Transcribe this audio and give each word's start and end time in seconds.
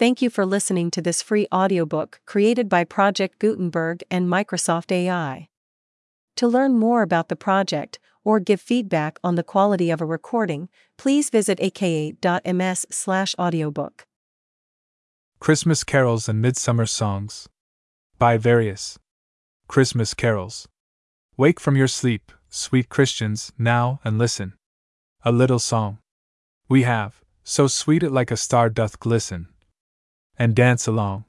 Thank 0.00 0.22
you 0.22 0.30
for 0.30 0.46
listening 0.46 0.90
to 0.92 1.02
this 1.02 1.20
free 1.20 1.46
audiobook 1.52 2.20
created 2.24 2.70
by 2.70 2.84
Project 2.84 3.38
Gutenberg 3.38 4.02
and 4.10 4.26
Microsoft 4.26 4.90
AI. 4.90 5.50
To 6.36 6.48
learn 6.48 6.78
more 6.78 7.02
about 7.02 7.28
the 7.28 7.36
project 7.36 7.98
or 8.24 8.40
give 8.40 8.62
feedback 8.62 9.18
on 9.22 9.34
the 9.34 9.42
quality 9.42 9.90
of 9.90 10.00
a 10.00 10.06
recording, 10.06 10.70
please 10.96 11.28
visit 11.28 11.60
aka.ms/audiobook. 11.60 14.06
Christmas 15.38 15.84
Carols 15.84 16.30
and 16.30 16.40
Midsummer 16.40 16.86
Songs 16.86 17.50
by 18.18 18.38
Various 18.38 18.98
Christmas 19.68 20.14
Carols. 20.14 20.66
Wake 21.36 21.60
from 21.60 21.76
your 21.76 21.88
sleep, 21.88 22.32
sweet 22.48 22.88
Christians, 22.88 23.52
now 23.58 24.00
and 24.02 24.16
listen. 24.16 24.54
A 25.26 25.30
little 25.30 25.58
song 25.58 25.98
we 26.70 26.84
have, 26.84 27.20
so 27.44 27.66
sweet 27.66 28.02
it 28.02 28.12
like 28.12 28.30
a 28.30 28.38
star 28.38 28.70
doth 28.70 28.98
glisten, 28.98 29.48
and 30.40 30.56
dance 30.56 30.86
along. 30.86 31.26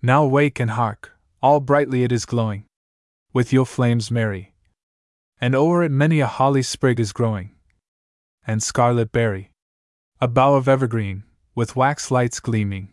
Now 0.00 0.24
wake 0.24 0.58
and 0.58 0.70
hark, 0.70 1.12
all 1.42 1.60
brightly 1.60 2.02
it 2.02 2.10
is 2.10 2.24
glowing, 2.24 2.64
with 3.34 3.52
your 3.52 3.66
flames 3.66 4.10
merry, 4.10 4.54
and 5.38 5.54
o'er 5.54 5.82
it 5.82 5.90
many 5.90 6.20
a 6.20 6.26
holly 6.26 6.62
sprig 6.62 6.98
is 6.98 7.12
growing, 7.12 7.54
and 8.46 8.62
scarlet 8.62 9.12
berry, 9.12 9.50
a 10.18 10.28
bough 10.28 10.54
of 10.54 10.66
evergreen, 10.66 11.24
with 11.54 11.76
wax 11.76 12.10
lights 12.10 12.40
gleaming, 12.40 12.88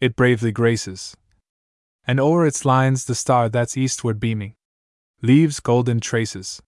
it 0.00 0.16
bravely 0.16 0.50
graces, 0.50 1.16
and 2.04 2.18
o'er 2.18 2.44
its 2.44 2.64
lines 2.64 3.04
the 3.04 3.14
star 3.14 3.48
that's 3.48 3.76
eastward 3.76 4.18
beaming 4.18 4.54
leaves 5.22 5.60
golden 5.60 6.00
traces. 6.00 6.60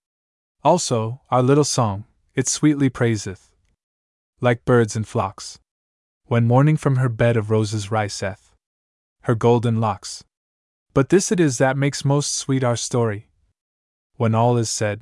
Also, 0.62 1.20
our 1.32 1.42
little 1.42 1.64
song, 1.64 2.04
it 2.36 2.46
sweetly 2.46 2.88
praiseth, 2.88 3.50
like 4.40 4.64
birds 4.64 4.94
in 4.94 5.02
flocks. 5.02 5.58
When 6.28 6.46
morning 6.46 6.76
from 6.76 6.96
her 6.96 7.08
bed 7.08 7.38
of 7.38 7.50
roses 7.50 7.90
riseth, 7.90 8.54
her 9.22 9.34
golden 9.34 9.80
locks. 9.80 10.24
But 10.92 11.08
this 11.08 11.32
it 11.32 11.40
is 11.40 11.56
that 11.56 11.74
makes 11.74 12.04
most 12.04 12.36
sweet 12.36 12.62
our 12.62 12.76
story. 12.76 13.30
When 14.16 14.34
all 14.34 14.58
is 14.58 14.68
said, 14.68 15.00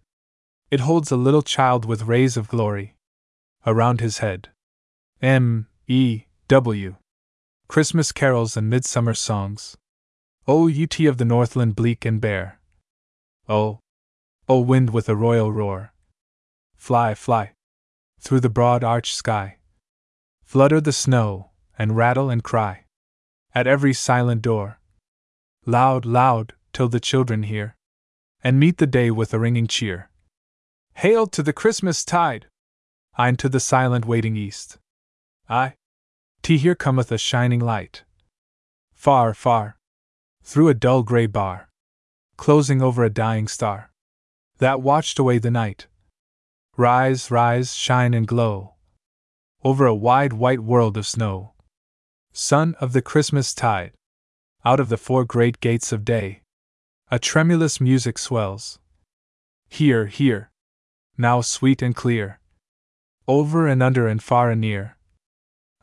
it 0.71 0.79
holds 0.79 1.11
a 1.11 1.17
little 1.17 1.43
child 1.43 1.85
with 1.85 2.05
rays 2.05 2.37
of 2.37 2.47
glory 2.47 2.95
around 3.67 4.01
his 4.01 4.19
head. 4.19 4.51
M. 5.21 5.67
E. 5.89 6.27
W. 6.47 6.95
Christmas 7.67 8.13
carols 8.13 8.57
and 8.57 8.71
midsummer 8.71 9.15
songs. 9.15 9.77
O 10.47 10.71
UT 10.71 11.01
of 11.01 11.19
the 11.19 11.25
Northland 11.25 11.75
bleak 11.75 12.05
and 12.05 12.21
bare. 12.21 12.61
O, 13.49 13.81
O 14.49 14.61
wind 14.61 14.91
with 14.91 15.09
a 15.09 15.17
royal 15.17 15.51
roar. 15.51 15.93
Fly, 16.77 17.17
fly, 17.17 17.51
through 18.21 18.39
the 18.39 18.49
broad 18.49 18.85
arched 18.85 19.17
sky. 19.17 19.56
Flutter 20.47 20.81
the 20.81 20.93
snow, 20.93 21.51
and 21.77 21.97
rattle 21.97 22.31
and 22.31 22.43
cry. 22.43 22.85
At 23.53 23.67
every 23.67 23.93
silent 23.93 24.43
door. 24.43 24.79
Loud, 25.67 26.07
loud, 26.07 26.55
till 26.73 26.89
the 26.89 27.01
children 27.01 27.43
hear. 27.43 27.75
And 28.45 28.61
meet 28.61 28.79
the 28.79 28.87
day 28.87 29.11
with 29.11 29.35
a 29.35 29.41
ringing 29.41 29.67
cheer. 29.67 30.09
Hail 30.95 31.27
to 31.27 31.43
the 31.43 31.53
Christmas 31.53 32.05
tide! 32.05 32.47
I'm 33.19 33.35
to 33.37 33.49
the 33.49 33.59
silent 33.59 34.05
waiting 34.05 34.37
east. 34.37 34.79
I. 35.49 35.75
T 36.43 36.59
here 36.59 36.77
cometh 36.77 37.11
a 37.11 37.19
shining 37.19 37.61
light. 37.61 38.05
Far, 38.95 39.35
far. 39.35 39.79
Through 40.45 40.69
a 40.69 40.75
dull 40.75 41.03
gray 41.03 41.27
bar. 41.27 41.71
Closing 42.37 42.81
over 42.81 43.03
a 43.03 43.11
dying 43.11 43.49
star. 43.49 43.91
That 44.59 44.81
watched 44.81 45.19
away 45.19 45.39
the 45.39 45.51
night. 45.51 45.89
Rise, 46.77 47.33
rise, 47.33 47.75
shine 47.75 48.15
and 48.15 48.29
glow. 48.29 48.76
Over 49.67 49.85
a 49.85 49.97
wide 49.97 50.33
white 50.33 50.61
world 50.61 50.97
of 50.97 51.09
snow. 51.09 51.55
Son 52.33 52.77
of 52.79 52.93
the 52.93 53.03
Christmas 53.03 53.53
tide. 53.53 53.95
Out 54.65 54.79
of 54.79 54.89
the 54.91 54.97
four 54.97 55.25
great 55.25 55.59
gates 55.59 55.91
of 55.91 56.05
day. 56.05 56.43
A 57.11 57.19
tremulous 57.19 57.81
music 57.81 58.17
swells. 58.17 58.79
Here, 59.69 60.07
here. 60.07 60.53
Now 61.19 61.41
sweet 61.41 61.83
and 61.83 61.97
clear. 61.97 62.39
Over 63.27 63.67
and 63.67 63.83
under 63.83 64.07
and 64.07 64.23
far 64.23 64.53
and 64.53 64.61
near. 64.61 64.99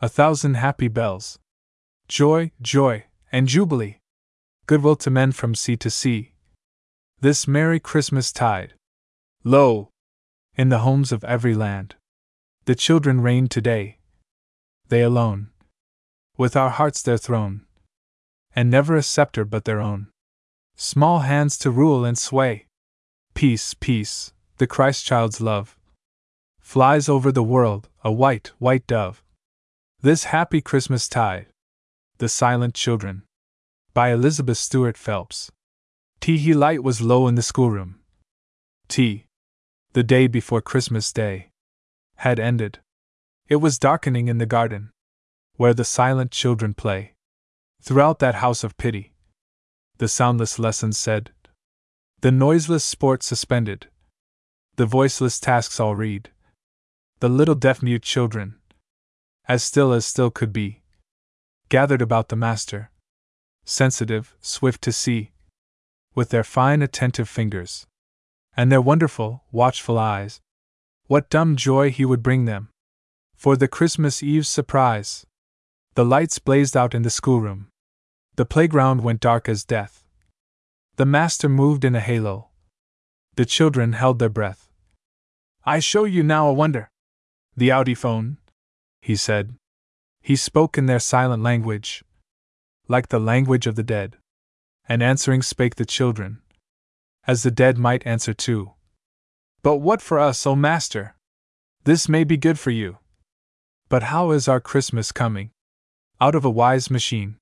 A 0.02 0.08
thousand 0.08 0.54
happy 0.54 0.88
bells. 0.88 1.38
Joy, 2.08 2.52
joy, 2.62 3.08
and 3.34 3.50
jubilee. 3.50 3.98
Goodwill 4.66 4.96
to 4.96 5.10
men 5.10 5.34
from 5.34 5.56
sea 5.56 5.76
to 5.76 5.90
sea. 5.90 6.32
This 7.20 7.50
merry 7.50 7.82
Christmas 7.82 8.32
tide. 8.32 8.76
Lo! 9.44 9.90
in 10.56 10.70
the 10.70 10.86
homes 10.88 11.12
of 11.12 11.26
every 11.26 11.54
land. 11.54 11.96
The 12.66 12.76
children 12.76 13.22
reign 13.22 13.48
today. 13.48 13.98
They 14.88 15.02
alone. 15.02 15.50
With 16.38 16.56
our 16.56 16.70
hearts 16.70 17.02
their 17.02 17.18
throne. 17.18 17.66
And 18.56 18.70
never 18.70 18.96
a 18.96 19.04
scepter 19.04 19.44
but 19.44 19.66
their 19.66 19.82
own. 19.82 20.08
Small 20.76 21.20
hands 21.20 21.58
to 21.60 21.72
rule 21.72 22.06
and 22.06 22.18
sway. 22.18 22.68
Peace, 23.34 23.74
peace, 23.74 24.32
the 24.60 24.68
Christ 24.68 25.06
child's 25.06 25.42
love. 25.42 25.78
Flies 26.62 27.10
over 27.10 27.32
the 27.32 27.44
world, 27.44 27.90
a 28.04 28.12
white, 28.12 28.52
white 28.60 28.88
dove. 28.88 29.24
This 30.02 30.26
happy 30.26 30.62
Christmas 30.62 31.10
tide. 31.10 31.48
The 32.20 32.30
Silent 32.30 32.76
Children. 32.76 33.24
By 33.94 34.12
Elizabeth 34.12 34.58
Stuart 34.58 34.98
Phelps. 34.98 35.52
T. 36.22 36.38
He 36.38 36.54
light 36.54 36.84
was 36.84 37.02
low 37.02 37.28
in 37.28 37.36
the 37.36 37.42
schoolroom. 37.42 38.00
T 38.88 39.26
the 39.94 40.04
day 40.04 40.26
before 40.26 40.60
Christmas 40.60 41.14
Day, 41.14 41.50
had 42.24 42.40
ended. 42.40 42.80
It 43.50 43.58
was 43.58 43.78
darkening 43.78 44.30
in 44.30 44.38
the 44.38 44.46
garden, 44.46 44.92
where 45.58 45.74
the 45.74 45.84
silent 45.84 46.32
children 46.32 46.74
play. 46.74 47.16
Throughout 47.82 48.20
that 48.20 48.36
house 48.36 48.64
of 48.64 48.78
pity, 48.78 49.12
the 49.98 50.08
soundless 50.08 50.58
lessons 50.58 50.98
said, 50.98 51.32
the 52.22 52.32
noiseless 52.32 52.86
sport 52.86 53.24
suspended, 53.24 53.88
the 54.78 54.86
voiceless 54.86 55.38
tasks 55.38 55.82
all 55.82 55.96
read, 55.98 56.30
the 57.20 57.28
little 57.28 57.56
deaf 57.56 57.84
mute 57.84 58.04
children, 58.04 58.56
as 59.50 59.62
still 59.62 59.92
as 59.92 60.06
still 60.06 60.32
could 60.32 60.54
be, 60.54 60.82
gathered 61.68 62.02
about 62.02 62.30
the 62.30 62.38
master, 62.38 62.90
sensitive, 63.66 64.34
swift 64.40 64.82
to 64.82 64.94
see, 64.94 65.32
with 66.16 66.30
their 66.30 66.46
fine 66.46 66.82
attentive 66.82 67.28
fingers 67.28 67.86
and 68.56 68.72
their 68.72 68.82
wonderful, 68.82 69.44
watchful 69.52 70.00
eyes. 70.00 70.40
What 71.08 71.30
dumb 71.30 71.56
joy 71.56 71.92
he 71.92 72.06
would 72.06 72.24
bring 72.24 72.46
them! 72.46 72.70
For 73.36 73.58
the 73.58 73.68
Christmas 73.68 74.24
Eve's 74.24 74.48
surprise! 74.48 75.26
The 75.96 76.06
lights 76.06 76.40
blazed 76.40 76.76
out 76.78 76.96
in 76.96 77.02
the 77.04 77.10
schoolroom. 77.10 77.68
The 78.36 78.46
playground 78.46 79.02
went 79.02 79.20
dark 79.20 79.48
as 79.48 79.64
death. 79.64 80.04
The 80.96 81.06
master 81.06 81.50
moved 81.50 81.84
in 81.84 81.96
a 81.96 82.00
halo. 82.00 82.50
The 83.36 83.46
children 83.46 83.94
held 83.94 84.20
their 84.20 84.30
breath. 84.30 84.70
I 85.66 85.80
show 85.80 86.06
you 86.06 86.24
now 86.24 86.48
a 86.48 86.54
wonder. 86.54 86.90
The 87.56 87.70
Audiophone, 87.70 88.38
he 89.02 89.16
said. 89.16 89.56
He 90.22 90.36
spoke 90.36 90.78
in 90.78 90.86
their 90.86 91.00
silent 91.00 91.44
language, 91.44 92.04
like 92.88 93.10
the 93.10 93.20
language 93.20 93.68
of 93.68 93.76
the 93.76 93.84
dead. 93.84 94.18
And 94.88 95.02
answering 95.02 95.42
spake 95.42 95.76
the 95.76 95.86
children, 95.86 96.42
as 97.26 97.44
the 97.44 97.52
dead 97.52 97.78
might 97.78 98.06
answer 98.06 98.34
too. 98.34 98.74
But 99.64 99.78
what 99.78 100.02
for 100.02 100.20
us, 100.20 100.46
O 100.46 100.58
Master? 100.58 101.16
This 101.86 102.10
may 102.10 102.26
be 102.26 102.36
good 102.36 102.60
for 102.60 102.70
you. 102.70 102.98
But 103.88 104.04
how 104.04 104.32
is 104.32 104.50
our 104.50 104.60
Christmas 104.60 105.14
coming? 105.14 105.52
Out 106.20 106.36
of 106.36 106.44
a 106.44 106.50
wise 106.50 106.92
machine. 106.92 107.38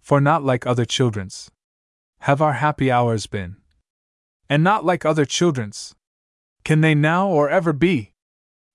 For 0.00 0.22
not 0.22 0.42
like 0.42 0.66
other 0.66 0.86
children's. 0.86 1.50
Have 2.20 2.40
our 2.40 2.54
happy 2.54 2.90
hours 2.90 3.26
been? 3.26 3.56
And 4.48 4.64
not 4.64 4.86
like 4.86 5.04
other 5.04 5.26
children's. 5.26 5.94
Can 6.64 6.80
they 6.80 6.94
now 6.94 7.28
or 7.28 7.50
ever 7.50 7.74
be? 7.74 8.12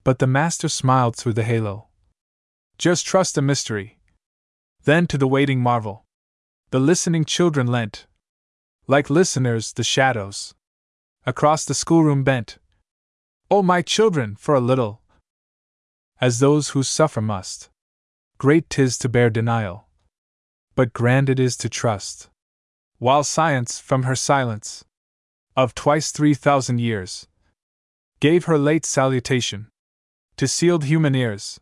But 0.03 0.19
the 0.19 0.27
Master 0.27 0.69
smiled 0.69 1.15
through 1.15 1.33
the 1.33 1.43
halo. 1.43 1.87
Just 2.77 3.07
trust 3.07 3.35
a 3.35 3.41
mystery. 3.41 3.97
Then 4.83 5.07
to 5.07 5.17
the 5.17 5.27
waiting 5.27 5.59
marvel. 5.59 6.05
The 6.69 6.79
listening 6.79 7.25
children 7.25 7.65
lent, 7.65 8.05
like 8.87 9.09
listeners, 9.09 9.73
the 9.73 9.83
shadows. 9.83 10.53
Across 11.25 11.65
the 11.65 11.73
schoolroom 11.73 12.23
bent. 12.23 12.59
Oh, 13.51 13.61
my 13.61 13.83
children, 13.83 14.35
for 14.35 14.55
a 14.55 14.59
little. 14.59 15.01
As 16.19 16.39
those 16.39 16.69
who 16.69 16.81
suffer 16.81 17.21
must. 17.21 17.69
Great 18.39 18.69
tis 18.69 18.97
to 18.97 19.09
bear 19.09 19.29
denial. 19.29 19.87
But 20.73 20.93
grand 20.93 21.29
it 21.29 21.39
is 21.39 21.55
to 21.57 21.69
trust. 21.69 22.29
While 22.97 23.23
science, 23.23 23.79
from 23.79 24.03
her 24.03 24.15
silence, 24.15 24.83
of 25.55 25.75
twice 25.75 26.11
three 26.11 26.33
thousand 26.33 26.79
years, 26.79 27.27
gave 28.19 28.45
her 28.45 28.57
late 28.57 28.85
salutation 28.85 29.67
to 30.37 30.47
sealed 30.47 30.85
human 30.85 31.13
ears. 31.13 31.59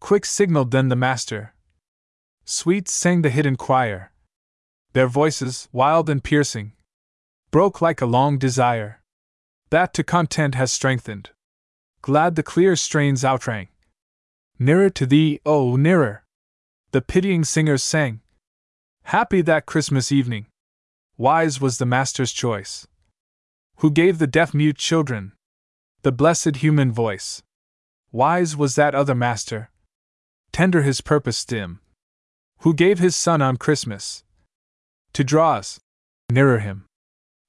Quick 0.00 0.26
signaled 0.26 0.70
then 0.70 0.88
the 0.88 0.96
master. 0.96 1.54
Sweet 2.44 2.88
sang 2.88 3.22
the 3.22 3.30
hidden 3.30 3.56
choir 3.56 4.12
their 4.92 5.06
voices, 5.06 5.68
wild 5.72 6.08
and 6.08 6.24
piercing, 6.24 6.72
broke 7.50 7.82
like 7.82 8.00
a 8.00 8.06
long 8.06 8.38
desire 8.38 9.02
that 9.70 9.92
to 9.94 10.04
content 10.04 10.54
has 10.54 10.72
strengthened. 10.72 11.30
Glad 12.02 12.36
the 12.36 12.42
clear 12.42 12.76
strains 12.76 13.24
outrang. 13.24 13.68
Nearer 14.58 14.90
to 14.90 15.06
thee, 15.06 15.40
oh, 15.44 15.76
nearer! 15.76 16.24
The 16.92 17.02
pitying 17.02 17.44
singers 17.44 17.82
sang. 17.82 18.20
Happy 19.04 19.42
that 19.42 19.66
Christmas 19.66 20.10
evening. 20.10 20.46
Wise 21.16 21.60
was 21.60 21.78
the 21.78 21.86
Master's 21.86 22.32
choice. 22.32 22.86
Who 23.78 23.90
gave 23.90 24.18
the 24.18 24.26
deaf 24.26 24.54
mute 24.54 24.78
children 24.78 25.32
the 26.06 26.12
blessed 26.12 26.56
human 26.56 26.92
voice. 26.92 27.42
Wise 28.12 28.56
was 28.56 28.76
that 28.76 28.94
other 28.94 29.14
Master. 29.14 29.70
Tender 30.52 30.82
his 30.82 31.00
purpose 31.00 31.44
dim. 31.44 31.80
Who 32.60 32.74
gave 32.74 33.00
his 33.00 33.16
Son 33.16 33.42
on 33.42 33.56
Christmas 33.56 34.22
to 35.14 35.24
draw 35.24 35.54
us 35.54 35.80
nearer 36.30 36.60
him. 36.60 36.84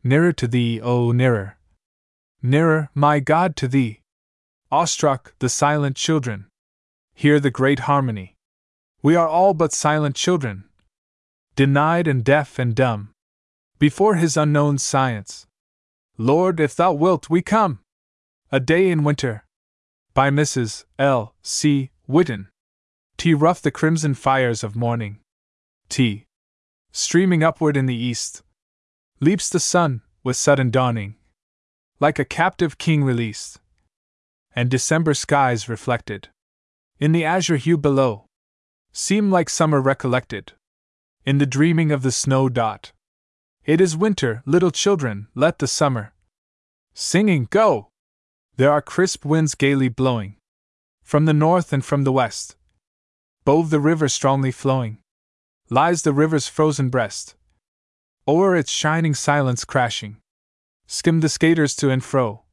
Nearer 0.04 0.34
to 0.34 0.48
thee, 0.48 0.82
oh, 0.82 1.12
nearer. 1.12 1.57
Nearer, 2.42 2.90
my 2.94 3.20
God, 3.20 3.56
to 3.58 3.68
thee. 3.68 4.02
Awestruck, 4.72 5.34
the 5.40 5.50
silent 5.50 5.96
children 5.96 6.48
hear 7.18 7.40
the 7.40 7.50
great 7.50 7.80
harmony. 7.80 8.36
We 9.02 9.16
are 9.16 9.28
all 9.28 9.56
but 9.56 9.74
silent 9.74 10.16
children, 10.16 10.66
denied 11.56 12.08
and 12.08 12.24
deaf 12.24 12.60
and 12.60 12.76
dumb, 12.76 13.10
before 13.80 14.16
his 14.16 14.38
unknown 14.38 14.78
science. 14.78 15.48
Lord, 16.20 16.60
if 16.60 16.76
thou 16.76 16.94
wilt, 16.94 17.28
we 17.28 17.42
come. 17.42 17.80
A 18.52 18.60
Day 18.60 18.92
in 18.92 19.04
Winter. 19.04 19.46
By 20.14 20.30
Mrs. 20.30 20.86
L. 21.00 21.34
C. 21.42 21.90
Whitten. 22.08 22.50
T. 23.18 23.34
Rough 23.34 23.64
the 23.64 23.72
crimson 23.72 24.14
fires 24.14 24.64
of 24.64 24.76
morning. 24.76 25.18
T. 25.90 26.26
Streaming 26.92 27.42
upward 27.42 27.76
in 27.76 27.88
the 27.88 27.96
east. 27.96 28.44
Leaps 29.20 29.50
the 29.50 29.60
sun, 29.60 30.04
with 30.24 30.38
sudden 30.38 30.70
dawning. 30.70 31.16
Like 32.00 32.20
a 32.20 32.26
captive 32.26 32.78
king 32.78 33.04
released. 33.04 33.60
And 34.56 34.70
December 34.70 35.14
skies 35.14 35.68
reflected. 35.68 36.30
In 37.00 37.12
the 37.12 37.26
azure 37.26 37.58
hue 37.58 37.78
below. 37.78 38.26
Seem 38.92 39.32
like 39.32 39.50
summer 39.50 39.82
recollected. 39.82 40.54
In 41.26 41.40
the 41.40 41.46
dreaming 41.46 41.92
of 41.92 42.04
the 42.04 42.12
snow 42.12 42.50
dot. 42.50 42.92
It 43.66 43.82
is 43.82 43.98
winter, 43.98 44.44
little 44.46 44.72
children, 44.72 45.28
let 45.36 45.60
the 45.60 45.68
summer. 45.68 46.14
Singing, 46.94 47.48
go! 47.50 47.90
There 48.56 48.72
are 48.72 48.82
crisp 48.82 49.26
winds 49.26 49.56
gaily 49.56 49.90
blowing. 49.90 50.36
From 51.04 51.26
the 51.26 51.34
north 51.34 51.74
and 51.74 51.84
from 51.84 52.04
the 52.04 52.12
west. 52.12 52.56
Bove 53.44 53.70
the 53.72 53.80
river 53.80 54.08
strongly 54.08 54.52
flowing. 54.52 55.00
Lies 55.70 56.04
the 56.04 56.14
river's 56.14 56.48
frozen 56.48 56.90
breast. 56.90 57.36
O'er 58.28 58.56
its 58.56 58.72
shining 58.72 59.14
silence 59.14 59.66
crashing. 59.66 60.18
Skim 60.90 61.20
the 61.20 61.30
skaters 61.30 61.76
to 61.76 61.90
and 61.90 62.04
fro. 62.04 62.44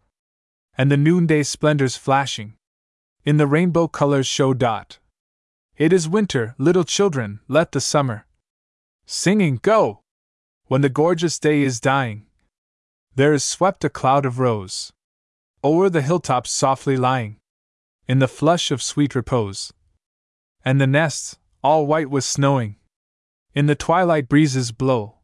And 0.76 0.90
the 0.90 0.96
noonday 0.96 1.44
splendors 1.44 1.96
flashing. 1.96 2.54
In 3.24 3.36
the 3.36 3.46
rainbow 3.46 3.86
colors 3.86 4.26
show 4.26 4.52
dot. 4.52 4.98
It 5.76 5.92
is 5.92 6.08
winter, 6.08 6.54
little 6.58 6.84
children, 6.84 7.40
let 7.46 7.72
the 7.72 7.80
summer. 7.80 8.26
Singing, 9.06 9.60
go! 9.62 10.00
When 10.66 10.80
the 10.80 10.88
gorgeous 10.88 11.38
day 11.38 11.62
is 11.62 11.80
dying. 11.80 12.26
There 13.14 13.32
is 13.32 13.44
swept 13.44 13.84
a 13.84 13.88
cloud 13.88 14.26
of 14.26 14.40
rose. 14.40 14.92
O'er 15.62 15.88
the 15.88 16.02
hilltops 16.02 16.50
softly 16.50 16.96
lying. 16.96 17.38
In 18.08 18.18
the 18.18 18.28
flush 18.28 18.70
of 18.70 18.82
sweet 18.82 19.14
repose. 19.14 19.72
And 20.64 20.80
the 20.80 20.86
nests, 20.86 21.38
all 21.62 21.86
white 21.86 22.10
with 22.10 22.24
snowing. 22.24 22.76
In 23.54 23.66
the 23.66 23.76
twilight 23.76 24.28
breezes 24.28 24.72
blow. 24.72 25.18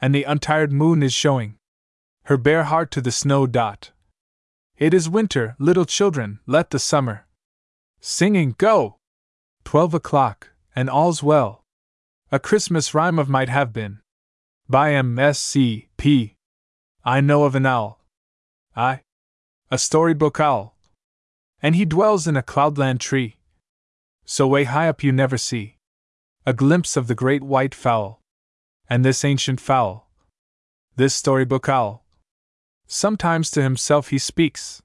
And 0.00 0.14
the 0.14 0.24
untired 0.24 0.72
moon 0.72 1.02
is 1.02 1.12
showing. 1.12 1.56
Her 2.30 2.36
bare 2.36 2.62
heart 2.62 2.92
to 2.92 3.00
the 3.00 3.10
snow 3.10 3.48
dot. 3.48 3.90
It 4.78 4.94
is 4.94 5.08
winter, 5.08 5.56
little 5.58 5.84
children, 5.84 6.38
let 6.46 6.70
the 6.70 6.78
summer. 6.78 7.26
Singing, 8.00 8.54
go! 8.56 8.98
Twelve 9.64 9.94
o'clock, 9.94 10.50
and 10.76 10.88
all's 10.88 11.24
well. 11.24 11.64
A 12.30 12.38
Christmas 12.38 12.94
rhyme 12.94 13.18
of 13.18 13.28
might 13.28 13.48
have 13.48 13.72
been. 13.72 13.98
By 14.68 14.92
M.S.C. 14.92 15.88
P. 15.96 16.36
I 17.04 17.20
know 17.20 17.42
of 17.42 17.56
an 17.56 17.66
owl. 17.66 18.00
I. 18.76 19.00
A 19.72 19.76
storybook 19.76 20.38
owl. 20.38 20.76
And 21.60 21.74
he 21.74 21.84
dwells 21.84 22.28
in 22.28 22.36
a 22.36 22.44
cloudland 22.44 23.00
tree. 23.00 23.38
So 24.24 24.46
way 24.46 24.62
high 24.62 24.88
up 24.88 25.02
you 25.02 25.10
never 25.10 25.36
see. 25.36 25.78
A 26.46 26.52
glimpse 26.52 26.96
of 26.96 27.08
the 27.08 27.16
great 27.16 27.42
white 27.42 27.74
fowl. 27.74 28.20
And 28.88 29.04
this 29.04 29.24
ancient 29.24 29.60
fowl. 29.60 30.08
This 30.94 31.12
storybook 31.12 31.68
owl. 31.68 32.04
Sometimes 32.92 33.52
to 33.52 33.62
himself 33.62 34.08
he 34.08 34.18
speaks. 34.18 34.82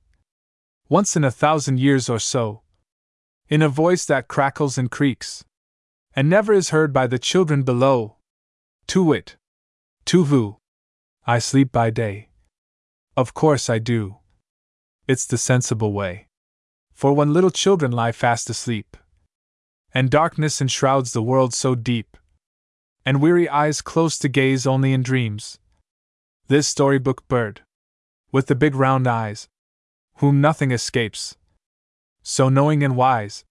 Once 0.87 1.15
in 1.15 1.23
a 1.23 1.31
thousand 1.31 1.79
years 1.79 2.07
or 2.07 2.19
so. 2.19 2.61
In 3.49 3.63
a 3.63 3.67
voice 3.67 4.05
that 4.05 4.27
crackles 4.27 4.77
and 4.77 4.91
creaks. 4.91 5.43
And 6.15 6.29
never 6.29 6.53
is 6.53 6.69
heard 6.69 6.93
by 6.93 7.07
the 7.07 7.17
children 7.17 7.63
below. 7.63 8.17
To 8.89 9.03
wit. 9.03 9.37
Who? 10.07 10.57
I 11.25 11.39
sleep 11.39 11.71
by 11.71 11.89
day. 11.89 12.29
Of 13.17 13.33
course 13.33 13.71
I 13.71 13.79
do. 13.79 14.17
It's 15.07 15.25
the 15.25 15.39
sensible 15.39 15.91
way. 15.91 16.27
For 16.93 17.11
when 17.11 17.33
little 17.33 17.49
children 17.49 17.91
lie 17.91 18.11
fast 18.11 18.51
asleep, 18.51 18.97
and 19.95 20.11
darkness 20.11 20.61
enshrouds 20.61 21.13
the 21.13 21.23
world 21.23 21.55
so 21.55 21.73
deep, 21.73 22.17
and 23.03 23.19
weary 23.19 23.49
eyes 23.49 23.81
close 23.81 24.19
to 24.19 24.29
gaze 24.29 24.67
only 24.67 24.93
in 24.93 25.01
dreams, 25.01 25.57
this 26.47 26.67
storybook 26.67 27.27
bird 27.27 27.64
with 28.31 28.47
the 28.47 28.55
big 28.55 28.75
round 28.75 29.07
eyes, 29.07 29.47
whom 30.17 30.41
nothing 30.41 30.71
escapes. 30.71 31.35
So 32.23 32.49
knowing 32.49 32.83
and 32.83 32.95
wise, 32.95 33.45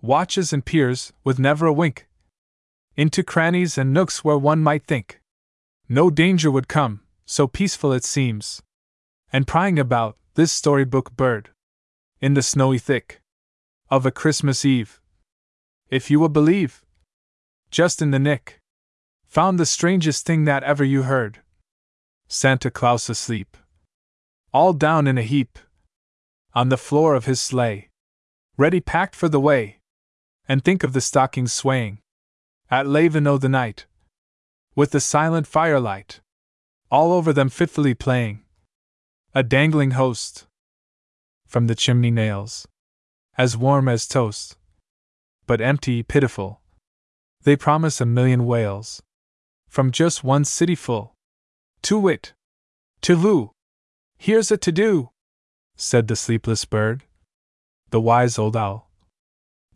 watches 0.00 0.52
and 0.52 0.64
peers, 0.64 1.12
with 1.24 1.38
never 1.38 1.66
a 1.66 1.72
wink, 1.72 2.06
into 2.96 3.22
crannies 3.22 3.76
and 3.76 3.92
nooks 3.92 4.22
where 4.22 4.38
one 4.38 4.60
might 4.60 4.86
think 4.86 5.20
no 5.88 6.10
danger 6.10 6.50
would 6.50 6.68
come, 6.68 7.00
so 7.26 7.46
peaceful 7.46 7.92
it 7.92 8.04
seems. 8.04 8.62
And 9.32 9.46
prying 9.46 9.78
about, 9.78 10.16
this 10.34 10.52
storybook 10.52 11.16
bird, 11.16 11.50
in 12.20 12.34
the 12.34 12.42
snowy 12.42 12.78
thick 12.78 13.20
of 13.90 14.06
a 14.06 14.10
Christmas 14.10 14.64
Eve, 14.64 15.00
if 15.90 16.10
you 16.10 16.18
will 16.18 16.30
believe, 16.30 16.82
just 17.70 18.00
in 18.00 18.12
the 18.12 18.18
nick, 18.18 18.60
found 19.26 19.58
the 19.58 19.66
strangest 19.66 20.24
thing 20.24 20.44
that 20.44 20.62
ever 20.62 20.84
you 20.84 21.02
heard 21.02 21.40
Santa 22.28 22.70
Claus 22.70 23.10
asleep 23.10 23.56
all 24.54 24.72
down 24.72 25.08
in 25.08 25.18
a 25.18 25.22
heap, 25.22 25.58
on 26.54 26.68
the 26.68 26.76
floor 26.76 27.16
of 27.16 27.24
his 27.24 27.40
sleigh, 27.40 27.90
ready 28.56 28.80
packed 28.80 29.16
for 29.16 29.28
the 29.28 29.40
way. 29.40 29.80
And 30.46 30.62
think 30.62 30.84
of 30.84 30.92
the 30.92 31.00
stockings 31.00 31.52
swaying, 31.52 31.98
at 32.70 32.86
Levin 32.86 33.26
o' 33.26 33.38
the 33.38 33.48
night, 33.48 33.86
with 34.76 34.90
the 34.90 35.00
silent 35.00 35.46
firelight, 35.46 36.20
all 36.90 37.12
over 37.12 37.32
them 37.32 37.48
fitfully 37.48 37.94
playing, 37.94 38.44
a 39.34 39.42
dangling 39.42 39.92
host, 39.92 40.46
from 41.46 41.66
the 41.66 41.74
chimney 41.74 42.10
nails, 42.10 42.68
as 43.38 43.56
warm 43.56 43.88
as 43.88 44.06
toast, 44.06 44.56
but 45.46 45.62
empty, 45.62 46.02
pitiful. 46.02 46.60
They 47.42 47.56
promise 47.56 48.00
a 48.00 48.06
million 48.06 48.44
wails, 48.44 49.02
from 49.68 49.90
just 49.90 50.22
one 50.22 50.44
city 50.44 50.74
full. 50.74 51.14
To 51.82 51.98
wit, 51.98 52.34
Toulouse, 53.00 53.53
Here's 54.18 54.50
a 54.50 54.56
to 54.56 54.72
do, 54.72 55.10
said 55.76 56.08
the 56.08 56.16
sleepless 56.16 56.64
bird. 56.64 57.04
The 57.90 58.00
wise 58.00 58.38
old 58.38 58.56
owl. 58.56 58.90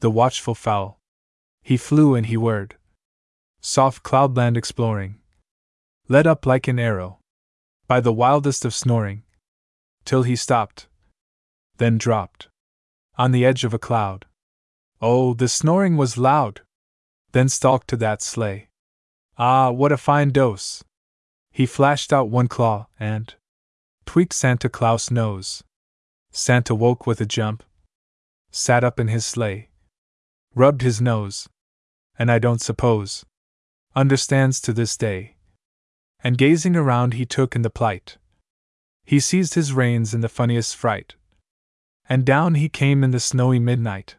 The 0.01 0.11
watchful 0.11 0.55
fowl. 0.55 1.01
He 1.63 1.77
flew 1.77 2.15
and 2.15 2.27
he 2.27 2.37
whirred. 2.37 2.77
Soft 3.61 4.03
cloudland 4.03 4.57
exploring. 4.57 5.21
Led 6.09 6.27
up 6.27 6.47
like 6.47 6.69
an 6.69 6.79
arrow. 6.79 7.19
By 7.87 8.01
the 8.01 8.13
wildest 8.13 8.65
of 8.65 8.75
snoring. 8.75 9.25
Till 10.05 10.23
he 10.23 10.37
stopped. 10.37 10.89
Then 11.77 11.99
dropped. 11.99 12.49
On 13.17 13.33
the 13.33 13.45
edge 13.45 13.65
of 13.65 13.75
a 13.75 13.79
cloud. 13.79 14.27
Oh, 15.01 15.35
the 15.35 15.49
snoring 15.49 15.97
was 15.97 16.19
loud! 16.19 16.63
Then 17.33 17.49
stalked 17.49 17.89
to 17.89 17.97
that 17.99 18.21
sleigh. 18.21 18.69
Ah, 19.37 19.71
what 19.71 19.93
a 19.93 19.97
fine 19.97 20.31
dose! 20.31 20.83
He 21.53 21.67
flashed 21.67 22.13
out 22.13 22.31
one 22.31 22.49
claw, 22.49 22.87
and, 22.99 23.35
tweaked 24.09 24.33
Santa 24.33 24.71
Claus' 24.71 25.11
nose. 25.11 25.63
Santa 26.33 26.75
woke 26.75 27.07
with 27.07 27.21
a 27.21 27.27
jump, 27.27 27.63
sat 28.51 28.83
up 28.83 28.99
in 28.99 29.09
his 29.09 29.27
sleigh, 29.27 29.69
rubbed 30.55 30.81
his 30.81 30.99
nose, 30.99 31.47
and 32.19 32.31
I 32.31 32.39
don't 32.39 32.63
suppose 32.63 33.27
understands 33.95 34.63
to 34.63 34.73
this 34.73 34.97
day. 34.97 35.37
And 36.25 36.39
gazing 36.39 36.75
around, 36.75 37.15
he 37.15 37.27
took 37.27 37.55
in 37.55 37.61
the 37.61 37.69
plight. 37.69 38.17
He 39.05 39.21
seized 39.21 39.53
his 39.53 39.75
reins 39.75 40.15
in 40.15 40.23
the 40.23 40.31
funniest 40.31 40.75
fright, 40.75 41.15
and 42.09 42.25
down 42.25 42.55
he 42.55 42.71
came 42.71 43.05
in 43.05 43.11
the 43.11 43.21
snowy 43.21 43.59
midnight, 43.59 44.17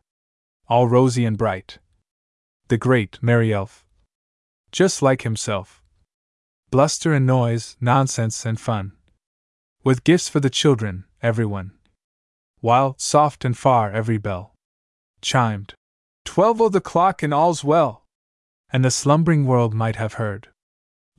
all 0.67 0.87
rosy 0.87 1.25
and 1.25 1.35
bright. 1.35 1.79
The 2.67 2.77
great 2.77 3.17
merry 3.23 3.51
elf, 3.51 3.83
just 4.71 5.01
like 5.01 5.23
himself. 5.23 5.81
Bluster 6.69 7.11
and 7.11 7.25
noise, 7.25 7.75
nonsense 7.81 8.45
and 8.45 8.59
fun 8.59 8.91
with 9.83 10.03
gifts 10.03 10.29
for 10.29 10.39
the 10.39 10.49
children, 10.49 11.05
everyone. 11.21 11.71
While, 12.59 12.95
soft 12.97 13.45
and 13.45 13.57
far, 13.57 13.91
every 13.91 14.17
bell 14.17 14.53
chimed. 15.21 15.73
Twelve 16.25 16.61
o' 16.61 16.69
the 16.69 16.81
clock 16.81 17.23
and 17.23 17.33
all's 17.33 17.63
well. 17.63 18.03
And 18.71 18.85
the 18.85 18.91
slumbering 18.91 19.45
world 19.45 19.73
might 19.73 19.95
have 19.95 20.13
heard 20.13 20.49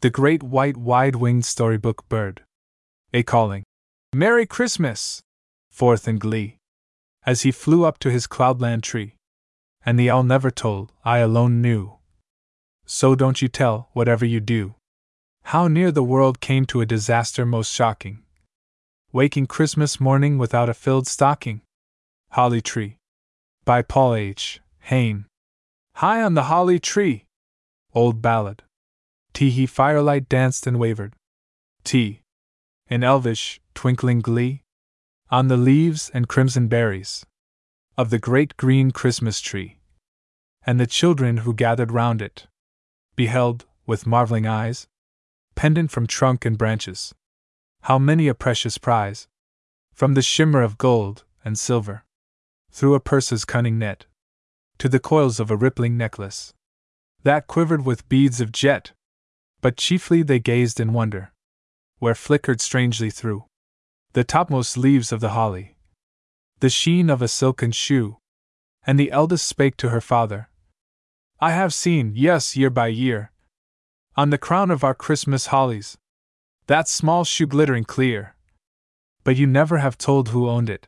the 0.00 0.10
great 0.10 0.42
white 0.42 0.78
wide 0.78 1.16
winged 1.16 1.44
storybook 1.44 2.08
bird 2.08 2.42
a 3.12 3.22
calling, 3.22 3.64
Merry 4.14 4.46
Christmas! 4.46 5.20
forth 5.70 6.06
in 6.06 6.18
glee, 6.18 6.56
as 7.26 7.42
he 7.42 7.50
flew 7.50 7.84
up 7.84 7.98
to 7.98 8.10
his 8.10 8.26
cloudland 8.26 8.82
tree. 8.82 9.16
And 9.84 9.98
the 9.98 10.10
owl 10.10 10.22
never 10.22 10.50
told, 10.50 10.92
I 11.04 11.18
alone 11.18 11.60
knew. 11.60 11.94
So 12.86 13.14
don't 13.14 13.40
you 13.40 13.48
tell, 13.48 13.88
whatever 13.92 14.24
you 14.24 14.40
do. 14.40 14.74
How 15.44 15.68
near 15.68 15.90
the 15.90 16.02
world 16.02 16.40
came 16.40 16.66
to 16.66 16.80
a 16.80 16.86
disaster 16.86 17.44
most 17.44 17.72
shocking. 17.72 18.22
Waking 19.12 19.46
Christmas 19.46 19.98
morning 19.98 20.38
without 20.38 20.68
a 20.68 20.74
filled 20.74 21.08
stocking. 21.08 21.62
Holly 22.30 22.60
Tree. 22.60 22.98
By 23.64 23.82
Paul 23.82 24.14
H. 24.14 24.60
Hayne. 24.82 25.24
High 25.96 26.22
on 26.22 26.34
the 26.34 26.44
holly 26.44 26.78
tree. 26.78 27.24
Old 27.92 28.22
ballad. 28.22 28.62
Tee 29.32 29.50
hee 29.50 29.66
firelight 29.66 30.28
danced 30.28 30.64
and 30.64 30.78
wavered. 30.78 31.14
T. 31.82 32.20
In 32.86 33.02
elvish, 33.02 33.60
twinkling 33.74 34.20
glee. 34.20 34.62
On 35.28 35.48
the 35.48 35.56
leaves 35.56 36.12
and 36.14 36.28
crimson 36.28 36.68
berries. 36.68 37.26
Of 37.98 38.10
the 38.10 38.20
great 38.20 38.56
green 38.56 38.92
Christmas 38.92 39.40
tree. 39.40 39.78
And 40.64 40.78
the 40.78 40.86
children 40.86 41.38
who 41.38 41.52
gathered 41.52 41.90
round 41.90 42.22
it. 42.22 42.46
Beheld, 43.16 43.66
with 43.86 44.06
marveling 44.06 44.46
eyes, 44.46 44.86
pendant 45.56 45.90
from 45.90 46.06
trunk 46.06 46.44
and 46.44 46.56
branches. 46.56 47.12
How 47.82 47.98
many 47.98 48.28
a 48.28 48.34
precious 48.34 48.78
prize! 48.78 49.26
From 49.92 50.14
the 50.14 50.22
shimmer 50.22 50.62
of 50.62 50.78
gold 50.78 51.24
and 51.44 51.58
silver, 51.58 52.04
through 52.70 52.94
a 52.94 53.00
purse's 53.00 53.44
cunning 53.44 53.78
net, 53.78 54.06
to 54.78 54.88
the 54.88 55.00
coils 55.00 55.40
of 55.40 55.50
a 55.50 55.56
rippling 55.56 55.96
necklace 55.96 56.54
that 57.22 57.46
quivered 57.46 57.84
with 57.84 58.08
beads 58.08 58.40
of 58.40 58.52
jet. 58.52 58.92
But 59.60 59.76
chiefly 59.76 60.22
they 60.22 60.38
gazed 60.38 60.80
in 60.80 60.92
wonder, 60.92 61.32
where 61.98 62.14
flickered 62.14 62.60
strangely 62.60 63.10
through 63.10 63.44
the 64.12 64.24
topmost 64.24 64.76
leaves 64.76 65.12
of 65.12 65.20
the 65.20 65.30
holly 65.30 65.76
the 66.60 66.70
sheen 66.70 67.08
of 67.08 67.22
a 67.22 67.28
silken 67.28 67.72
shoe. 67.72 68.18
And 68.86 68.98
the 68.98 69.10
eldest 69.10 69.46
spake 69.46 69.76
to 69.78 69.90
her 69.90 70.00
father 70.00 70.48
I 71.40 71.52
have 71.52 71.74
seen, 71.74 72.12
yes, 72.14 72.56
year 72.56 72.70
by 72.70 72.88
year, 72.88 73.32
on 74.16 74.30
the 74.30 74.38
crown 74.38 74.70
of 74.70 74.84
our 74.84 74.94
Christmas 74.94 75.46
hollies, 75.46 75.98
that 76.70 76.86
small 76.86 77.24
shoe 77.24 77.48
glittering 77.48 77.82
clear. 77.82 78.36
But 79.24 79.36
you 79.36 79.44
never 79.48 79.78
have 79.78 79.98
told 79.98 80.28
who 80.28 80.48
owned 80.48 80.70
it, 80.70 80.86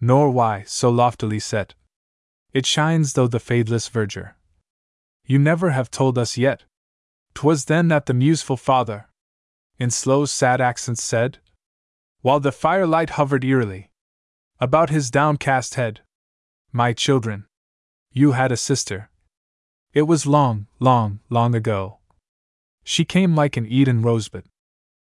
nor 0.00 0.30
why, 0.30 0.62
so 0.68 0.88
loftily 0.88 1.40
set, 1.40 1.74
it 2.52 2.64
shines 2.64 3.14
though 3.14 3.26
the 3.26 3.40
fadeless 3.40 3.90
verdure. 3.90 4.36
You 5.26 5.40
never 5.40 5.70
have 5.70 5.90
told 5.90 6.16
us 6.16 6.38
yet. 6.38 6.62
'Twas 7.34 7.64
then 7.64 7.88
that 7.88 8.06
the 8.06 8.14
museful 8.14 8.56
father, 8.56 9.08
in 9.80 9.90
slow, 9.90 10.26
sad 10.26 10.60
accents 10.60 11.02
said, 11.02 11.38
while 12.20 12.38
the 12.38 12.52
firelight 12.52 13.10
hovered 13.18 13.42
eerily 13.42 13.90
about 14.60 14.90
his 14.90 15.10
downcast 15.10 15.74
head, 15.74 16.02
My 16.70 16.92
children, 16.92 17.46
you 18.12 18.30
had 18.30 18.52
a 18.52 18.56
sister. 18.56 19.10
It 19.92 20.02
was 20.02 20.24
long, 20.24 20.68
long, 20.78 21.18
long 21.30 21.52
ago. 21.56 21.98
She 22.84 23.04
came 23.04 23.34
like 23.34 23.56
an 23.56 23.66
Eden 23.66 24.00
rosebud, 24.00 24.44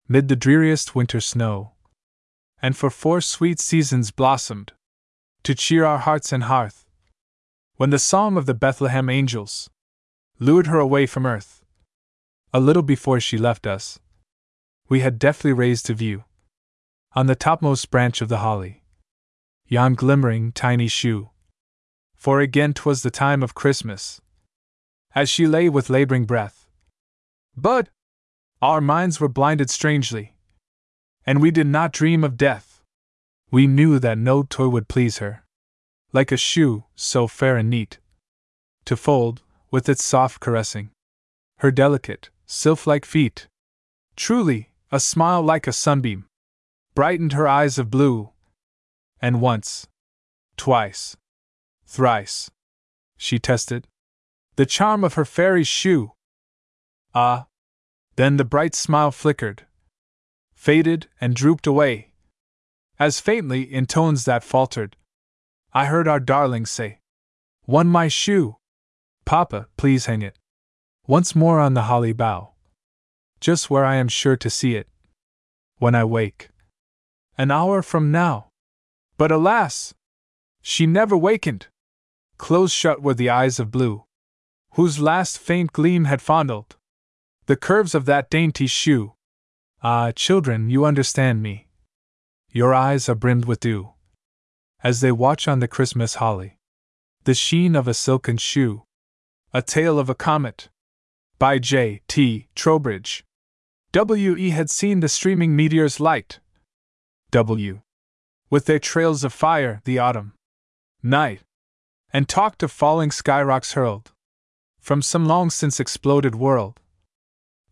mid 0.08 0.28
the 0.28 0.36
dreariest 0.36 0.96
winter 0.96 1.20
snow, 1.20 1.74
and 2.62 2.76
for 2.76 2.90
four 2.90 3.22
sweet 3.22 3.60
seasons 3.60 4.12
blossomed, 4.12 4.74
to 5.44 5.54
cheer 5.54 5.86
our 5.86 6.00
hearts 6.00 6.32
and 6.32 6.44
hearth. 6.44 6.86
When 7.76 7.90
the 7.90 8.00
song 8.00 8.38
of 8.38 8.46
the 8.46 8.54
Bethlehem 8.54 9.10
angels 9.10 9.70
lured 10.40 10.68
her 10.68 10.80
away 10.80 11.06
from 11.06 11.26
earth, 11.26 11.64
a 12.54 12.60
little 12.60 12.84
before 12.84 13.20
she 13.20 13.38
left 13.38 13.68
us, 13.68 14.00
we 14.90 15.02
had 15.02 15.20
deftly 15.20 15.54
raised 15.54 15.86
to 15.88 15.94
view, 15.94 16.24
on 17.14 17.28
the 17.28 17.36
topmost 17.36 17.92
branch 17.92 18.22
of 18.22 18.30
the 18.30 18.40
holly, 18.40 18.84
yon 19.68 19.94
glimmering 19.94 20.52
tiny 20.52 20.88
shoe. 20.88 21.30
For 22.16 22.40
again 22.40 22.74
'twas 22.74 23.04
the 23.04 23.12
time 23.12 23.44
of 23.44 23.54
Christmas. 23.54 24.22
As 25.14 25.30
she 25.30 25.46
lay 25.46 25.70
with 25.70 25.90
laboring 25.90 26.26
breath, 26.26 26.68
but 27.56 27.90
our 28.62 28.82
minds 28.82 29.20
were 29.20 29.28
blinded 29.28 29.70
strangely, 29.70 30.34
and 31.26 31.42
we 31.42 31.52
did 31.52 31.68
not 31.68 31.94
dream 31.94 32.24
of 32.24 32.38
death. 32.38 32.82
We 33.52 33.68
knew 33.68 34.00
that 34.00 34.18
no 34.18 34.44
toy 34.44 34.68
would 34.68 34.88
please 34.88 35.20
her, 35.20 35.44
like 36.12 36.32
a 36.32 36.38
shoe 36.38 36.86
so 36.96 37.28
fair 37.28 37.58
and 37.58 37.70
neat, 37.70 38.00
to 38.86 38.98
fold, 38.98 39.44
with 39.70 39.90
its 39.90 40.04
soft 40.04 40.40
caressing, 40.40 40.92
her 41.60 41.72
delicate, 41.72 42.30
sylph 42.46 42.88
like 42.88 43.06
feet. 43.06 43.48
Truly, 44.16 44.72
a 44.92 45.00
smile 45.00 45.42
like 45.42 45.68
a 45.68 45.74
sunbeam 45.74 46.26
brightened 46.96 47.34
her 47.34 47.48
eyes 47.48 47.78
of 47.78 47.92
blue, 47.92 48.32
and 49.22 49.42
once, 49.42 49.88
twice, 50.56 51.16
thrice, 51.86 52.50
she 53.18 53.38
tested 53.38 53.88
the 54.56 54.66
charm 54.66 55.04
of 55.04 55.14
her 55.14 55.26
fairy 55.26 55.64
shoe. 55.64 56.12
Ah! 57.14 57.46
Then 58.18 58.38
the 58.38 58.44
bright 58.44 58.74
smile 58.74 59.12
flickered, 59.12 59.68
faded, 60.56 61.08
and 61.22 61.36
drooped 61.36 61.68
away. 61.68 62.14
As 62.98 63.20
faintly, 63.20 63.62
in 63.62 63.86
tones 63.86 64.26
that 64.26 64.44
faltered, 64.44 64.98
I 65.72 65.86
heard 65.86 66.08
our 66.08 66.20
darling 66.20 66.66
say, 66.66 67.00
One 67.66 67.88
my 67.88 68.08
shoe! 68.08 68.58
Papa, 69.24 69.68
please 69.78 70.08
hang 70.08 70.24
it. 70.24 70.36
Once 71.06 71.36
more 71.36 71.60
on 71.60 71.76
the 71.76 71.84
holly 71.84 72.12
bough. 72.12 72.54
Just 73.40 73.70
where 73.70 73.86
I 73.86 73.98
am 73.98 74.08
sure 74.08 74.36
to 74.36 74.50
see 74.50 74.76
it. 74.76 74.88
When 75.78 75.94
I 75.94 76.04
wake. 76.04 76.50
An 77.38 77.52
hour 77.52 77.84
from 77.84 78.12
now. 78.12 78.48
But 79.20 79.32
alas! 79.32 79.94
She 80.64 80.88
never 80.88 81.16
wakened. 81.16 81.68
Close 82.40 82.72
shut 82.72 83.04
were 83.04 83.14
the 83.14 83.30
eyes 83.30 83.60
of 83.60 83.70
blue, 83.70 84.06
whose 84.72 85.00
last 85.00 85.38
faint 85.38 85.72
gleam 85.72 86.06
had 86.06 86.20
fondled 86.20 86.78
the 87.48 87.56
curves 87.56 87.96
of 87.96 88.04
that 88.06 88.30
dainty 88.30 88.68
shoe. 88.68 89.14
Ah, 89.82 90.12
children, 90.12 90.70
you 90.70 90.84
understand 90.84 91.42
me. 91.42 91.68
Your 92.52 92.74
eyes 92.74 93.08
are 93.08 93.16
brimmed 93.16 93.46
with 93.46 93.62
dew. 93.62 93.94
As 94.84 95.00
they 95.00 95.14
watch 95.14 95.48
on 95.48 95.60
the 95.60 95.68
Christmas 95.68 96.16
holly, 96.16 96.58
the 97.24 97.34
sheen 97.34 97.74
of 97.74 97.88
a 97.88 97.94
silken 97.94 98.36
shoe. 98.36 98.84
A 99.54 99.62
Tale 99.62 99.98
of 99.98 100.10
a 100.10 100.16
Comet. 100.16 100.68
By 101.40 101.58
J. 101.58 102.02
T. 102.10 102.50
Trowbridge. 102.54 103.24
W. 103.94 104.36
E. 104.36 104.50
had 104.50 104.70
seen 104.70 105.00
the 105.00 105.08
streaming 105.08 105.56
meteor's 105.56 106.02
light. 106.02 106.40
W. 107.32 107.80
With 108.50 108.66
their 108.66 108.80
trails 108.80 109.24
of 109.24 109.32
fire, 109.32 109.82
the 109.86 110.00
autumn 110.00 110.34
night, 111.02 111.44
and 112.12 112.28
talked 112.28 112.62
of 112.62 112.72
falling 112.74 113.10
skyrocks 113.10 113.74
hurled 113.74 114.12
from 114.82 115.02
some 115.02 115.26
long 115.26 115.50
since 115.50 115.80
exploded 115.80 116.36
world 116.36 116.82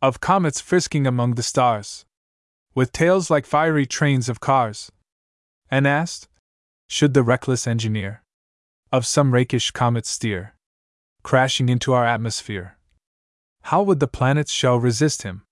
of 0.02 0.20
comets 0.20 0.62
frisking 0.62 1.08
among 1.08 1.36
the 1.36 1.44
stars, 1.44 2.06
with 2.74 2.92
tails 2.92 3.30
like 3.30 3.46
fiery 3.46 3.86
trains 3.86 4.30
of 4.30 4.40
cars, 4.40 4.92
and 5.70 5.88
asked, 5.88 6.28
Should 6.88 7.14
the 7.14 7.24
reckless 7.24 7.66
engineer 7.66 8.24
of 8.92 9.06
some 9.06 9.34
rakish 9.34 9.72
comet 9.72 10.06
steer, 10.06 10.56
crashing 11.24 11.70
into 11.70 11.94
our 11.94 12.06
atmosphere, 12.06 12.78
how 13.64 13.82
would 13.82 14.00
the 14.00 14.08
planets 14.08 14.52
shall 14.52 14.80
resist 14.80 15.24
him? 15.24 15.44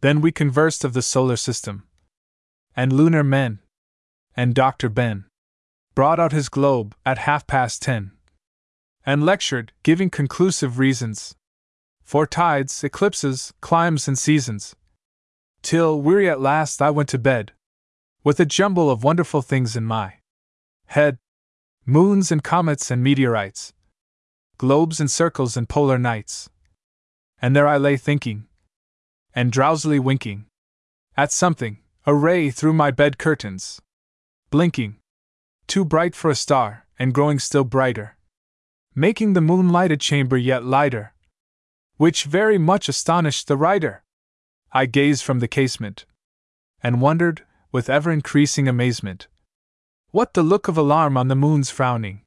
Then 0.00 0.20
we 0.20 0.32
conversed 0.32 0.84
of 0.84 0.92
the 0.92 1.02
solar 1.02 1.36
system, 1.36 1.84
and 2.74 2.92
lunar 2.92 3.22
men, 3.22 3.60
and 4.36 4.54
Dr. 4.54 4.88
Ben 4.88 5.26
brought 5.94 6.18
out 6.18 6.32
his 6.32 6.48
globe 6.48 6.96
at 7.06 7.18
half 7.18 7.46
past 7.46 7.80
ten, 7.80 8.10
and 9.06 9.24
lectured, 9.24 9.72
giving 9.84 10.10
conclusive 10.10 10.78
reasons 10.78 11.36
for 12.04 12.26
tides, 12.26 12.84
eclipses, 12.84 13.52
climes, 13.60 14.06
and 14.06 14.18
seasons. 14.18 14.76
Till, 15.62 16.00
weary 16.00 16.28
at 16.28 16.40
last, 16.40 16.82
I 16.82 16.90
went 16.90 17.08
to 17.08 17.18
bed, 17.18 17.52
with 18.22 18.38
a 18.38 18.44
jumble 18.44 18.90
of 18.90 19.02
wonderful 19.02 19.42
things 19.42 19.74
in 19.74 19.84
my 19.84 20.14
head 20.86 21.16
moons 21.86 22.30
and 22.30 22.44
comets 22.44 22.90
and 22.90 23.02
meteorites, 23.02 23.72
globes 24.58 25.00
and 25.00 25.10
circles 25.10 25.56
and 25.56 25.68
polar 25.68 25.98
nights. 25.98 26.50
And 27.40 27.56
there 27.56 27.66
I 27.66 27.78
lay 27.78 27.96
thinking, 27.96 28.46
and 29.34 29.50
drowsily 29.50 29.98
winking, 29.98 30.46
at 31.16 31.32
something, 31.32 31.78
a 32.06 32.14
ray 32.14 32.50
through 32.50 32.74
my 32.74 32.90
bed 32.90 33.18
curtains, 33.18 33.80
blinking, 34.50 34.96
too 35.66 35.84
bright 35.84 36.14
for 36.14 36.30
a 36.30 36.34
star, 36.34 36.86
and 36.98 37.14
growing 37.14 37.38
still 37.38 37.64
brighter, 37.64 38.16
making 38.94 39.32
the 39.32 39.40
moonlighted 39.40 40.00
chamber 40.00 40.36
yet 40.36 40.64
lighter 40.64 41.13
which 41.96 42.24
very 42.24 42.58
much 42.58 42.88
astonished 42.88 43.46
the 43.48 43.56
writer. 43.56 44.02
I 44.72 44.86
gazed 44.86 45.22
from 45.22 45.38
the 45.38 45.48
casement, 45.48 46.06
and 46.82 47.00
wondered, 47.00 47.44
with 47.70 47.88
ever 47.88 48.10
increasing 48.10 48.66
amazement, 48.68 49.28
what 50.10 50.34
the 50.34 50.42
look 50.42 50.68
of 50.68 50.76
alarm 50.76 51.16
on 51.16 51.28
the 51.28 51.36
moon's 51.36 51.70
frowning 51.70 52.22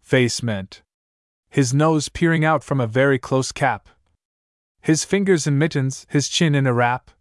face 0.00 0.42
meant. 0.42 0.82
his 1.54 1.72
nose 1.72 2.08
peering 2.08 2.44
out 2.44 2.64
from 2.64 2.80
a 2.80 2.86
very 2.86 3.16
close 3.16 3.52
cap, 3.52 3.88
his 4.80 5.04
fingers 5.04 5.46
in 5.46 5.56
mittens, 5.56 6.04
his 6.10 6.28
chin 6.28 6.52
in 6.52 6.66
a 6.66 6.72
wrap, 6.74 7.12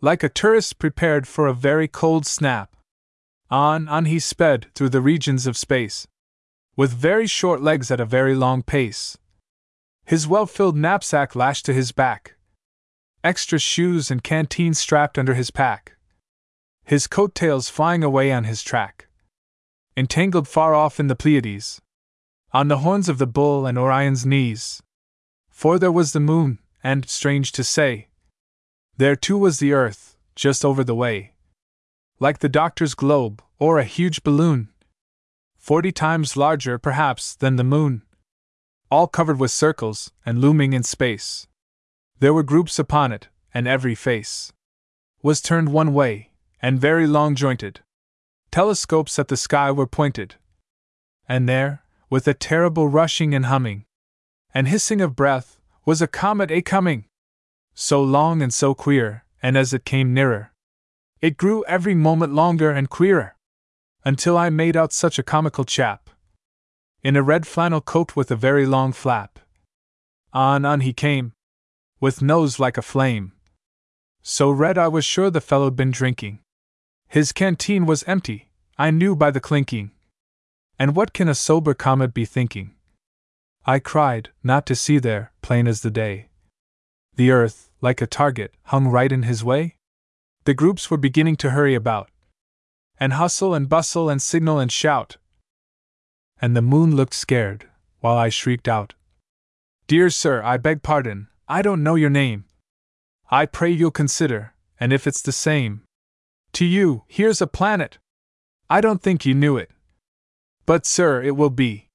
like 0.00 0.22
a 0.22 0.28
tourist 0.28 0.78
prepared 0.78 1.28
for 1.28 1.46
a 1.46 1.54
very 1.54 1.86
cold 1.86 2.24
snap. 2.24 2.74
On, 3.50 3.86
on 3.88 4.06
he 4.06 4.18
sped 4.18 4.68
through 4.74 4.88
the 4.88 5.02
regions 5.02 5.46
of 5.46 5.58
space, 5.58 6.08
with 6.76 6.92
very 6.92 7.26
short 7.26 7.60
legs 7.60 7.90
at 7.90 8.00
a 8.00 8.06
very 8.06 8.34
long 8.34 8.62
pace. 8.62 9.18
His 10.04 10.26
well 10.26 10.46
filled 10.46 10.76
knapsack 10.76 11.34
lashed 11.34 11.64
to 11.66 11.72
his 11.72 11.92
back, 11.92 12.34
extra 13.24 13.58
shoes 13.58 14.10
and 14.10 14.22
canteen 14.22 14.74
strapped 14.74 15.18
under 15.18 15.34
his 15.34 15.50
pack, 15.50 15.96
his 16.84 17.06
coat 17.06 17.34
tails 17.34 17.68
flying 17.68 18.02
away 18.02 18.32
on 18.32 18.44
his 18.44 18.62
track, 18.62 19.08
entangled 19.96 20.48
far 20.48 20.74
off 20.74 20.98
in 20.98 21.06
the 21.06 21.16
Pleiades, 21.16 21.80
on 22.52 22.68
the 22.68 22.78
horns 22.78 23.08
of 23.08 23.18
the 23.18 23.26
bull 23.26 23.66
and 23.66 23.78
Orion's 23.78 24.26
knees. 24.26 24.82
For 25.48 25.78
there 25.78 25.92
was 25.92 26.12
the 26.12 26.20
moon, 26.20 26.58
and, 26.82 27.08
strange 27.08 27.52
to 27.52 27.62
say, 27.62 28.08
there 28.96 29.16
too 29.16 29.38
was 29.38 29.58
the 29.58 29.72
earth, 29.72 30.16
just 30.34 30.64
over 30.64 30.84
the 30.84 30.94
way. 30.94 31.32
Like 32.18 32.40
the 32.40 32.48
doctor's 32.48 32.94
globe, 32.94 33.42
or 33.58 33.78
a 33.78 33.84
huge 33.84 34.22
balloon. 34.22 34.68
Forty 35.56 35.92
times 35.92 36.36
larger, 36.36 36.78
perhaps, 36.78 37.34
than 37.34 37.56
the 37.56 37.64
moon. 37.64 38.02
All 38.92 39.06
covered 39.06 39.40
with 39.40 39.50
circles, 39.50 40.12
and 40.26 40.38
looming 40.38 40.74
in 40.74 40.82
space. 40.82 41.46
There 42.18 42.34
were 42.34 42.42
groups 42.42 42.78
upon 42.78 43.10
it, 43.10 43.28
and 43.54 43.66
every 43.66 43.94
face 43.94 44.52
was 45.22 45.40
turned 45.40 45.70
one 45.72 45.94
way, 45.94 46.32
and 46.60 46.78
very 46.78 47.06
long 47.06 47.34
jointed. 47.34 47.80
Telescopes 48.50 49.18
at 49.18 49.28
the 49.28 49.36
sky 49.38 49.70
were 49.70 49.86
pointed. 49.86 50.34
And 51.26 51.48
there, 51.48 51.84
with 52.10 52.28
a 52.28 52.34
terrible 52.34 52.86
rushing 52.86 53.34
and 53.34 53.46
humming, 53.46 53.86
and 54.52 54.68
hissing 54.68 55.00
of 55.00 55.16
breath, 55.16 55.58
was 55.86 56.02
a 56.02 56.06
comet 56.06 56.50
a 56.50 56.60
coming 56.60 57.06
so 57.72 58.02
long 58.02 58.42
and 58.42 58.52
so 58.52 58.74
queer, 58.74 59.24
and 59.42 59.56
as 59.56 59.72
it 59.72 59.86
came 59.86 60.12
nearer, 60.12 60.52
it 61.22 61.38
grew 61.38 61.64
every 61.64 61.94
moment 61.94 62.34
longer 62.34 62.70
and 62.70 62.90
queerer, 62.90 63.36
until 64.04 64.36
I 64.36 64.50
made 64.50 64.76
out 64.76 64.92
such 64.92 65.18
a 65.18 65.22
comical 65.22 65.64
chap, 65.64 66.01
in 67.02 67.16
a 67.16 67.22
red 67.22 67.46
flannel 67.46 67.80
coat 67.80 68.16
with 68.16 68.30
a 68.30 68.36
very 68.36 68.66
long 68.66 68.92
flap. 68.92 69.38
On, 70.32 70.64
on 70.64 70.80
he 70.80 70.92
came, 70.92 71.32
with 72.00 72.22
nose 72.22 72.58
like 72.58 72.78
a 72.78 72.82
flame, 72.82 73.32
so 74.22 74.50
red 74.50 74.78
I 74.78 74.88
was 74.88 75.04
sure 75.04 75.30
the 75.30 75.40
fellow'd 75.40 75.76
been 75.76 75.90
drinking. 75.90 76.38
His 77.08 77.32
canteen 77.32 77.86
was 77.86 78.04
empty, 78.04 78.50
I 78.78 78.90
knew 78.90 79.16
by 79.16 79.30
the 79.30 79.40
clinking. 79.40 79.90
And 80.78 80.96
what 80.96 81.12
can 81.12 81.28
a 81.28 81.34
sober 81.34 81.74
comet 81.74 82.14
be 82.14 82.24
thinking? 82.24 82.74
I 83.66 83.78
cried, 83.78 84.30
not 84.42 84.66
to 84.66 84.74
see 84.74 84.98
there, 84.98 85.32
plain 85.42 85.66
as 85.66 85.82
the 85.82 85.90
day 85.90 86.28
the 87.14 87.30
earth, 87.30 87.70
like 87.80 88.00
a 88.00 88.06
target, 88.06 88.54
hung 88.64 88.88
right 88.88 89.12
in 89.12 89.24
his 89.24 89.44
way? 89.44 89.76
The 90.44 90.54
groups 90.54 90.90
were 90.90 90.96
beginning 90.96 91.36
to 91.36 91.50
hurry 91.50 91.74
about, 91.74 92.10
and 92.98 93.12
hustle 93.12 93.54
and 93.54 93.68
bustle 93.68 94.08
and 94.08 94.20
signal 94.20 94.58
and 94.58 94.72
shout. 94.72 95.18
And 96.42 96.54
the 96.54 96.60
moon 96.60 96.94
looked 96.94 97.14
scared, 97.14 97.68
while 98.00 98.18
I 98.18 98.28
shrieked 98.28 98.68
out, 98.68 98.92
Dear 99.86 100.10
sir, 100.10 100.42
I 100.42 100.58
beg 100.58 100.82
pardon, 100.82 101.28
I 101.48 101.62
don't 101.62 101.82
know 101.82 101.94
your 101.94 102.10
name. 102.10 102.44
I 103.30 103.46
pray 103.46 103.70
you'll 103.70 103.92
consider, 103.92 104.52
and 104.78 104.92
if 104.92 105.06
it's 105.06 105.22
the 105.22 105.32
same, 105.32 105.82
to 106.52 106.66
you, 106.66 107.04
here's 107.06 107.40
a 107.40 107.46
planet. 107.46 107.98
I 108.68 108.80
don't 108.80 109.00
think 109.00 109.24
you 109.24 109.34
knew 109.34 109.56
it. 109.56 109.70
But, 110.66 110.84
sir, 110.84 111.22
it 111.22 111.36
will 111.36 111.50
be 111.50 111.88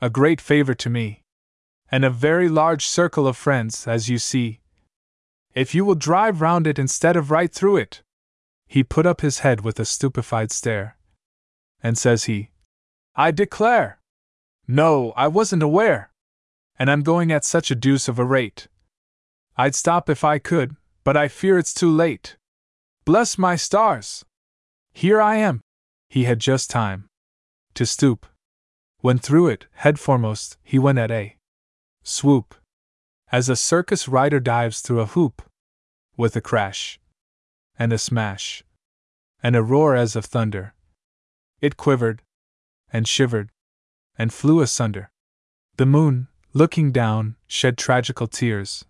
a 0.00 0.10
great 0.10 0.40
favor 0.40 0.74
to 0.74 0.90
me 0.90 1.22
and 1.90 2.04
a 2.04 2.10
very 2.10 2.48
large 2.48 2.86
circle 2.86 3.26
of 3.28 3.36
friends, 3.36 3.86
as 3.86 4.08
you 4.08 4.18
see. 4.18 4.60
If 5.54 5.74
you 5.74 5.84
will 5.84 5.94
drive 5.94 6.40
round 6.40 6.66
it 6.66 6.78
instead 6.78 7.16
of 7.16 7.30
right 7.30 7.52
through 7.52 7.76
it. 7.76 8.02
He 8.66 8.82
put 8.82 9.06
up 9.06 9.20
his 9.20 9.38
head 9.40 9.60
with 9.60 9.78
a 9.78 9.84
stupefied 9.84 10.50
stare. 10.50 10.96
And 11.82 11.96
says 11.96 12.24
he, 12.24 12.50
I 13.16 13.30
declare! 13.30 13.98
No, 14.68 15.12
I 15.16 15.26
wasn't 15.28 15.62
aware! 15.62 16.10
And 16.78 16.90
I'm 16.90 17.02
going 17.02 17.32
at 17.32 17.44
such 17.44 17.70
a 17.70 17.74
deuce 17.74 18.08
of 18.08 18.18
a 18.18 18.24
rate. 18.24 18.68
I'd 19.56 19.74
stop 19.74 20.10
if 20.10 20.22
I 20.22 20.38
could, 20.38 20.76
but 21.02 21.16
I 21.16 21.28
fear 21.28 21.58
it's 21.58 21.72
too 21.72 21.90
late. 21.90 22.36
Bless 23.06 23.38
my 23.38 23.56
stars! 23.56 24.24
Here 24.92 25.20
I 25.20 25.36
am! 25.36 25.62
He 26.10 26.24
had 26.24 26.40
just 26.40 26.68
time 26.68 27.06
to 27.74 27.86
stoop. 27.86 28.26
When 29.00 29.18
through 29.18 29.48
it, 29.48 29.66
head 29.74 29.98
foremost, 29.98 30.58
he 30.62 30.78
went 30.78 30.98
at 30.98 31.10
a 31.10 31.36
swoop, 32.02 32.54
as 33.32 33.48
a 33.48 33.56
circus 33.56 34.08
rider 34.08 34.40
dives 34.40 34.80
through 34.80 35.00
a 35.00 35.06
hoop, 35.06 35.42
with 36.16 36.36
a 36.36 36.40
crash, 36.40 37.00
and 37.78 37.92
a 37.92 37.98
smash, 37.98 38.62
and 39.42 39.56
a 39.56 39.62
roar 39.62 39.94
as 39.94 40.16
of 40.16 40.24
thunder. 40.24 40.74
It 41.60 41.76
quivered, 41.76 42.22
and 42.96 43.06
shivered, 43.06 43.50
and 44.16 44.32
flew 44.32 44.62
asunder. 44.62 45.10
The 45.76 45.84
moon, 45.84 46.28
looking 46.54 46.92
down, 46.92 47.36
shed 47.46 47.76
tragical 47.76 48.26
tears, 48.26 48.86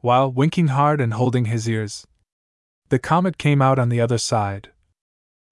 while, 0.00 0.32
winking 0.32 0.68
hard 0.68 1.00
and 1.00 1.14
holding 1.14 1.44
his 1.44 1.68
ears, 1.68 2.04
the 2.88 2.98
comet 2.98 3.38
came 3.38 3.62
out 3.62 3.78
on 3.78 3.90
the 3.90 4.00
other 4.00 4.18
side, 4.18 4.72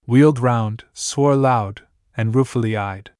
wheeled 0.04 0.40
round, 0.40 0.82
swore 0.92 1.36
loud, 1.36 1.86
and 2.16 2.34
ruefully 2.34 2.76
eyed 2.76 3.12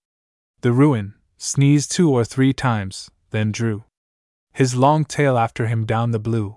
the 0.63 0.73
ruin, 0.73 1.15
sneezed 1.39 1.93
two 1.93 2.11
or 2.11 2.25
three 2.25 2.53
times, 2.53 3.09
then 3.31 3.53
drew 3.53 3.85
his 4.53 4.75
long 4.75 5.05
tail 5.05 5.39
after 5.39 5.69
him 5.69 5.87
down 5.87 6.11
the 6.11 6.19
blue. 6.19 6.57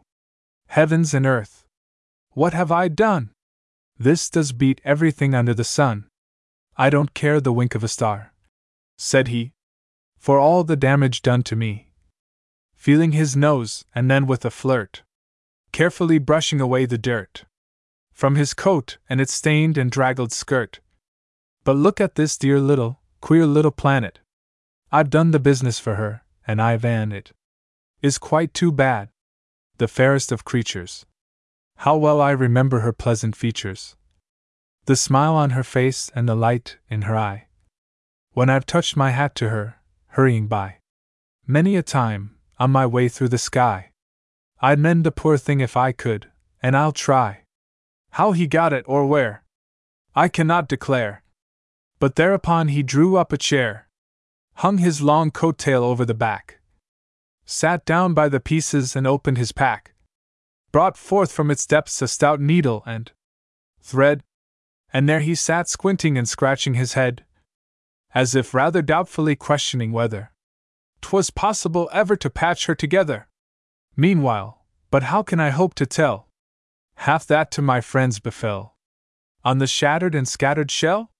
Heavens 0.68 1.14
and 1.14 1.28
earth! 1.28 1.64
What 2.32 2.54
have 2.54 2.72
I 2.72 2.88
done? 2.88 3.30
This 4.00 4.32
does 4.32 4.52
beat 4.52 4.82
everything 4.84 5.36
under 5.36 5.54
the 5.54 5.64
sun. 5.64 6.10
I 6.76 6.90
don't 6.90 7.14
care 7.14 7.40
the 7.40 7.54
wink 7.54 7.76
of 7.76 7.84
a 7.84 7.88
star, 7.88 8.34
said 8.98 9.28
he, 9.28 9.54
for 10.18 10.40
all 10.40 10.64
the 10.64 10.76
damage 10.76 11.22
done 11.22 11.44
to 11.44 11.56
me. 11.56 11.92
Feeling 12.76 13.12
his 13.12 13.36
nose, 13.36 13.86
and 13.94 14.10
then 14.10 14.26
with 14.26 14.44
a 14.46 14.50
flirt, 14.50 15.04
carefully 15.72 16.18
brushing 16.18 16.60
away 16.60 16.86
the 16.86 16.98
dirt 16.98 17.46
from 18.14 18.36
his 18.36 18.54
coat 18.54 18.98
and 19.10 19.20
its 19.20 19.34
stained 19.34 19.78
and 19.78 19.92
draggled 19.92 20.32
skirt. 20.32 20.80
But 21.64 21.76
look 21.76 22.00
at 22.00 22.16
this 22.16 22.38
dear 22.38 22.60
little, 22.60 23.00
queer 23.22 23.46
little 23.46 23.72
planet. 23.72 24.20
I've 24.92 25.10
done 25.10 25.32
the 25.32 25.40
business 25.40 25.80
for 25.80 25.96
her, 25.96 26.22
and 26.48 26.62
Ivan 26.62 27.12
it 27.12 27.32
is 28.02 28.18
quite 28.18 28.54
too 28.54 28.72
bad. 28.72 29.10
The 29.78 29.88
fairest 29.88 30.32
of 30.32 30.46
creatures. 30.46 31.06
How 31.78 31.98
well 31.98 32.22
I 32.22 32.32
remember 32.32 32.82
her 32.82 32.94
pleasant 32.94 33.36
features. 33.36 33.96
The 34.86 34.96
smile 34.96 35.36
on 35.36 35.52
her 35.52 35.64
face 35.64 36.12
and 36.14 36.28
the 36.28 36.36
light 36.36 36.78
in 36.90 37.04
her 37.04 37.16
eye. 37.16 37.48
When 38.32 38.50
I've 38.50 38.66
touched 38.66 38.98
my 38.98 39.12
hat 39.12 39.34
to 39.36 39.50
her, 39.50 39.78
hurrying 40.08 40.48
by. 40.48 40.80
Many 41.48 41.76
a 41.76 41.84
time, 41.84 42.36
on 42.60 42.72
my 42.72 42.86
way 42.86 43.08
through 43.08 43.30
the 43.30 43.38
sky. 43.38 43.92
I'd 44.60 44.80
mend 44.80 45.06
the 45.06 45.12
poor 45.12 45.38
thing 45.38 45.62
if 45.62 45.78
I 45.78 45.92
could, 45.92 46.30
and 46.62 46.76
I'll 46.76 46.92
try. 46.92 47.44
How 48.12 48.32
he 48.34 48.48
got 48.48 48.74
it 48.74 48.86
or 48.88 49.06
where, 49.06 49.44
I 50.16 50.28
cannot 50.28 50.68
declare. 50.68 51.24
But 52.00 52.16
thereupon 52.16 52.68
he 52.68 52.84
drew 52.84 53.18
up 53.18 53.34
a 53.34 53.38
chair, 53.38 53.88
hung 54.56 54.78
his 54.78 55.02
long 55.02 55.32
coat 55.32 55.58
tail 55.58 55.84
over 55.84 56.06
the 56.06 56.14
back, 56.14 56.60
sat 57.46 57.86
down 57.86 58.14
by 58.14 58.30
the 58.30 58.40
pieces 58.40 58.96
and 58.96 59.08
opened 59.08 59.38
his 59.38 59.52
pack, 59.52 59.94
brought 60.72 60.98
forth 60.98 61.32
from 61.32 61.50
its 61.50 61.66
depths 61.66 62.02
a 62.02 62.08
stout 62.08 62.40
needle 62.40 62.84
and 62.86 63.12
thread, 63.82 64.24
and 64.94 65.10
there 65.10 65.22
he 65.22 65.34
sat 65.34 65.68
squinting 65.68 66.18
and 66.18 66.30
scratching 66.30 66.76
his 66.76 66.94
head, 66.94 67.26
as 68.14 68.36
if 68.36 68.54
rather 68.54 68.82
doubtfully 68.82 69.36
questioning 69.36 69.92
whether 69.92 70.32
'twas 71.02 71.32
possible 71.32 71.90
ever 71.92 72.16
to 72.16 72.30
patch 72.30 72.68
her 72.68 72.76
together. 72.76 73.28
Meanwhile, 73.96 74.66
but 74.92 75.04
how 75.04 75.24
can 75.24 75.40
I 75.40 75.50
hope 75.50 75.74
to 75.76 75.86
tell 75.86 76.30
half 76.96 77.26
that 77.26 77.52
to 77.52 77.62
my 77.62 77.82
friends 77.82 78.20
befell? 78.20 78.78
On 79.44 79.58
the 79.58 79.68
shattered 79.68 80.16
and 80.16 80.28
scattered 80.28 80.72
shell? 80.72 81.12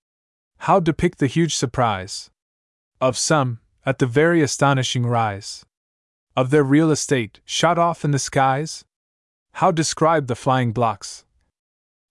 How 0.58 0.80
depict 0.80 1.18
the 1.18 1.26
huge 1.26 1.54
surprise 1.54 2.30
of 3.00 3.18
some, 3.18 3.60
at 3.84 3.98
the 3.98 4.06
very 4.06 4.40
astonishing 4.40 5.04
rise 5.04 5.66
of 6.36 6.50
their 6.50 6.64
real 6.64 6.90
estate 6.90 7.40
shot 7.44 7.78
off 7.78 8.04
in 8.04 8.12
the 8.12 8.18
skies? 8.18 8.84
How 9.54 9.70
describe 9.70 10.26
the 10.26 10.34
flying 10.34 10.72
blocks, 10.72 11.23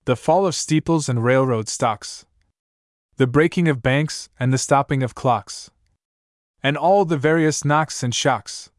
the 0.06 0.16
fall 0.16 0.46
of 0.46 0.56
steeples 0.56 1.08
and 1.08 1.24
railroad 1.24 1.70
stocks, 1.70 2.26
the 3.18 3.28
breaking 3.28 3.68
of 3.68 3.82
banks 3.82 4.30
and 4.40 4.52
the 4.52 4.58
stopping 4.58 5.04
of 5.04 5.16
clocks, 5.16 5.70
and 6.62 6.78
all 6.78 7.06
the 7.06 7.18
various 7.18 7.64
knocks 7.64 8.04
and 8.04 8.14
shocks? 8.14 8.70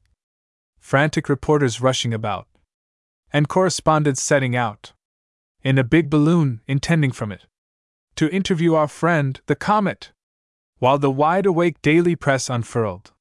Frantic 0.78 1.28
reporters 1.28 1.80
rushing 1.80 2.12
about, 2.12 2.46
and 3.32 3.48
correspondents 3.48 4.22
setting 4.22 4.54
out 4.54 4.92
in 5.62 5.78
a 5.78 5.84
big 5.84 6.10
balloon, 6.10 6.60
intending 6.66 7.10
from 7.10 7.32
it 7.32 7.46
to 8.16 8.30
interview 8.30 8.74
our 8.74 8.87
friend, 8.87 9.40
the 9.46 9.56
comet 9.56 10.12
while 10.78 10.98
the 10.98 11.10
wide 11.10 11.46
awake 11.46 11.80
daily 11.80 12.14
press 12.14 12.50
unfurled 12.50 13.12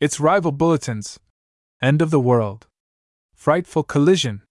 Its 0.00 0.20
rival 0.20 0.52
bulletins. 0.52 1.18
End 1.80 2.02
of 2.02 2.10
the 2.10 2.20
world. 2.20 2.66
Frightful 3.34 3.84
collision. 3.84 4.42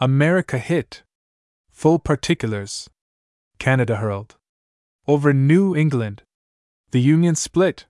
America 0.00 0.58
hit. 0.58 1.04
Full 1.76 1.98
particulars. 1.98 2.88
Canada 3.58 3.96
hurled. 3.96 4.36
Over 5.06 5.34
New 5.34 5.76
England. 5.76 6.22
The 6.90 7.02
Union 7.02 7.34
split. 7.34 7.84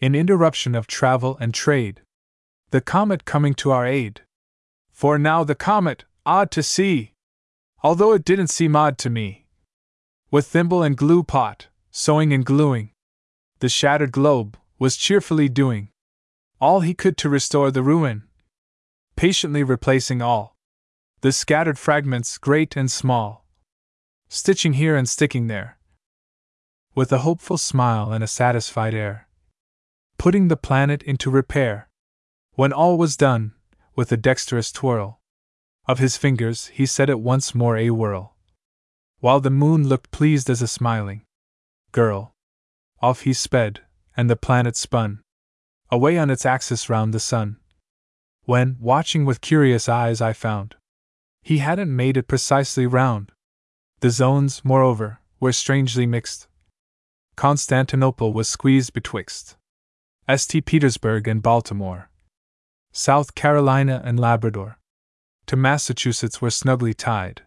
An 0.00 0.14
interruption 0.14 0.74
of 0.74 0.86
travel 0.86 1.36
and 1.38 1.52
trade. 1.52 2.00
The 2.70 2.80
comet 2.80 3.26
coming 3.26 3.52
to 3.56 3.72
our 3.72 3.86
aid. 3.86 4.22
For 4.90 5.18
now 5.18 5.44
the 5.44 5.54
comet, 5.54 6.06
odd 6.24 6.50
to 6.52 6.62
see, 6.62 7.12
although 7.82 8.14
it 8.14 8.24
didn't 8.24 8.46
seem 8.46 8.74
odd 8.74 8.96
to 8.96 9.10
me. 9.10 9.44
With 10.30 10.46
thimble 10.46 10.82
and 10.82 10.96
glue 10.96 11.22
pot, 11.22 11.66
sewing 11.90 12.32
and 12.32 12.42
gluing, 12.42 12.92
the 13.58 13.68
shattered 13.68 14.12
globe 14.12 14.56
was 14.78 14.96
cheerfully 14.96 15.50
doing 15.50 15.90
all 16.58 16.80
he 16.80 16.94
could 16.94 17.18
to 17.18 17.28
restore 17.28 17.70
the 17.70 17.82
ruin, 17.82 18.22
patiently 19.14 19.62
replacing 19.62 20.22
all 20.22 20.56
the 21.22 21.32
scattered 21.32 21.78
fragments, 21.78 22.38
great 22.38 22.76
and 22.76 22.90
small, 22.90 23.46
stitching 24.28 24.74
here 24.74 24.96
and 24.96 25.08
sticking 25.08 25.48
there, 25.48 25.78
with 26.94 27.12
a 27.12 27.18
hopeful 27.18 27.58
smile 27.58 28.12
and 28.12 28.24
a 28.24 28.26
satisfied 28.26 28.94
air, 28.94 29.28
putting 30.16 30.48
the 30.48 30.56
planet 30.56 31.02
into 31.02 31.30
repair. 31.30 31.88
When 32.54 32.72
all 32.72 32.96
was 32.96 33.16
done, 33.16 33.52
with 33.94 34.10
a 34.12 34.16
dexterous 34.16 34.72
twirl 34.72 35.20
of 35.86 35.98
his 35.98 36.16
fingers, 36.16 36.68
he 36.68 36.86
set 36.86 37.10
it 37.10 37.20
once 37.20 37.54
more 37.54 37.76
a 37.76 37.90
whirl, 37.90 38.36
while 39.18 39.40
the 39.40 39.50
moon 39.50 39.88
looked 39.88 40.10
pleased 40.10 40.48
as 40.48 40.62
a 40.62 40.68
smiling 40.68 41.24
girl. 41.92 42.34
Off 43.02 43.22
he 43.22 43.32
sped, 43.32 43.80
and 44.16 44.30
the 44.30 44.36
planet 44.36 44.76
spun 44.76 45.20
away 45.90 46.16
on 46.16 46.30
its 46.30 46.46
axis 46.46 46.88
round 46.88 47.12
the 47.12 47.20
sun. 47.20 47.58
When, 48.44 48.76
watching 48.80 49.24
with 49.24 49.40
curious 49.40 49.88
eyes, 49.88 50.20
I 50.20 50.32
found 50.32 50.76
he 51.42 51.58
hadn't 51.58 51.94
made 51.94 52.16
it 52.16 52.28
precisely 52.28 52.86
round. 52.86 53.32
The 54.00 54.10
zones, 54.10 54.62
moreover, 54.64 55.20
were 55.40 55.52
strangely 55.52 56.06
mixed. 56.06 56.48
Constantinople 57.36 58.32
was 58.32 58.48
squeezed 58.48 58.92
betwixt 58.92 59.56
St. 60.28 60.64
Petersburg 60.64 61.26
and 61.26 61.42
Baltimore, 61.42 62.10
South 62.92 63.34
Carolina 63.34 64.00
and 64.04 64.20
Labrador. 64.20 64.78
To 65.46 65.56
Massachusetts 65.56 66.40
were 66.40 66.50
snugly 66.50 66.94
tied. 66.94 67.42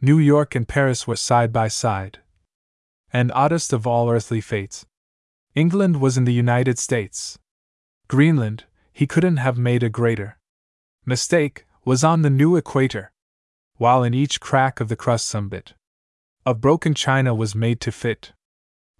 New 0.00 0.18
York 0.18 0.54
and 0.54 0.68
Paris 0.68 1.06
were 1.06 1.16
side 1.16 1.52
by 1.52 1.68
side. 1.68 2.20
And 3.12 3.32
oddest 3.32 3.72
of 3.72 3.86
all 3.86 4.10
earthly 4.10 4.40
fates, 4.40 4.86
England 5.54 6.00
was 6.00 6.16
in 6.16 6.24
the 6.24 6.32
United 6.32 6.78
States. 6.78 7.38
Greenland, 8.06 8.64
he 8.92 9.06
couldn't 9.06 9.38
have 9.38 9.58
made 9.58 9.82
a 9.82 9.90
greater 9.90 10.38
mistake, 11.04 11.64
was 11.88 12.04
on 12.04 12.20
the 12.20 12.28
new 12.28 12.54
equator, 12.54 13.10
while 13.78 14.02
in 14.04 14.12
each 14.12 14.40
crack 14.40 14.78
of 14.78 14.88
the 14.90 14.94
crust 15.04 15.26
some 15.26 15.48
bit 15.48 15.72
of 16.44 16.60
broken 16.60 16.92
china 16.92 17.34
was 17.34 17.54
made 17.54 17.80
to 17.80 17.90
fit. 17.90 18.32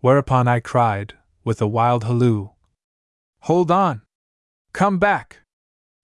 Whereupon 0.00 0.48
I 0.48 0.60
cried, 0.60 1.12
with 1.44 1.60
a 1.60 1.66
wild 1.66 2.04
halloo, 2.04 2.48
Hold 3.40 3.70
on! 3.70 4.00
Come 4.72 4.98
back! 4.98 5.40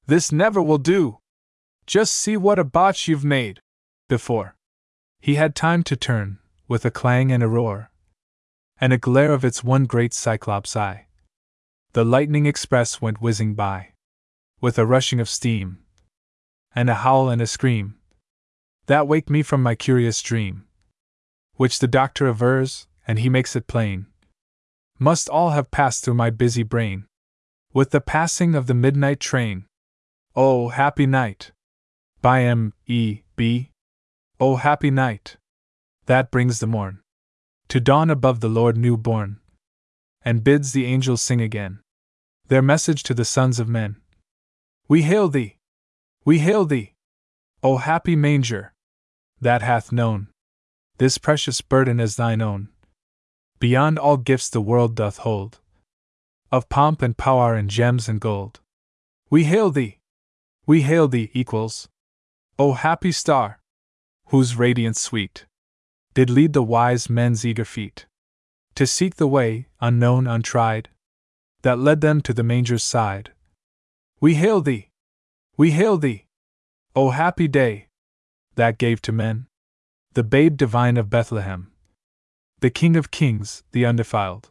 This 0.05 0.31
never 0.31 0.61
will 0.61 0.77
do! 0.77 1.21
Just 1.87 2.13
see 2.15 2.37
what 2.37 2.59
a 2.59 2.65
botch 2.65 3.09
you've 3.09 3.25
made! 3.25 3.61
Before 4.07 4.55
he 5.21 5.37
had 5.37 5.55
time 5.55 5.85
to 5.85 5.97
turn, 5.97 6.39
with 6.69 6.85
a 6.85 6.91
clang 6.91 7.33
and 7.33 7.43
a 7.43 7.49
roar, 7.49 7.91
and 8.79 8.93
a 8.93 8.99
glare 8.99 9.33
of 9.33 9.43
its 9.43 9.65
one 9.65 9.85
great 9.85 10.13
cyclops 10.13 10.77
eye, 10.77 11.07
the 11.95 12.05
lightning 12.05 12.45
express 12.45 13.01
went 13.01 13.23
whizzing 13.23 13.55
by, 13.55 13.95
with 14.61 14.79
a 14.79 14.85
rushing 14.85 15.19
of 15.19 15.31
steam, 15.31 15.84
and 16.75 16.91
a 16.91 16.95
howl 16.95 17.29
and 17.29 17.41
a 17.41 17.47
scream, 17.47 17.97
that 18.87 19.09
waked 19.09 19.31
me 19.31 19.43
from 19.43 19.63
my 19.63 19.75
curious 19.75 20.21
dream, 20.23 20.67
which 21.55 21.79
the 21.79 21.89
doctor 21.89 22.29
avers, 22.29 22.87
and 23.07 23.19
he 23.19 23.29
makes 23.29 23.55
it 23.55 23.67
plain, 23.67 24.07
must 24.99 25.29
all 25.29 25.51
have 25.51 25.71
passed 25.71 26.05
through 26.05 26.15
my 26.15 26.31
busy 26.31 26.63
brain, 26.63 27.07
with 27.73 27.91
the 27.91 28.01
passing 28.01 28.55
of 28.55 28.67
the 28.67 28.75
midnight 28.75 29.21
train. 29.21 29.67
Oh, 30.37 30.69
happy 30.69 31.07
night! 31.07 31.53
By 32.21 32.43
M. 32.43 32.73
E. 32.87 33.23
B. 33.37 33.71
Oh, 34.41 34.57
happy 34.57 34.91
night! 34.91 35.37
That 36.07 36.31
brings 36.31 36.61
the 36.61 36.67
morn 36.67 37.01
to 37.69 37.81
dawn 37.81 38.11
above 38.11 38.41
the 38.41 38.49
Lord 38.49 38.77
new 38.77 38.97
born, 38.97 39.41
and 40.25 40.45
bids 40.45 40.73
the 40.73 40.87
angels 40.87 41.23
sing 41.23 41.41
again 41.41 41.81
their 42.49 42.63
message 42.63 43.03
to 43.05 43.15
the 43.15 43.25
sons 43.25 43.59
of 43.59 43.69
men. 43.69 43.97
We 44.87 45.03
hail 45.03 45.29
thee! 45.29 45.57
We 46.25 46.39
hail 46.39 46.65
thee! 46.65 46.95
O 47.63 47.77
happy 47.77 48.17
manger! 48.17 48.73
That 49.41 49.63
hath 49.63 49.93
known 49.93 50.29
this 50.99 51.19
precious 51.19 51.61
burden 51.61 52.01
as 52.01 52.17
thine 52.17 52.41
own. 52.41 52.69
Beyond 53.59 53.99
all 53.99 54.17
gifts 54.17 54.49
the 54.49 54.61
world 54.61 54.95
doth 54.95 55.19
hold, 55.19 55.61
of 56.53 56.69
pomp 56.69 57.03
and 57.03 57.17
power 57.17 57.55
and 57.55 57.69
gems 57.69 58.09
and 58.09 58.21
gold. 58.21 58.61
We 59.29 59.45
hail 59.45 59.71
thee! 59.71 59.99
We 60.67 60.83
hail 60.83 61.09
thee, 61.09 61.31
equals! 61.35 61.89
O 62.59 62.75
happy 62.75 63.13
star! 63.13 63.61
Whose 64.27 64.57
radiance 64.57 65.01
sweet 65.01 65.47
did 66.15 66.31
lead 66.31 66.53
the 66.53 66.63
wise 66.63 67.11
men's 67.11 67.45
eager 67.45 67.65
feet 67.65 68.07
to 68.77 68.87
seek 68.87 69.17
the 69.17 69.27
way, 69.27 69.67
unknown, 69.81 70.27
untried, 70.27 70.89
that 71.63 71.79
led 71.79 72.01
them 72.01 72.21
to 72.23 72.33
the 72.33 72.43
manger's 72.43 72.83
side. 72.83 73.33
We 74.21 74.35
hail 74.35 74.61
thee! 74.61 74.91
We 75.57 75.71
hail 75.71 75.99
thee! 75.99 76.27
O 76.97 77.11
happy 77.11 77.47
day! 77.47 77.89
That 78.57 78.79
gave 78.79 79.01
to 79.03 79.13
men 79.13 79.47
the 80.15 80.25
babe 80.25 80.57
divine 80.57 80.97
of 80.97 81.11
Bethlehem, 81.11 81.73
the 82.61 82.71
King 82.71 82.97
of 82.97 83.11
kings, 83.11 83.65
the 83.73 83.85
undefiled, 83.85 84.51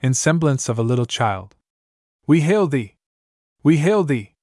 in 0.00 0.12
semblance 0.14 0.68
of 0.68 0.78
a 0.78 0.82
little 0.82 1.06
child. 1.06 1.54
We 2.26 2.42
hail 2.42 2.66
thee! 2.66 2.96
We 3.62 3.78
hail 3.78 4.04
thee! 4.04 4.34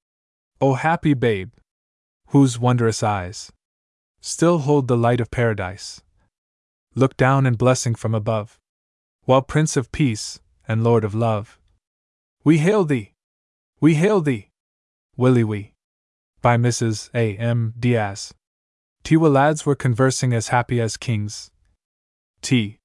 O 0.60 0.74
happy 0.74 1.14
babe! 1.14 1.52
whose 2.28 2.58
wondrous 2.58 3.02
eyes 3.02 3.52
still 4.20 4.58
hold 4.58 4.88
the 4.88 4.96
light 4.96 5.20
of 5.20 5.30
paradise. 5.30 6.02
Look 6.94 7.16
down 7.16 7.46
in 7.46 7.54
blessing 7.54 7.94
from 7.94 8.14
above, 8.14 8.58
while 9.24 9.42
Prince 9.42 9.76
of 9.76 9.92
Peace 9.92 10.40
and 10.66 10.82
Lord 10.82 11.04
of 11.04 11.14
Love. 11.14 11.58
We 12.42 12.58
hail 12.58 12.84
thee! 12.84 13.14
We 13.80 13.94
hail 13.94 14.20
thee! 14.20 14.50
Willie 15.16 15.44
Wee. 15.44 15.74
By 16.42 16.56
Mrs. 16.56 17.10
A. 17.14 17.36
M. 17.36 17.74
Diaz. 17.78 18.34
Tiwa 19.04 19.32
lads 19.32 19.64
were 19.64 19.74
conversing 19.74 20.32
as 20.32 20.48
happy 20.48 20.80
as 20.80 20.96
kings. 20.96 21.50
T. 22.42 22.78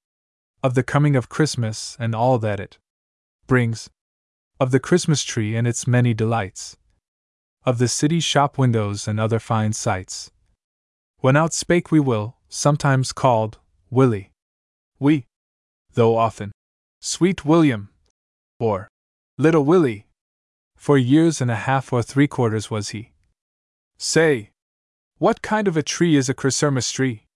Of 0.62 0.74
the 0.74 0.82
coming 0.82 1.16
of 1.16 1.28
Christmas 1.28 1.96
and 1.98 2.14
all 2.14 2.38
that 2.38 2.60
it 2.60 2.78
brings. 3.46 3.90
Of 4.58 4.70
the 4.70 4.80
Christmas 4.80 5.22
tree 5.22 5.56
and 5.56 5.66
its 5.66 5.86
many 5.86 6.14
delights 6.14 6.76
of 7.64 7.78
the 7.78 7.88
city 7.88 8.20
shop 8.20 8.56
windows 8.56 9.06
and 9.06 9.20
other 9.20 9.38
fine 9.38 9.72
sights. 9.72 10.30
When 11.18 11.36
out 11.36 11.52
spake 11.52 11.90
we 11.90 12.00
will, 12.00 12.36
sometimes 12.48 13.12
called 13.12 13.58
Willie. 13.90 14.30
We, 14.98 15.26
though 15.92 16.16
often, 16.16 16.52
Sweet 17.00 17.44
William, 17.44 17.90
or 18.58 18.88
Little 19.36 19.64
Willie, 19.64 20.06
for 20.80 20.96
years 20.96 21.42
and 21.42 21.50
a 21.50 21.56
half 21.68 21.92
or 21.92 22.02
three 22.02 22.26
quarters 22.26 22.70
was 22.70 22.88
he. 22.88 23.12
Say, 23.98 24.52
what 25.18 25.42
kind 25.42 25.68
of 25.68 25.76
a 25.76 25.82
tree 25.82 26.16
is 26.16 26.30
a 26.30 26.34
chrysermis 26.34 26.90
tree? 26.90 27.26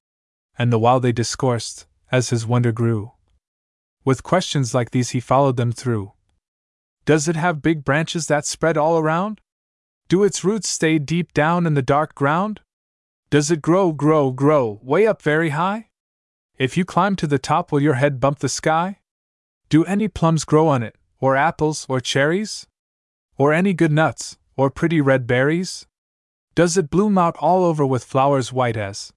And 0.59 0.73
the 0.73 0.79
while 0.79 0.99
they 0.99 1.13
discoursed, 1.13 1.87
as 2.11 2.31
his 2.31 2.47
wonder 2.47 2.73
grew, 2.73 3.13
with 4.03 4.23
questions 4.23 4.73
like 4.73 4.93
these 4.93 5.11
he 5.11 5.21
followed 5.21 5.59
them 5.59 5.73
through. 5.73 6.13
Does 7.05 7.29
it 7.29 7.37
have 7.37 7.61
big 7.61 7.85
branches 7.85 8.29
that 8.29 8.47
spread 8.47 8.79
all 8.79 8.97
around? 8.97 9.43
Do 10.09 10.25
its 10.25 10.43
roots 10.43 10.71
stay 10.71 10.99
deep 10.99 11.35
down 11.35 11.67
in 11.67 11.75
the 11.75 11.83
dark 11.83 12.15
ground? 12.15 12.63
Does 13.29 13.51
it 13.51 13.61
grow, 13.61 13.93
grow, 13.93 14.31
grow, 14.31 14.81
way 14.83 15.07
up 15.07 15.21
very 15.21 15.51
high? 15.51 15.91
If 16.57 16.79
you 16.79 16.87
climb 16.87 17.15
to 17.17 17.27
the 17.27 17.39
top, 17.39 17.71
will 17.71 17.83
your 17.83 18.01
head 18.01 18.21
bump 18.21 18.39
the 18.39 18.49
sky? 18.49 19.01
Do 19.69 19.85
any 19.85 20.09
plums 20.09 20.47
grow 20.47 20.67
on 20.67 20.83
it, 20.83 20.97
or 21.21 21.37
apples, 21.37 21.85
or 21.91 22.01
cherries? 22.01 22.67
Or 23.37 23.53
any 23.53 23.73
good 23.75 23.93
nuts, 23.93 24.39
or 24.57 24.71
pretty 24.71 25.01
red 25.01 25.27
berries? 25.27 25.87
Does 26.55 26.77
it 26.77 26.91
bloom 26.91 27.19
out 27.19 27.37
all 27.39 27.65
over 27.65 27.85
with 27.85 28.05
flowers 28.05 28.53
white 28.53 28.77
as 28.77 29.13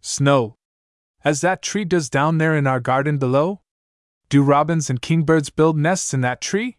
snow, 0.00 0.56
as 1.24 1.40
that 1.40 1.62
tree 1.62 1.84
does 1.84 2.10
down 2.10 2.38
there 2.38 2.56
in 2.56 2.66
our 2.66 2.80
garden 2.80 3.16
below? 3.16 3.60
Do 4.28 4.42
robins 4.42 4.90
and 4.90 5.00
kingbirds 5.00 5.50
build 5.50 5.78
nests 5.78 6.12
in 6.12 6.20
that 6.22 6.40
tree? 6.40 6.78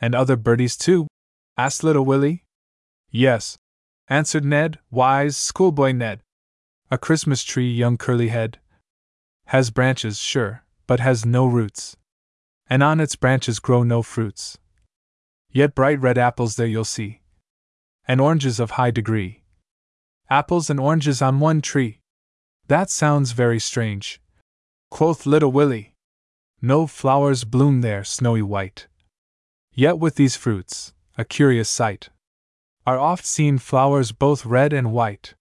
And 0.00 0.14
other 0.14 0.36
birdies 0.36 0.76
too? 0.76 1.08
asked 1.56 1.82
little 1.82 2.04
Willie. 2.04 2.44
Yes, 3.10 3.58
answered 4.08 4.44
Ned, 4.44 4.78
wise 4.90 5.36
schoolboy 5.36 5.92
Ned. 5.92 6.22
A 6.90 6.98
Christmas 6.98 7.42
tree, 7.42 7.70
young 7.70 7.96
curly 7.96 8.28
head. 8.28 8.58
Has 9.46 9.70
branches, 9.70 10.18
sure, 10.18 10.64
but 10.86 11.00
has 11.00 11.26
no 11.26 11.46
roots. 11.46 11.96
And 12.70 12.82
on 12.82 13.00
its 13.00 13.16
branches 13.16 13.58
grow 13.58 13.82
no 13.82 14.02
fruits. 14.02 14.58
Yet 15.52 15.74
bright 15.74 16.00
red 16.00 16.16
apples 16.16 16.56
there 16.56 16.66
you'll 16.66 16.84
see, 16.84 17.20
and 18.08 18.20
oranges 18.20 18.58
of 18.58 18.72
high 18.72 18.90
degree. 18.90 19.44
Apples 20.30 20.70
and 20.70 20.80
oranges 20.80 21.20
on 21.20 21.40
one 21.40 21.60
tree. 21.60 22.00
That 22.68 22.88
sounds 22.88 23.32
very 23.32 23.60
strange. 23.60 24.20
Quoth 24.90 25.26
little 25.26 25.52
Willie. 25.52 25.94
No 26.62 26.86
flowers 26.86 27.44
bloom 27.44 27.82
there, 27.82 28.02
snowy 28.02 28.40
white. 28.40 28.86
Yet 29.74 29.98
with 29.98 30.14
these 30.14 30.36
fruits, 30.36 30.94
a 31.18 31.24
curious 31.24 31.68
sight, 31.68 32.08
are 32.86 32.98
oft 32.98 33.26
seen 33.26 33.58
flowers 33.58 34.12
both 34.12 34.46
red 34.46 34.72
and 34.72 34.92
white. 34.92 35.34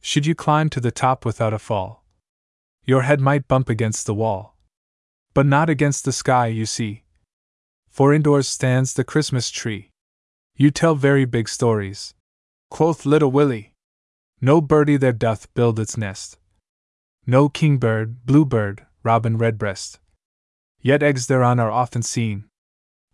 Should 0.00 0.24
you 0.24 0.34
climb 0.34 0.70
to 0.70 0.80
the 0.80 0.90
top 0.90 1.24
without 1.26 1.52
a 1.52 1.58
fall, 1.58 2.04
your 2.84 3.02
head 3.02 3.20
might 3.20 3.48
bump 3.48 3.68
against 3.68 4.06
the 4.06 4.14
wall. 4.14 4.56
But 5.34 5.46
not 5.46 5.70
against 5.70 6.04
the 6.04 6.12
sky, 6.12 6.48
you 6.48 6.66
see. 6.66 7.01
For 7.92 8.14
indoors 8.14 8.48
stands 8.48 8.94
the 8.94 9.04
Christmas 9.04 9.50
tree. 9.50 9.90
You 10.56 10.70
tell 10.70 10.94
very 10.94 11.26
big 11.26 11.46
stories. 11.46 12.14
Quoth 12.70 13.04
little 13.04 13.30
Willie. 13.30 13.74
No 14.40 14.62
birdie 14.62 14.96
there 14.96 15.12
doth 15.12 15.52
build 15.52 15.78
its 15.78 15.98
nest. 15.98 16.38
No 17.26 17.50
kingbird, 17.50 18.24
bluebird, 18.24 18.86
robin 19.02 19.36
redbreast. 19.36 20.00
Yet 20.80 21.02
eggs 21.02 21.26
thereon 21.26 21.60
are 21.60 21.70
often 21.70 22.00
seen. 22.00 22.44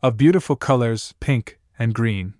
Of 0.00 0.16
beautiful 0.16 0.54
colors, 0.54 1.12
pink 1.18 1.58
and 1.76 1.92
green. 1.92 2.34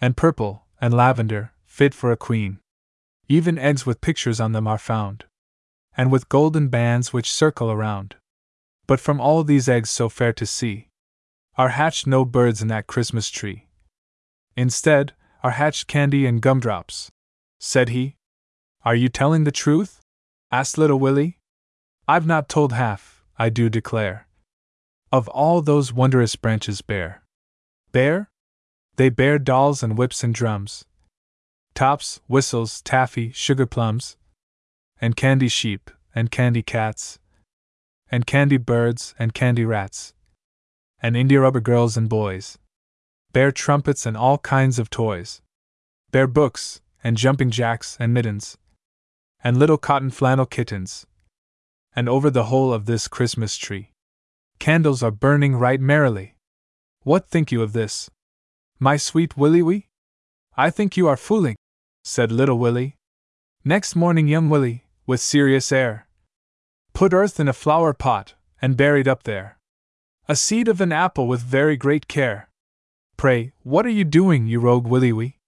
And 0.00 0.16
purple 0.16 0.64
and 0.80 0.92
lavender, 0.92 1.52
fit 1.66 1.94
for 1.94 2.10
a 2.10 2.16
queen. 2.16 2.58
Even 3.28 3.58
eggs 3.58 3.86
with 3.86 4.00
pictures 4.00 4.40
on 4.40 4.50
them 4.50 4.66
are 4.66 4.76
found. 4.76 5.24
And 5.96 6.10
with 6.10 6.28
golden 6.28 6.66
bands 6.66 7.12
which 7.12 7.32
circle 7.32 7.70
around. 7.70 8.16
But 8.88 8.98
from 8.98 9.20
all 9.20 9.44
these 9.44 9.68
eggs 9.68 9.90
so 9.90 10.08
fair 10.08 10.32
to 10.32 10.46
see, 10.46 10.88
are 11.56 11.70
hatched 11.70 12.06
no 12.06 12.24
birds 12.24 12.60
in 12.60 12.68
that 12.68 12.86
Christmas 12.86 13.30
tree. 13.30 13.66
Instead, 14.56 15.12
are 15.42 15.52
hatched 15.52 15.86
candy 15.86 16.26
and 16.26 16.40
gumdrops, 16.40 17.10
said 17.60 17.90
he. 17.90 18.16
Are 18.84 18.94
you 18.94 19.08
telling 19.08 19.44
the 19.44 19.52
truth? 19.52 20.00
asked 20.50 20.78
little 20.78 20.98
Willie. 20.98 21.38
I've 22.06 22.26
not 22.26 22.48
told 22.48 22.72
half, 22.72 23.24
I 23.38 23.48
do 23.48 23.68
declare. 23.68 24.26
Of 25.12 25.28
all 25.28 25.62
those 25.62 25.92
wondrous 25.92 26.36
branches 26.36 26.82
bear. 26.82 27.22
Bear? 27.92 28.30
They 28.96 29.08
bear 29.08 29.38
dolls 29.38 29.82
and 29.82 29.98
whips 29.98 30.22
and 30.22 30.34
drums, 30.34 30.84
tops, 31.74 32.20
whistles, 32.28 32.80
taffy, 32.82 33.32
sugar 33.32 33.66
plums, 33.66 34.16
and 35.00 35.16
candy 35.16 35.48
sheep, 35.48 35.90
and 36.14 36.30
candy 36.30 36.62
cats, 36.62 37.18
and 38.10 38.26
candy 38.26 38.56
birds, 38.56 39.14
and 39.18 39.34
candy 39.34 39.64
rats, 39.64 40.13
and 41.04 41.18
India 41.18 41.38
rubber 41.38 41.60
girls 41.60 41.98
and 41.98 42.08
boys, 42.08 42.56
bear 43.34 43.52
trumpets 43.52 44.06
and 44.06 44.16
all 44.16 44.38
kinds 44.38 44.78
of 44.78 44.88
toys, 44.88 45.42
bear 46.12 46.26
books, 46.26 46.80
and 47.04 47.18
jumping 47.18 47.50
jacks, 47.50 47.94
and 48.00 48.14
mittens, 48.14 48.56
and 49.42 49.58
little 49.58 49.76
cotton 49.76 50.08
flannel 50.08 50.46
kittens, 50.46 51.04
and 51.94 52.08
over 52.08 52.30
the 52.30 52.44
whole 52.44 52.72
of 52.72 52.86
this 52.86 53.06
Christmas 53.06 53.58
tree, 53.58 53.90
candles 54.58 55.02
are 55.02 55.10
burning 55.10 55.56
right 55.56 55.78
merrily. 55.78 56.36
What 57.02 57.28
think 57.28 57.52
you 57.52 57.60
of 57.60 57.74
this? 57.74 58.10
My 58.78 58.96
sweet 58.96 59.36
Willie 59.36 59.60
wee? 59.60 59.88
I 60.56 60.70
think 60.70 60.96
you 60.96 61.06
are 61.06 61.18
fooling, 61.18 61.56
said 62.02 62.32
little 62.32 62.58
Willie. 62.58 62.96
Next 63.62 63.94
morning, 63.94 64.26
young 64.26 64.48
Willie, 64.48 64.86
with 65.06 65.20
serious 65.20 65.70
air, 65.70 66.06
put 66.94 67.12
earth 67.12 67.38
in 67.38 67.46
a 67.46 67.52
flower 67.52 67.92
pot, 67.92 68.32
and 68.62 68.74
buried 68.74 69.06
up 69.06 69.24
there 69.24 69.58
a 70.26 70.34
seed 70.34 70.68
of 70.68 70.80
an 70.80 70.90
apple 70.90 71.26
with 71.26 71.40
very 71.42 71.76
great 71.76 72.08
care. 72.08 72.48
Pray, 73.18 73.52
what 73.62 73.84
are 73.84 73.90
you 73.90 74.04
doing, 74.04 74.46
you 74.46 74.58
rogue 74.58 74.86
Willie 74.86 75.12
wee? 75.12 75.38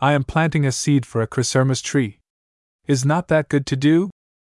I 0.00 0.12
am 0.12 0.24
planting 0.24 0.66
a 0.66 0.72
seed 0.72 1.06
for 1.06 1.22
a 1.22 1.26
Christmas 1.26 1.80
tree. 1.80 2.18
Is 2.86 3.04
not 3.04 3.28
that 3.28 3.48
good 3.48 3.64
to 3.66 3.76
do? 3.76 4.10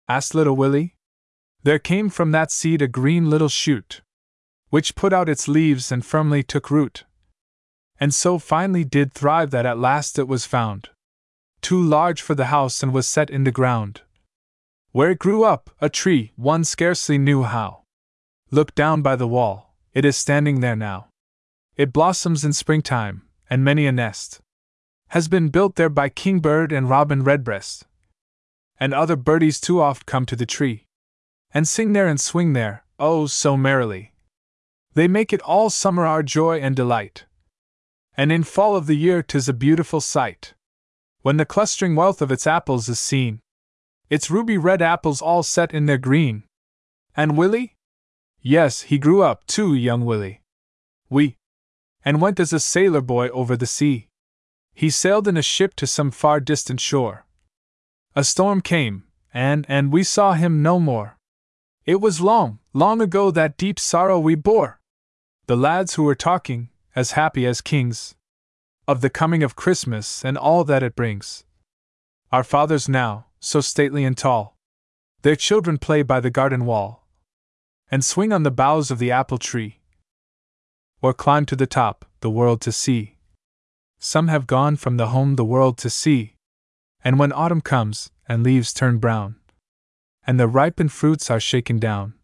asked 0.09 0.35
little 0.35 0.55
Willie. 0.55 0.95
There 1.65 1.81
came 1.81 2.11
from 2.11 2.31
that 2.31 2.53
seed 2.53 2.81
a 2.81 2.87
green 2.87 3.29
little 3.29 3.49
shoot, 3.49 4.03
which 4.71 4.95
put 4.95 5.13
out 5.13 5.29
its 5.29 5.49
leaves 5.49 5.91
and 5.91 6.07
firmly 6.07 6.45
took 6.45 6.71
root. 6.71 7.05
And 7.99 8.15
so 8.15 8.39
finely 8.39 8.85
did 8.85 9.13
thrive 9.13 9.51
that 9.51 9.67
at 9.67 9.79
last 9.79 10.19
it 10.19 10.29
was 10.29 10.47
found 10.47 10.91
too 11.61 11.83
large 11.83 12.23
for 12.23 12.37
the 12.37 12.47
house 12.47 12.85
and 12.85 12.93
was 12.93 13.09
set 13.09 13.31
in 13.31 13.43
the 13.43 13.51
ground. 13.51 14.03
Where 14.93 15.11
it 15.11 15.19
grew 15.19 15.43
up, 15.43 15.71
a 15.81 15.89
tree, 15.89 16.33
one 16.37 16.63
scarcely 16.63 17.19
knew 17.19 17.43
how. 17.43 17.86
Look 18.51 18.75
down 18.75 19.03
by 19.03 19.17
the 19.17 19.27
wall, 19.27 19.75
it 19.93 20.05
is 20.05 20.17
standing 20.17 20.61
there 20.61 20.77
now. 20.77 21.09
It 21.77 21.93
blossoms 21.93 22.45
in 22.45 22.53
springtime, 22.53 23.23
and 23.51 23.65
many 23.65 23.87
a 23.87 23.93
nest 23.93 24.41
has 25.09 25.29
been 25.29 25.49
built 25.49 25.77
there 25.77 25.89
by 25.89 26.09
kingbird 26.09 26.73
and 26.73 26.91
robin 26.91 27.23
redbreast. 27.23 27.87
And 28.79 28.93
other 28.93 29.17
birdies 29.17 29.61
too 29.61 29.81
oft 29.81 30.05
come 30.07 30.27
to 30.27 30.37
the 30.37 30.47
tree, 30.47 30.87
and 31.53 31.67
sing 31.67 31.93
there 31.93 32.09
and 32.09 32.21
swing 32.21 32.53
there, 32.53 32.85
oh, 32.99 33.27
so 33.27 33.57
merrily. 33.57 34.13
They 34.95 35.07
make 35.07 35.33
it 35.33 35.43
all 35.43 35.71
summer 35.71 36.07
our 36.07 36.23
joy 36.23 36.59
and 36.59 36.75
delight. 36.75 37.25
And 38.17 38.33
in 38.33 38.43
fall 38.43 38.75
of 38.75 38.87
the 38.87 38.97
year 38.97 39.23
'tis 39.23 39.49
a 39.49 39.53
beautiful 39.53 40.01
sight 40.01 40.55
when 41.21 41.37
the 41.37 41.45
clustering 41.45 41.97
wealth 41.97 42.23
of 42.23 42.31
its 42.31 42.47
apples 42.47 42.89
is 42.89 42.99
seen. 42.99 43.41
Its 44.09 44.31
ruby 44.31 44.57
red 44.57 44.81
apples 44.81 45.21
all 45.21 45.43
set 45.43 45.75
in 45.75 45.87
their 45.87 45.99
green. 45.99 46.45
And 47.17 47.37
Willie? 47.37 47.76
Yes, 48.49 48.83
he 48.83 48.99
grew 48.99 49.25
up 49.25 49.45
too, 49.49 49.75
young 49.75 50.05
Willie. 50.05 50.41
We. 51.11 51.37
And 52.05 52.21
went 52.21 52.39
as 52.39 52.53
a 52.53 52.61
sailor 52.61 53.01
boy 53.01 53.29
over 53.31 53.57
the 53.57 53.67
sea. 53.67 54.07
He 54.73 54.89
sailed 54.89 55.27
in 55.27 55.37
a 55.37 55.43
ship 55.43 55.75
to 55.75 55.85
some 55.85 56.13
far 56.13 56.39
distant 56.39 56.81
shore. 56.81 57.27
A 58.15 58.23
storm 58.23 58.61
came, 58.61 59.03
and 59.35 59.67
and 59.69 59.93
we 59.93 60.05
saw 60.05 60.35
him 60.35 60.63
no 60.63 60.79
more. 60.79 61.19
It 61.87 62.01
was 62.01 62.21
long, 62.21 62.61
long 62.73 63.01
ago 63.01 63.33
that 63.33 63.57
deep 63.57 63.81
sorrow 63.81 64.21
we 64.21 64.37
bore. 64.37 64.79
The 65.49 65.57
lads 65.57 65.95
who 65.95 66.05
were 66.05 66.15
talking, 66.15 66.69
as 66.95 67.19
happy 67.19 67.45
as 67.47 67.61
kings, 67.61 68.15
of 68.87 69.01
the 69.01 69.11
coming 69.11 69.43
of 69.43 69.57
Christmas 69.57 70.25
and 70.25 70.39
all 70.39 70.63
that 70.63 70.85
it 70.85 70.95
brings. 70.95 71.43
Our 72.31 72.45
fathers 72.45 72.89
now, 72.89 73.27
so 73.41 73.61
stately 73.61 74.05
and 74.05 74.17
tall, 74.17 74.57
their 75.23 75.35
children 75.35 75.79
play 75.79 76.03
by 76.05 76.21
the 76.21 76.31
garden 76.31 76.65
wall, 76.65 77.06
and 77.90 78.05
swing 78.05 78.33
on 78.33 78.42
the 78.42 78.51
boughs 78.51 78.90
of 78.90 78.99
the 78.99 79.11
apple 79.11 79.38
tree, 79.38 79.81
or 81.01 81.14
climb 81.14 81.46
to 81.46 81.57
the 81.57 81.66
top, 81.66 82.05
the 82.20 82.31
world 82.31 82.61
to 82.61 82.72
see. 82.72 83.16
Some 83.99 84.29
have 84.29 84.46
gone 84.46 84.77
from 84.77 84.96
the 84.96 85.09
home 85.09 85.37
the 85.37 85.44
world 85.44 85.79
to 85.79 85.90
see, 85.90 86.35
and 87.03 87.18
when 87.18 87.33
autumn 87.33 87.61
comes, 87.61 88.11
and 88.29 88.42
leaves 88.42 88.72
turn 88.72 88.99
brown, 88.99 89.37
and 90.27 90.38
the 90.38 90.49
ripened 90.49 90.92
fruits 90.92 91.31
are 91.31 91.40
shaken 91.40 91.79
down, 91.79 92.14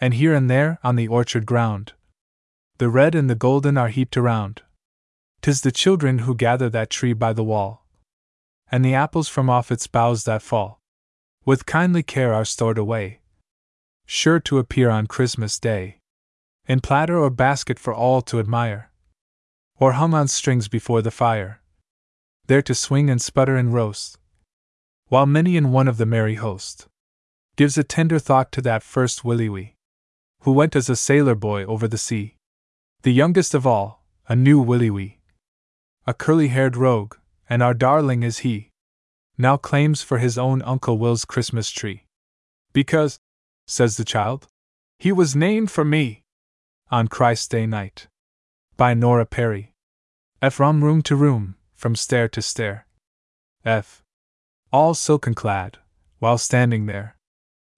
and 0.00 0.14
here 0.14 0.34
and 0.34 0.50
there 0.50 0.78
on 0.82 0.96
the 0.96 1.08
orchard 1.08 1.46
ground, 1.46 1.92
the 2.78 2.88
red 2.88 3.14
and 3.14 3.30
the 3.30 3.36
golden 3.36 3.78
are 3.78 3.88
heaped 3.88 4.16
around. 4.16 4.62
'Tis 5.40 5.60
the 5.60 5.72
children 5.72 6.20
who 6.20 6.34
gather 6.34 6.68
that 6.68 6.90
tree 6.90 7.12
by 7.12 7.32
the 7.32 7.44
wall, 7.44 7.86
and 8.70 8.84
the 8.84 8.94
apples 8.94 9.28
from 9.28 9.48
off 9.48 9.70
its 9.70 9.86
boughs 9.86 10.24
that 10.24 10.42
fall, 10.42 10.80
with 11.44 11.66
kindly 11.66 12.02
care 12.02 12.34
are 12.34 12.44
stored 12.44 12.78
away, 12.78 13.20
sure 14.14 14.38
to 14.38 14.58
appear 14.58 14.90
on 14.90 15.06
Christmas 15.06 15.58
Day, 15.58 15.96
in 16.66 16.80
platter 16.80 17.18
or 17.18 17.30
basket 17.30 17.78
for 17.78 17.94
all 17.94 18.20
to 18.20 18.38
admire, 18.38 18.90
or 19.80 19.92
hung 19.92 20.12
on 20.12 20.28
strings 20.28 20.68
before 20.68 21.00
the 21.00 21.10
fire, 21.10 21.62
there 22.46 22.60
to 22.60 22.74
swing 22.74 23.08
and 23.08 23.22
sputter 23.22 23.56
and 23.56 23.72
roast, 23.72 24.18
while 25.08 25.24
many 25.24 25.56
in 25.56 25.72
one 25.72 25.88
of 25.88 25.96
the 25.96 26.04
merry 26.04 26.34
host 26.34 26.88
gives 27.56 27.78
a 27.78 27.82
tender 27.82 28.18
thought 28.18 28.52
to 28.52 28.60
that 28.60 28.82
first 28.82 29.24
Willie 29.24 29.48
Wee, 29.48 29.76
who 30.42 30.52
went 30.52 30.76
as 30.76 30.90
a 30.90 30.96
sailor 30.96 31.34
boy 31.34 31.64
over 31.64 31.88
the 31.88 31.96
sea, 31.96 32.36
the 33.00 33.14
youngest 33.14 33.54
of 33.54 33.66
all, 33.66 34.04
a 34.28 34.36
new 34.36 34.60
Willie 34.60 34.90
Wee 34.90 35.22
a 36.04 36.12
curly 36.12 36.48
haired 36.48 36.76
rogue, 36.76 37.14
and 37.48 37.62
our 37.62 37.72
darling 37.72 38.22
is 38.22 38.38
he, 38.38 38.70
now 39.38 39.56
claims 39.56 40.02
for 40.02 40.18
his 40.18 40.36
own 40.36 40.60
Uncle 40.62 40.98
Will's 40.98 41.24
Christmas 41.24 41.70
tree. 41.70 42.04
Because, 42.72 43.18
says 43.72 43.96
the 43.96 44.04
child, 44.04 44.46
he 44.98 45.10
was 45.10 45.34
named 45.34 45.70
for 45.70 45.84
me 45.84 46.22
on 46.90 47.08
Christ's 47.08 47.48
Day 47.48 47.64
night. 47.66 48.06
By 48.76 48.92
Nora 48.92 49.24
Perry. 49.24 49.72
F. 50.42 50.54
From 50.54 50.84
room 50.84 51.00
to 51.02 51.16
room, 51.16 51.56
from 51.74 51.96
stair 51.96 52.28
to 52.28 52.42
stair. 52.42 52.86
F. 53.64 54.02
All 54.72 54.92
silken 54.92 55.34
clad, 55.34 55.78
while 56.18 56.36
standing 56.36 56.84
there, 56.84 57.16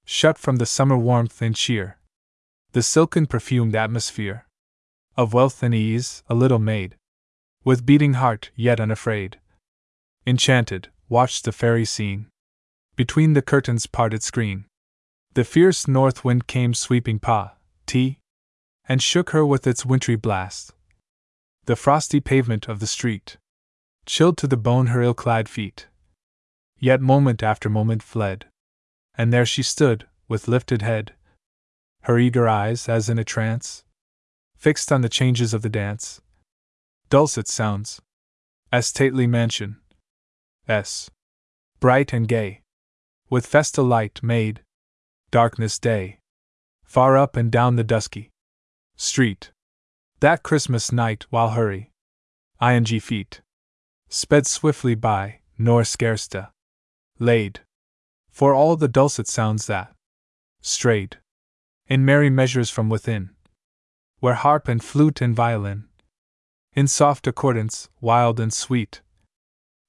shut 0.04 0.36
from 0.36 0.56
the 0.56 0.66
summer 0.66 0.98
warmth 0.98 1.40
and 1.40 1.54
cheer, 1.54 1.98
the 2.72 2.82
silken 2.82 3.26
perfumed 3.26 3.76
atmosphere 3.76 4.46
of 5.16 5.32
wealth 5.32 5.62
and 5.62 5.74
ease, 5.74 6.24
a 6.28 6.34
little 6.34 6.58
maid, 6.58 6.96
with 7.62 7.86
beating 7.86 8.14
heart, 8.14 8.50
yet 8.56 8.80
unafraid. 8.80 9.38
Enchanted, 10.26 10.88
watched 11.08 11.44
the 11.44 11.52
fairy 11.52 11.84
scene. 11.84 12.26
Between 12.96 13.34
the 13.34 13.42
curtains' 13.42 13.86
parted 13.86 14.22
screen. 14.24 14.64
The 15.34 15.44
fierce 15.44 15.88
north 15.88 16.24
wind 16.24 16.46
came 16.46 16.74
sweeping 16.74 17.18
pa, 17.18 17.54
tea, 17.86 18.20
and 18.88 19.02
shook 19.02 19.30
her 19.30 19.44
with 19.44 19.66
its 19.66 19.84
wintry 19.84 20.16
blast. 20.16 20.72
the 21.66 21.76
frosty 21.76 22.20
pavement 22.20 22.68
of 22.68 22.78
the 22.80 22.86
street, 22.86 23.38
chilled 24.06 24.36
to 24.38 24.46
the 24.46 24.56
bone 24.56 24.88
her 24.88 25.02
ill 25.02 25.14
clad 25.14 25.48
feet. 25.48 25.88
Yet 26.78 27.00
moment 27.00 27.42
after 27.42 27.70
moment 27.70 28.02
fled, 28.02 28.46
and 29.16 29.32
there 29.32 29.46
she 29.46 29.62
stood, 29.62 30.06
with 30.28 30.48
lifted 30.48 30.82
head, 30.82 31.14
her 32.02 32.18
eager 32.18 32.48
eyes, 32.48 32.88
as 32.88 33.08
in 33.08 33.18
a 33.18 33.24
trance, 33.24 33.84
fixed 34.56 34.92
on 34.92 35.00
the 35.00 35.08
changes 35.08 35.54
of 35.54 35.62
the 35.62 35.70
dance. 35.70 36.20
Dulcet 37.08 37.48
sounds, 37.48 38.02
as 38.70 38.86
stately 38.86 39.26
mansion, 39.26 39.80
s, 40.68 41.10
bright 41.80 42.12
and 42.12 42.28
gay, 42.28 42.60
with 43.30 43.46
festal 43.46 43.84
light 43.84 44.22
made, 44.22 44.62
darkness 45.34 45.80
day, 45.80 46.20
far 46.84 47.16
up 47.16 47.34
and 47.34 47.50
down 47.50 47.74
the 47.74 47.82
dusky 47.82 48.30
street. 48.94 49.50
That 50.20 50.44
Christmas 50.44 50.92
night, 50.92 51.26
while 51.28 51.50
hurry, 51.50 51.90
ing 52.62 52.84
feet, 53.00 53.40
sped 54.08 54.46
swiftly 54.46 54.94
by, 54.94 55.40
nor 55.58 55.82
scarce 55.82 56.28
laid, 57.18 57.62
for 58.30 58.54
all 58.54 58.76
the 58.76 58.86
dulcet 58.86 59.26
sounds 59.26 59.66
that 59.66 59.92
strayed 60.60 61.18
in 61.88 62.04
merry 62.04 62.30
measures 62.30 62.70
from 62.70 62.88
within, 62.88 63.30
where 64.20 64.34
harp 64.34 64.68
and 64.68 64.84
flute 64.84 65.20
and 65.20 65.34
violin, 65.34 65.88
in 66.74 66.86
soft 66.86 67.26
accordance, 67.26 67.88
wild 68.00 68.38
and 68.38 68.52
sweet, 68.52 69.02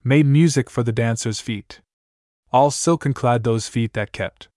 made 0.04 0.26
music 0.26 0.72
for 0.72 0.82
the 0.82 0.92
dancers' 0.92 1.40
feet. 1.40 1.82
All 2.52 2.72
silken 2.72 3.14
clad 3.14 3.44
those 3.44 3.68
feet 3.68 3.94
that 3.94 4.12
kept 4.12 4.50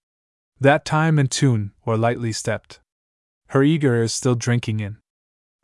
that 0.61 0.85
time 0.85 1.19
and 1.19 1.31
tune, 1.31 1.73
or 1.87 1.97
lightly 1.97 2.33
stepped. 2.33 2.81
Her 3.49 3.63
eager 3.63 3.95
ears 3.95 4.13
still 4.13 4.35
drinking 4.35 4.81
in 4.81 4.99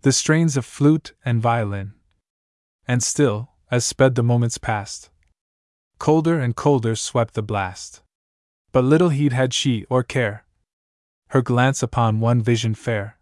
the 0.03 0.13
strains 0.13 0.57
of 0.57 0.67
flute 0.67 1.15
and 1.25 1.41
violin. 1.41 1.95
And 2.87 3.03
still, 3.03 3.53
as 3.71 3.87
sped 3.87 4.15
the 4.15 4.23
moments 4.23 4.59
past, 4.59 5.09
colder 5.99 6.39
and 6.39 6.55
colder 6.55 6.95
swept 6.95 7.33
the 7.33 7.43
blast. 7.43 8.03
But 8.71 8.85
little 8.85 9.09
heed 9.09 9.33
had 9.33 9.55
she 9.55 9.87
or 9.89 10.03
care. 10.03 10.45
Her 11.29 11.41
glance 11.41 11.83
upon 11.83 12.21
one 12.21 12.43
vision 12.43 12.75
fair. 12.75 13.19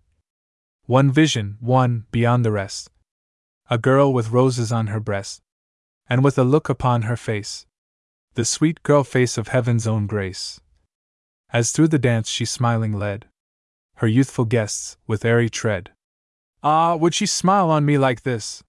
One 0.87 1.12
vision, 1.12 1.56
one, 1.61 2.06
beyond 2.11 2.44
the 2.44 2.50
rest. 2.50 2.90
A 3.70 3.78
girl 3.78 4.12
with 4.12 4.30
roses 4.32 4.72
on 4.72 4.88
her 4.88 4.98
breast, 4.98 5.40
and 6.08 6.24
with 6.24 6.37
a 6.37 6.42
look 6.42 6.68
upon 6.68 7.02
her 7.02 7.16
face. 7.16 7.64
The 8.35 8.44
sweet 8.44 8.82
girl 8.82 9.04
face 9.04 9.38
of 9.38 9.48
heaven's 9.48 9.87
own 9.87 10.08
grace. 10.08 10.61
As 11.53 11.71
through 11.71 11.88
the 11.88 11.99
dance 11.99 12.29
she 12.29 12.45
smiling 12.45 12.93
led 12.93 13.27
her 14.03 14.09
youthful 14.09 14.45
guests, 14.45 14.97
with 15.07 15.25
airy 15.25 15.49
tread. 15.49 15.93
Ah, 16.61 16.97
would 16.97 17.15
she 17.15 17.25
smile 17.25 17.71
on 17.71 17.85
me 17.85 17.97
like 17.97 18.23
this? 18.23 18.65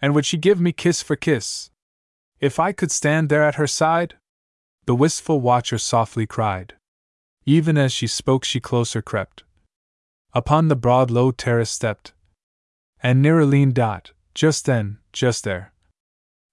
And 0.00 0.14
would 0.14 0.24
she 0.24 0.36
give 0.36 0.60
me 0.60 0.70
kiss 0.70 1.02
for 1.02 1.16
kiss? 1.16 1.70
If 2.38 2.60
I 2.60 2.70
could 2.70 2.92
stand 2.92 3.28
there 3.28 3.42
at 3.42 3.56
her 3.56 3.66
side? 3.66 4.14
The 4.86 4.94
wistful 4.94 5.40
watcher 5.40 5.76
softly 5.76 6.24
cried. 6.24 6.74
Even 7.46 7.76
as 7.76 7.92
she 7.92 8.06
spoke, 8.06 8.44
she 8.44 8.60
closer 8.60 9.02
crept. 9.02 9.42
Upon 10.34 10.68
the 10.68 10.76
broad 10.76 11.10
low 11.10 11.32
terrace 11.32 11.70
stepped. 11.70 12.12
And 13.02 13.20
nearer 13.20 13.44
leaned 13.44 13.74
Dot, 13.74 14.12
just 14.34 14.66
then, 14.66 14.98
just 15.12 15.42
there. 15.42 15.72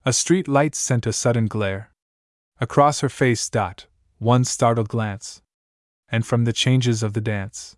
A 0.05 0.11
street 0.11 0.47
light 0.47 0.73
sent 0.73 1.05
a 1.05 1.13
sudden 1.13 1.45
glare. 1.45 1.91
Across 2.59 3.01
her 3.01 3.09
face, 3.09 3.47
Dot, 3.47 3.85
one 4.17 4.43
startled 4.43 4.89
glance. 4.89 5.43
And 6.09 6.25
from 6.25 6.45
the 6.45 6.53
changes 6.53 7.03
of 7.03 7.13
the 7.13 7.21
dance. 7.21 7.75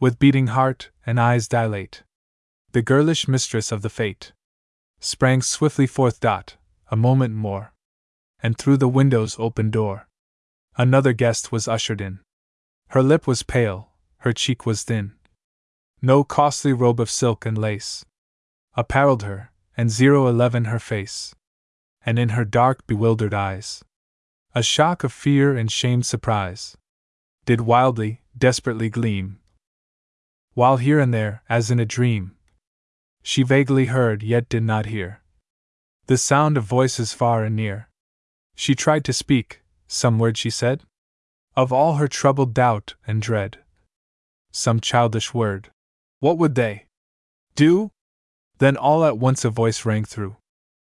With 0.00 0.18
beating 0.18 0.48
heart 0.48 0.90
and 1.06 1.20
eyes 1.20 1.46
dilate. 1.48 2.02
The 2.72 2.82
girlish 2.82 3.28
mistress 3.28 3.70
of 3.70 3.82
the 3.82 3.90
fate 3.90 4.32
sprang 4.98 5.42
swiftly 5.42 5.86
forth. 5.86 6.20
Dot, 6.20 6.56
a 6.90 6.96
moment 6.96 7.34
more. 7.34 7.72
And 8.42 8.58
through 8.58 8.78
the 8.78 8.88
window's 8.88 9.38
open 9.38 9.70
door, 9.70 10.08
another 10.76 11.12
guest 11.12 11.52
was 11.52 11.68
ushered 11.68 12.00
in. 12.00 12.20
Her 12.88 13.02
lip 13.02 13.26
was 13.26 13.42
pale, 13.42 13.90
her 14.18 14.32
cheek 14.32 14.66
was 14.66 14.82
thin. 14.82 15.12
No 16.00 16.24
costly 16.24 16.72
robe 16.72 17.00
of 17.00 17.10
silk 17.10 17.46
and 17.46 17.56
lace 17.56 18.04
apparelled 18.74 19.22
her, 19.22 19.52
and 19.76 19.90
zero 19.90 20.26
eleven 20.26 20.64
her 20.64 20.78
face 20.78 21.34
and 22.04 22.18
in 22.18 22.30
her 22.30 22.44
dark, 22.44 22.86
bewildered 22.86 23.34
eyes, 23.34 23.84
a 24.54 24.62
shock 24.62 25.04
of 25.04 25.12
fear 25.12 25.56
and 25.56 25.70
shamed 25.70 26.04
surprise, 26.04 26.76
did 27.44 27.62
wildly, 27.62 28.20
desperately 28.36 28.88
gleam. 28.88 29.38
While 30.54 30.76
here 30.76 31.00
and 31.00 31.12
there, 31.12 31.42
as 31.48 31.70
in 31.70 31.80
a 31.80 31.86
dream, 31.86 32.36
she 33.22 33.42
vaguely 33.42 33.86
heard 33.86 34.22
yet 34.22 34.48
did 34.48 34.62
not 34.62 34.86
hear 34.86 35.22
the 36.06 36.18
sound 36.18 36.56
of 36.56 36.64
voices 36.64 37.12
far 37.12 37.44
and 37.44 37.54
near. 37.54 37.88
She 38.54 38.74
tried 38.74 39.04
to 39.04 39.12
speak, 39.12 39.62
some 39.86 40.18
word 40.18 40.36
she 40.36 40.50
said, 40.50 40.82
of 41.56 41.72
all 41.72 41.94
her 41.94 42.08
troubled 42.08 42.52
doubt 42.52 42.94
and 43.06 43.22
dread. 43.22 43.58
Some 44.50 44.80
childish 44.80 45.32
word. 45.32 45.70
What 46.20 46.38
would 46.38 46.54
they 46.54 46.86
do? 47.54 47.90
Then 48.58 48.76
all 48.76 49.04
at 49.04 49.18
once 49.18 49.44
a 49.44 49.50
voice 49.50 49.84
rang 49.84 50.04
through 50.04 50.36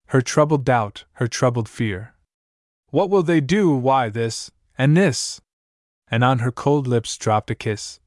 her 0.09 0.21
troubled 0.21 0.65
doubt, 0.65 1.05
her 1.15 1.27
troubled 1.27 1.69
fear. 1.69 2.15
What 2.91 3.11
will 3.11 3.23
they 3.23 3.41
do? 3.41 3.75
Why 3.75 4.09
this, 4.09 4.51
and 4.77 4.97
this? 4.97 5.41
And 6.15 6.23
on 6.23 6.39
her 6.39 6.53
cold 6.53 6.87
lips 6.87 7.19
dropped 7.19 7.51
a 7.51 7.57
kiss, 7.57 7.99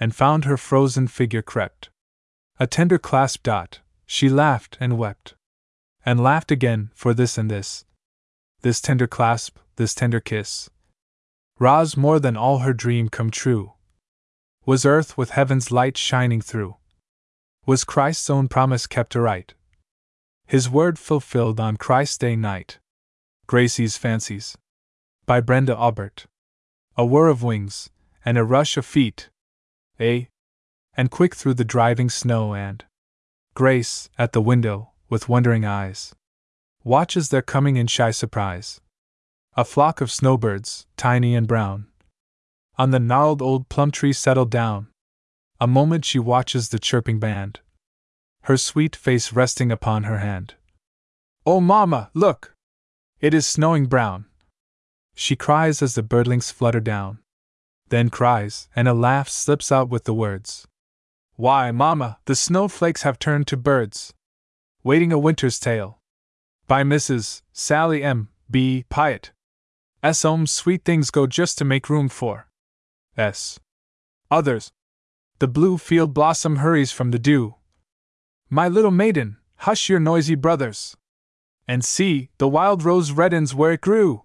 and 0.00 0.14
found 0.14 0.46
her 0.46 0.56
frozen 0.56 1.08
figure 1.08 1.42
crept. 1.42 1.90
A 2.58 2.66
tender 2.66 2.98
clasp 2.98 3.42
dot, 3.42 3.80
she 4.06 4.30
laughed 4.30 4.78
and 4.80 4.96
wept, 4.96 5.34
and 6.06 6.22
laughed 6.22 6.50
again 6.50 6.90
for 6.94 7.12
this 7.12 7.36
and 7.36 7.50
this. 7.50 7.84
This 8.62 8.80
tender 8.80 9.06
clasp, 9.06 9.58
this 9.76 9.94
tender 9.94 10.20
kiss, 10.20 10.70
Roz 11.58 11.98
more 11.98 12.18
than 12.18 12.34
all 12.34 12.60
her 12.60 12.72
dream 12.72 13.10
come 13.10 13.30
true. 13.30 13.74
Was 14.64 14.86
earth 14.86 15.18
with 15.18 15.36
heaven's 15.36 15.70
light 15.70 15.98
shining 15.98 16.40
through? 16.40 16.76
Was 17.66 17.84
Christ's 17.84 18.30
own 18.30 18.48
promise 18.48 18.86
kept 18.86 19.14
aright? 19.14 19.52
His 20.46 20.70
Word 20.70 20.98
Fulfilled 20.98 21.60
on 21.60 21.76
Christ's 21.76 22.16
Day 22.16 22.36
Night. 22.36 22.78
Gracie's 23.46 23.98
Fancies. 23.98 24.56
By 25.26 25.42
Brenda 25.42 25.76
Aubert. 25.76 26.24
A 26.98 27.06
whir 27.06 27.28
of 27.28 27.42
wings, 27.42 27.88
and 28.24 28.36
a 28.36 28.44
rush 28.44 28.76
of 28.76 28.84
feet. 28.84 29.30
A. 30.00 30.28
And 30.94 31.10
quick 31.10 31.34
through 31.34 31.54
the 31.54 31.64
driving 31.64 32.10
snow, 32.10 32.54
and 32.54 32.84
Grace, 33.54 34.10
at 34.18 34.32
the 34.32 34.42
window, 34.42 34.90
with 35.08 35.28
wondering 35.28 35.64
eyes, 35.64 36.14
watches 36.84 37.30
their 37.30 37.40
coming 37.40 37.76
in 37.76 37.86
shy 37.86 38.10
surprise. 38.10 38.80
A 39.56 39.64
flock 39.64 40.00
of 40.00 40.10
snowbirds, 40.10 40.86
tiny 40.96 41.34
and 41.34 41.48
brown, 41.48 41.86
on 42.76 42.90
the 42.90 43.00
gnarled 43.00 43.40
old 43.40 43.68
plum 43.68 43.90
tree 43.90 44.12
settled 44.12 44.50
down. 44.50 44.88
A 45.60 45.66
moment 45.66 46.04
she 46.04 46.18
watches 46.18 46.68
the 46.68 46.78
chirping 46.78 47.18
band 47.18 47.60
her 48.48 48.56
sweet 48.56 48.96
face 48.96 49.32
resting 49.32 49.70
upon 49.70 50.04
her 50.04 50.18
hand. 50.20 50.54
Oh, 51.44 51.60
Mamma, 51.60 52.10
look! 52.14 52.54
It 53.20 53.34
is 53.34 53.46
snowing 53.46 53.84
brown! 53.84 54.24
She 55.20 55.34
cries 55.34 55.82
as 55.82 55.96
the 55.96 56.04
birdlings 56.04 56.52
flutter 56.52 56.78
down. 56.78 57.18
Then 57.88 58.08
cries, 58.08 58.68
and 58.76 58.86
a 58.86 58.94
laugh 58.94 59.28
slips 59.28 59.72
out 59.72 59.88
with 59.88 60.04
the 60.04 60.14
words. 60.14 60.68
Why, 61.34 61.72
Mamma, 61.72 62.20
the 62.26 62.36
snowflakes 62.36 63.02
have 63.02 63.18
turned 63.18 63.48
to 63.48 63.56
birds! 63.56 64.14
Waiting 64.84 65.10
a 65.10 65.18
winter's 65.18 65.58
tale. 65.58 65.98
By 66.68 66.84
Mrs. 66.84 67.42
Sally 67.52 68.04
M. 68.04 68.28
B. 68.48 68.84
Piatt. 68.88 69.32
S. 70.04 70.24
Ohm's 70.24 70.52
sweet 70.52 70.84
things 70.84 71.10
go 71.10 71.26
just 71.26 71.58
to 71.58 71.64
make 71.64 71.90
room 71.90 72.08
for 72.08 72.46
S. 73.16 73.58
Others. 74.30 74.70
The 75.40 75.48
blue 75.48 75.78
field 75.78 76.14
blossom 76.14 76.58
hurries 76.58 76.92
from 76.92 77.10
the 77.10 77.18
dew, 77.18 77.56
my 78.48 78.68
little 78.68 78.92
maiden, 78.92 79.38
hush 79.56 79.88
your 79.88 79.98
noisy 79.98 80.36
brothers. 80.36 80.96
And 81.66 81.84
see, 81.84 82.30
the 82.38 82.48
wild 82.48 82.84
rose 82.84 83.10
reddens 83.10 83.52
where 83.52 83.72
it 83.72 83.80
grew. 83.80 84.22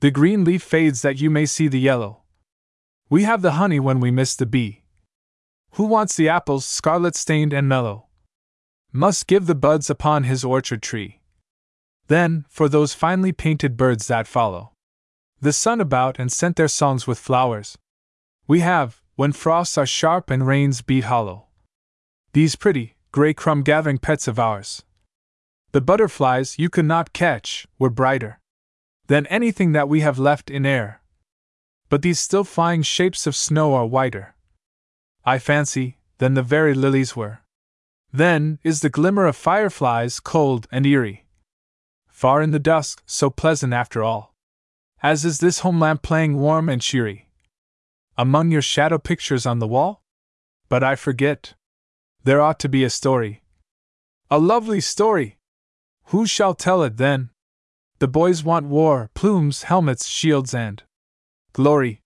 The 0.00 0.10
green 0.10 0.44
leaf 0.44 0.62
fades 0.62 1.00
that 1.02 1.20
you 1.20 1.30
may 1.30 1.46
see 1.46 1.68
the 1.68 1.80
yellow. 1.80 2.22
We 3.08 3.22
have 3.22 3.40
the 3.40 3.52
honey 3.52 3.80
when 3.80 3.98
we 3.98 4.10
miss 4.10 4.36
the 4.36 4.44
bee. 4.44 4.84
Who 5.72 5.84
wants 5.84 6.16
the 6.16 6.28
apples 6.28 6.66
scarlet 6.66 7.16
stained 7.16 7.54
and 7.54 7.66
mellow? 7.66 8.06
Must 8.92 9.26
give 9.26 9.46
the 9.46 9.54
buds 9.54 9.88
upon 9.88 10.24
his 10.24 10.44
orchard 10.44 10.82
tree. 10.82 11.20
Then, 12.08 12.44
for 12.48 12.68
those 12.68 12.92
finely 12.92 13.32
painted 13.32 13.76
birds 13.76 14.06
that 14.08 14.26
follow 14.26 14.72
the 15.40 15.52
sun 15.52 15.80
about 15.80 16.18
and 16.18 16.32
scent 16.32 16.56
their 16.56 16.68
songs 16.68 17.06
with 17.06 17.18
flowers, 17.18 17.76
we 18.46 18.60
have, 18.60 19.02
when 19.16 19.32
frosts 19.32 19.76
are 19.76 19.86
sharp 19.86 20.30
and 20.30 20.46
rains 20.46 20.80
beat 20.82 21.04
hollow, 21.04 21.46
these 22.32 22.56
pretty, 22.56 22.96
gray 23.12 23.34
crumb 23.34 23.62
gathering 23.62 23.98
pets 23.98 24.28
of 24.28 24.38
ours. 24.38 24.82
The 25.72 25.80
butterflies 25.80 26.58
you 26.58 26.70
could 26.70 26.86
not 26.86 27.12
catch 27.12 27.66
were 27.78 27.90
brighter 27.90 28.40
than 29.06 29.26
anything 29.26 29.72
that 29.72 29.88
we 29.88 30.00
have 30.00 30.18
left 30.18 30.50
in 30.50 30.66
air. 30.66 31.00
But 31.88 32.02
these 32.02 32.18
still 32.18 32.44
flying 32.44 32.82
shapes 32.82 33.26
of 33.26 33.36
snow 33.36 33.74
are 33.74 33.86
whiter, 33.86 34.34
I 35.24 35.40
fancy, 35.40 35.98
than 36.18 36.34
the 36.34 36.42
very 36.42 36.72
lilies 36.72 37.16
were. 37.16 37.40
Then 38.12 38.60
is 38.62 38.80
the 38.80 38.88
glimmer 38.88 39.26
of 39.26 39.34
fireflies 39.34 40.20
cold 40.20 40.68
and 40.70 40.86
eerie. 40.86 41.26
Far 42.08 42.40
in 42.40 42.52
the 42.52 42.60
dusk, 42.60 43.02
so 43.06 43.28
pleasant 43.28 43.72
after 43.72 44.04
all. 44.04 44.34
As 45.02 45.24
is 45.24 45.38
this 45.38 45.58
home 45.58 45.80
lamp 45.80 46.02
playing 46.02 46.38
warm 46.38 46.68
and 46.68 46.80
cheery. 46.80 47.28
Among 48.16 48.50
your 48.50 48.62
shadow 48.62 48.98
pictures 48.98 49.44
on 49.44 49.58
the 49.58 49.66
wall? 49.66 50.02
But 50.68 50.82
I 50.82 50.94
forget. 50.96 51.54
There 52.24 52.40
ought 52.40 52.58
to 52.60 52.68
be 52.68 52.84
a 52.84 52.90
story. 52.90 53.42
A 54.30 54.38
lovely 54.38 54.80
story! 54.80 55.38
Who 56.06 56.26
shall 56.26 56.54
tell 56.54 56.82
it 56.82 56.96
then? 56.96 57.30
The 57.98 58.08
boys 58.08 58.44
want 58.44 58.66
war, 58.66 59.10
plumes, 59.14 59.64
helmets, 59.64 60.06
shields, 60.06 60.52
and 60.54 60.82
glory. 61.54 62.02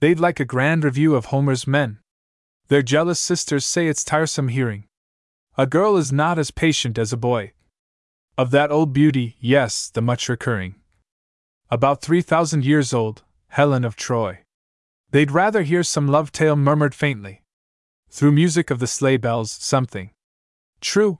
They'd 0.00 0.18
like 0.18 0.40
a 0.40 0.46
grand 0.46 0.84
review 0.84 1.14
of 1.14 1.26
Homer's 1.26 1.66
men. 1.66 1.98
Their 2.68 2.82
jealous 2.82 3.20
sisters 3.20 3.66
say 3.66 3.88
it's 3.88 4.04
tiresome 4.04 4.48
hearing. 4.48 4.84
A 5.58 5.66
girl 5.66 5.96
is 5.96 6.12
not 6.12 6.38
as 6.38 6.50
patient 6.50 6.96
as 6.98 7.12
a 7.12 7.18
boy. 7.18 7.52
Of 8.38 8.52
that 8.52 8.70
old 8.70 8.92
beauty, 8.94 9.36
yes, 9.40 9.90
the 9.90 10.00
much 10.00 10.28
recurring. 10.28 10.76
About 11.70 12.00
three 12.00 12.22
thousand 12.22 12.64
years 12.64 12.94
old, 12.94 13.22
Helen 13.48 13.84
of 13.84 13.96
Troy. 13.96 14.38
They'd 15.10 15.30
rather 15.30 15.62
hear 15.62 15.82
some 15.82 16.08
love 16.08 16.32
tale 16.32 16.56
murmured 16.56 16.94
faintly. 16.94 17.42
Through 18.10 18.32
music 18.32 18.70
of 18.70 18.78
the 18.78 18.86
sleigh 18.86 19.18
bells, 19.18 19.52
something. 19.52 20.10
True. 20.80 21.18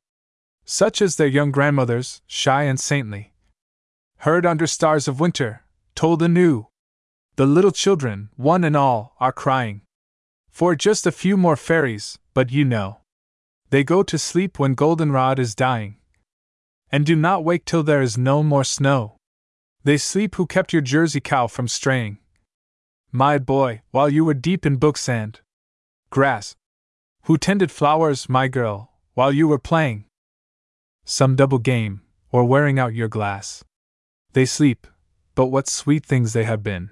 Such 0.64 1.02
as 1.02 1.16
their 1.16 1.26
young 1.26 1.50
grandmothers, 1.50 2.22
shy 2.26 2.62
and 2.62 2.80
saintly. 2.80 3.32
Heard 4.18 4.44
under 4.44 4.66
stars 4.66 5.08
of 5.08 5.20
winter, 5.20 5.64
told 5.94 6.22
anew. 6.22 6.66
The 7.36 7.46
little 7.46 7.70
children, 7.70 8.30
one 8.36 8.64
and 8.64 8.76
all, 8.76 9.14
are 9.20 9.32
crying. 9.32 9.82
For 10.50 10.74
just 10.74 11.06
a 11.06 11.12
few 11.12 11.36
more 11.36 11.56
fairies, 11.56 12.18
but 12.34 12.50
you 12.50 12.64
know. 12.64 12.98
They 13.70 13.84
go 13.84 14.02
to 14.02 14.18
sleep 14.18 14.58
when 14.58 14.74
goldenrod 14.74 15.38
is 15.38 15.54
dying 15.54 15.98
and 16.90 17.04
do 17.04 17.14
not 17.14 17.44
wake 17.44 17.64
till 17.64 17.82
there 17.82 18.02
is 18.02 18.16
no 18.16 18.42
more 18.42 18.64
snow. 18.64 19.16
They 19.84 19.98
sleep 19.98 20.34
who 20.34 20.46
kept 20.46 20.72
your 20.72 20.82
Jersey 20.82 21.20
cow 21.20 21.46
from 21.46 21.68
straying. 21.68 22.18
My 23.12 23.38
boy, 23.38 23.82
while 23.90 24.08
you 24.08 24.24
were 24.24 24.34
deep 24.34 24.66
in 24.66 24.76
books 24.76 25.08
and 25.08 25.40
grass. 26.10 26.56
Who 27.24 27.36
tended 27.36 27.70
flowers, 27.70 28.28
my 28.28 28.48
girl, 28.48 28.92
while 29.14 29.32
you 29.32 29.48
were 29.48 29.58
playing 29.58 30.06
some 31.04 31.36
double 31.36 31.58
game, 31.58 32.02
or 32.30 32.44
wearing 32.44 32.78
out 32.78 32.94
your 32.94 33.08
glass. 33.08 33.64
They 34.32 34.44
sleep, 34.44 34.86
but 35.34 35.46
what 35.46 35.68
sweet 35.68 36.04
things 36.04 36.32
they 36.32 36.44
have 36.44 36.62
been 36.62 36.90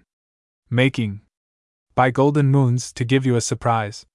making 0.71 1.21
by 1.95 2.11
golden 2.11 2.49
moons 2.49 2.93
to 2.93 3.05
give 3.05 3.25
you 3.25 3.37
a 3.37 3.41
surprise. 3.41 4.07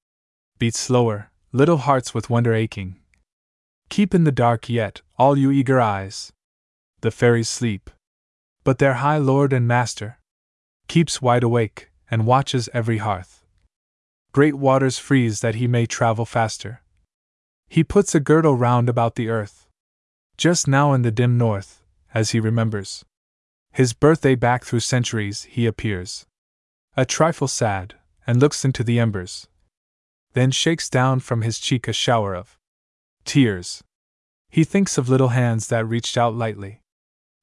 Beat 0.60 0.76
slower, 0.76 1.32
little 1.52 1.78
hearts 1.78 2.14
with 2.14 2.30
wonder 2.30 2.54
aching. 2.54 3.00
Keep 3.90 4.14
in 4.14 4.24
the 4.24 4.32
dark 4.32 4.70
yet, 4.70 5.02
all 5.18 5.38
you 5.38 5.52
eager 5.52 5.80
eyes. 5.80 6.32
The 7.02 7.12
fairies 7.12 7.50
sleep. 7.50 7.90
But 8.64 8.78
their 8.78 8.96
high 8.96 9.18
lord 9.18 9.54
and 9.54 9.68
master 9.68 10.20
keeps 10.88 11.22
wide 11.22 11.44
awake 11.44 11.90
and 12.10 12.26
watches 12.26 12.70
every 12.74 12.98
hearth. 12.98 13.44
Great 14.32 14.56
waters 14.56 14.98
freeze 14.98 15.42
that 15.42 15.56
he 15.56 15.68
may 15.68 15.86
travel 15.86 16.26
faster. 16.26 16.82
He 17.70 17.84
puts 17.84 18.14
a 18.14 18.20
girdle 18.20 18.56
round 18.56 18.90
about 18.90 19.16
the 19.16 19.30
earth. 19.30 19.68
Just 20.38 20.68
now 20.68 20.94
in 20.94 21.02
the 21.02 21.12
dim 21.12 21.38
north, 21.38 21.84
as 22.14 22.32
he 22.32 22.40
remembers 22.40 23.06
his 23.72 23.94
birthday 23.94 24.36
back 24.36 24.66
through 24.66 24.82
centuries, 24.82 25.44
he 25.44 25.66
appears. 25.66 26.26
A 26.98 27.06
trifle 27.06 27.48
sad, 27.48 27.96
and 28.28 28.40
looks 28.40 28.66
into 28.66 28.84
the 28.84 29.00
embers. 29.00 29.48
Then 30.34 30.52
shakes 30.52 30.90
down 30.90 31.20
from 31.20 31.42
his 31.42 31.60
cheek 31.60 31.88
a 31.88 31.94
shower 31.94 32.36
of 32.36 32.58
tears. 33.26 33.84
He 34.50 34.64
thinks 34.64 34.98
of 34.98 35.10
little 35.10 35.30
hands 35.30 35.68
that 35.68 35.86
reached 35.86 36.18
out 36.18 36.36
lightly 36.36 36.82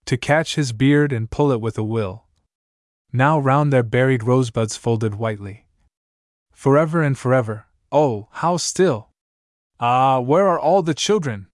to 0.08 0.16
catch 0.16 0.54
his 0.54 0.72
beard 0.72 1.12
and 1.12 1.30
pull 1.30 1.52
it 1.52 1.60
with 1.60 1.76
a 1.76 1.82
will. 1.82 2.24
Now 3.12 3.38
round 3.38 3.72
their 3.72 3.82
buried 3.82 4.22
rosebuds 4.22 4.74
folded 4.76 5.16
whitely. 5.16 5.66
Forever 6.50 7.02
and 7.02 7.16
forever, 7.16 7.66
oh, 7.92 8.28
how 8.32 8.56
still! 8.56 9.10
Ah, 9.78 10.18
where 10.20 10.48
are 10.48 10.58
all 10.58 10.82
the 10.82 10.94
children? 10.94 11.48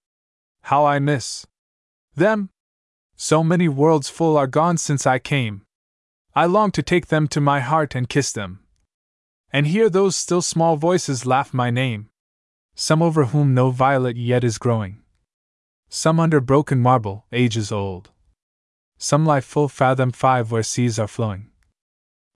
How 0.63 0.85
I 0.85 0.99
miss 0.99 1.47
them! 2.15 2.51
So 3.31 3.43
many 3.43 3.69
worlds 3.69 4.11
full 4.11 4.37
are 4.37 4.47
gone 4.47 4.77
since 4.77 5.07
I 5.07 5.19
came. 5.19 5.63
I 6.35 6.45
long 6.45 6.71
to 6.73 6.83
take 6.83 7.07
them 7.07 7.27
to 7.29 7.41
my 7.41 7.61
heart 7.61 7.95
and 7.95 8.07
kiss 8.07 8.31
them. 8.31 8.61
And 9.51 9.67
hear 9.67 9.89
those 9.89 10.15
still 10.15 10.43
small 10.43 10.77
voices 10.77 11.25
laugh 11.25 11.55
my 11.55 11.71
name 11.71 12.11
some 12.75 13.01
over 13.01 13.27
whom 13.27 13.55
no 13.55 13.71
violet 13.71 14.19
yet 14.19 14.45
is 14.45 14.59
growing. 14.59 15.01
Some 15.89 16.21
under 16.21 16.39
broken 16.39 16.81
marble, 16.81 17.25
ages 17.33 17.73
old. 17.73 18.11
Some 18.99 19.25
lie 19.25 19.41
full 19.41 19.69
fathom 19.69 20.11
five 20.11 20.51
where 20.53 20.63
seas 20.63 20.99
are 20.99 21.09
flowing. 21.09 21.51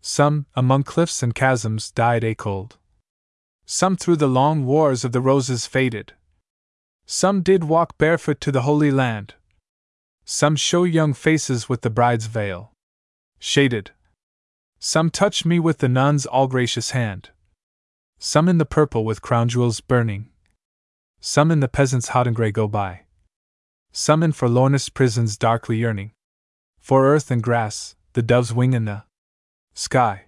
Some, 0.01 0.47
among 0.55 0.85
cliffs 0.85 1.23
and 1.23 1.37
chasms, 1.37 1.91
died 1.91 2.25
a 2.25 2.35
cold. 2.35 2.79
Some 3.67 3.97
through 3.97 4.17
the 4.17 4.35
long 4.41 4.65
wars 4.65 5.05
of 5.05 5.13
the 5.13 5.21
roses 5.21 5.67
faded. 5.67 6.15
Some 7.05 7.43
did 7.43 7.65
walk 7.65 7.99
barefoot 7.99 8.41
to 8.41 8.53
the 8.53 8.63
Holy 8.63 8.91
Land. 8.91 9.35
Some 10.31 10.57
show 10.57 10.85
young 10.85 11.15
faces 11.15 11.71
with 11.71 11.81
the 11.81 11.89
bride's 11.89 12.27
veil. 12.27 12.73
Shaded. 13.39 13.93
Some 14.79 15.09
touch 15.09 15.47
me 15.47 15.59
with 15.59 15.79
the 15.79 15.89
nun's 15.89 16.27
all 16.27 16.49
gracious 16.49 16.91
hand. 16.91 17.31
Some 18.19 18.47
in 18.47 18.59
the 18.59 18.67
purple 18.67 19.07
with 19.07 19.23
crown 19.23 19.49
jewels 19.49 19.81
burning, 19.81 20.29
some 21.19 21.51
in 21.51 21.61
the 21.61 21.67
peasant's 21.67 22.09
hot 22.09 22.27
and 22.27 22.37
grey 22.37 22.53
go 22.53 22.69
by, 22.69 23.05
some 23.91 24.23
in 24.23 24.33
forlornest 24.33 24.93
prisons 24.93 25.39
darkly 25.39 25.79
yearning, 25.79 26.13
for 26.79 27.07
earth 27.07 27.31
and 27.31 27.43
grass, 27.43 27.97
the 28.13 28.21
dove's 28.21 28.53
wing 28.53 28.75
in 28.75 28.85
the 28.85 29.05
sky. 29.73 30.27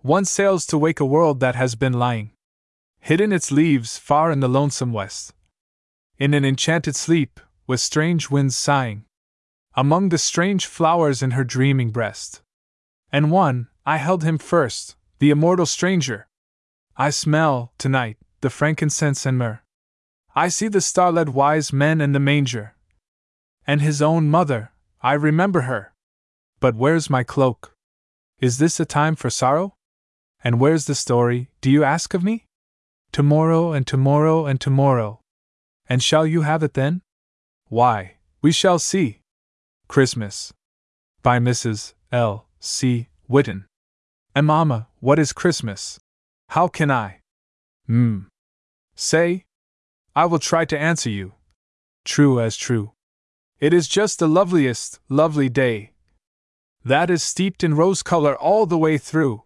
One 0.00 0.24
sails 0.24 0.64
to 0.68 0.78
wake 0.78 0.98
a 0.98 1.04
world 1.04 1.40
that 1.40 1.56
has 1.56 1.74
been 1.74 1.92
lying, 1.92 2.30
hidden 3.00 3.32
its 3.32 3.52
leaves 3.52 3.98
far 3.98 4.32
in 4.32 4.40
the 4.40 4.48
lonesome 4.48 4.94
west, 4.94 5.34
in 6.16 6.32
an 6.32 6.46
enchanted 6.46 6.96
sleep, 6.96 7.38
with 7.66 7.80
strange 7.80 8.30
winds 8.30 8.56
sighing, 8.56 9.04
among 9.76 10.08
the 10.08 10.18
strange 10.18 10.66
flowers 10.66 11.22
in 11.22 11.32
her 11.32 11.44
dreaming 11.44 11.90
breast. 11.90 12.42
And 13.12 13.30
one, 13.30 13.68
I 13.84 13.98
held 13.98 14.24
him 14.24 14.38
first, 14.38 14.96
the 15.18 15.30
immortal 15.30 15.66
stranger, 15.66 16.26
I 16.98 17.10
smell, 17.10 17.74
tonight, 17.76 18.16
the 18.40 18.48
frankincense 18.48 19.26
and 19.26 19.36
myrrh. 19.36 19.60
I 20.34 20.48
see 20.48 20.68
the 20.68 20.80
star 20.80 21.12
led 21.12 21.28
wise 21.28 21.70
men 21.70 22.00
in 22.00 22.12
the 22.12 22.20
manger. 22.20 22.74
And 23.66 23.82
his 23.82 24.00
own 24.00 24.30
mother, 24.30 24.72
I 25.02 25.12
remember 25.12 25.62
her. 25.62 25.92
But 26.58 26.74
where's 26.74 27.10
my 27.10 27.22
cloak? 27.22 27.74
Is 28.40 28.56
this 28.56 28.80
a 28.80 28.86
time 28.86 29.14
for 29.14 29.28
sorrow? 29.28 29.74
And 30.42 30.58
where's 30.58 30.86
the 30.86 30.94
story, 30.94 31.50
do 31.60 31.70
you 31.70 31.84
ask 31.84 32.14
of 32.14 32.24
me? 32.24 32.46
Tomorrow 33.12 33.72
and 33.72 33.86
tomorrow 33.86 34.46
and 34.46 34.58
tomorrow. 34.58 35.20
And 35.90 36.02
shall 36.02 36.26
you 36.26 36.42
have 36.42 36.62
it 36.62 36.72
then? 36.72 37.02
Why, 37.68 38.16
we 38.40 38.52
shall 38.52 38.78
see. 38.78 39.20
Christmas. 39.88 40.52
By 41.22 41.38
Mrs. 41.38 41.94
L. 42.12 42.46
C. 42.60 43.08
Whitten. 43.28 43.64
And 44.34 44.46
Mamma, 44.46 44.88
what 45.00 45.18
is 45.18 45.32
Christmas? 45.32 45.98
How 46.50 46.68
can 46.68 46.90
I? 46.90 47.20
Hmm. 47.86 48.20
Say? 48.94 49.44
I 50.14 50.26
will 50.26 50.38
try 50.38 50.64
to 50.64 50.78
answer 50.78 51.10
you. 51.10 51.34
True 52.04 52.40
as 52.40 52.56
true. 52.56 52.92
It 53.58 53.72
is 53.72 53.88
just 53.88 54.18
the 54.18 54.28
loveliest, 54.28 55.00
lovely 55.08 55.48
day. 55.48 55.92
That 56.84 57.10
is 57.10 57.22
steeped 57.22 57.64
in 57.64 57.74
rose 57.74 58.02
color 58.02 58.36
all 58.36 58.66
the 58.66 58.78
way 58.78 58.98
through. 58.98 59.42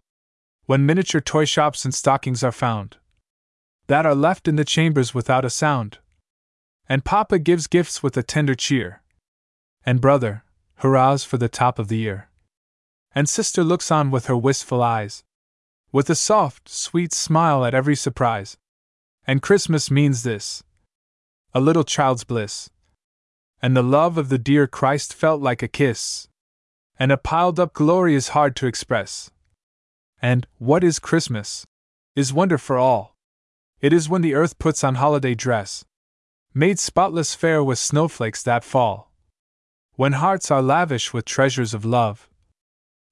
When 0.65 0.85
miniature 0.85 1.21
toy 1.21 1.45
shops 1.45 1.85
and 1.85 1.93
stockings 1.93 2.43
are 2.43 2.51
found. 2.51 2.97
That 3.87 4.05
are 4.05 4.15
left 4.15 4.47
in 4.47 4.57
the 4.57 4.65
chambers 4.65 5.13
without 5.13 5.45
a 5.45 5.49
sound. 5.49 5.97
And 6.87 7.03
Papa 7.05 7.39
gives 7.39 7.67
gifts 7.67 8.03
with 8.03 8.15
a 8.15 8.23
tender 8.23 8.55
cheer. 8.55 9.00
And 9.85 10.01
brother, 10.01 10.43
hurrahs 10.75 11.23
for 11.23 11.37
the 11.37 11.49
top 11.49 11.79
of 11.79 11.87
the 11.87 11.97
year. 11.97 12.29
And 13.13 13.27
sister 13.27 13.63
looks 13.63 13.91
on 13.91 14.11
with 14.11 14.27
her 14.27 14.37
wistful 14.37 14.81
eyes 14.81 15.23
with 15.91 16.09
a 16.09 16.15
soft, 16.15 16.69
sweet 16.69 17.13
smile 17.13 17.65
at 17.65 17.73
every 17.73 17.95
surprise. 17.95 18.57
And 19.27 19.41
Christmas 19.41 19.91
means 19.91 20.23
this 20.23 20.63
a 21.53 21.59
little 21.59 21.83
child's 21.83 22.23
bliss. 22.23 22.69
And 23.61 23.75
the 23.75 23.83
love 23.83 24.17
of 24.17 24.29
the 24.29 24.37
dear 24.37 24.67
Christ 24.67 25.13
felt 25.13 25.41
like 25.41 25.61
a 25.61 25.67
kiss. 25.67 26.27
And 26.97 27.11
a 27.11 27.17
piled 27.17 27.59
up 27.59 27.73
glory 27.73 28.15
is 28.15 28.29
hard 28.29 28.55
to 28.57 28.67
express. 28.67 29.29
And, 30.21 30.47
what 30.57 30.83
is 30.83 30.97
Christmas? 30.97 31.65
Is 32.15 32.33
wonder 32.33 32.57
for 32.57 32.77
all. 32.77 33.15
It 33.81 33.91
is 33.93 34.09
when 34.09 34.21
the 34.21 34.33
earth 34.33 34.59
puts 34.59 34.83
on 34.83 34.95
holiday 34.95 35.35
dress, 35.35 35.83
made 36.53 36.79
spotless 36.79 37.35
fair 37.35 37.63
with 37.63 37.79
snowflakes 37.79 38.43
that 38.43 38.63
fall. 38.63 39.10
When 40.01 40.13
hearts 40.13 40.49
are 40.49 40.63
lavish 40.63 41.13
with 41.13 41.25
treasures 41.25 41.75
of 41.75 41.85
love, 41.85 42.27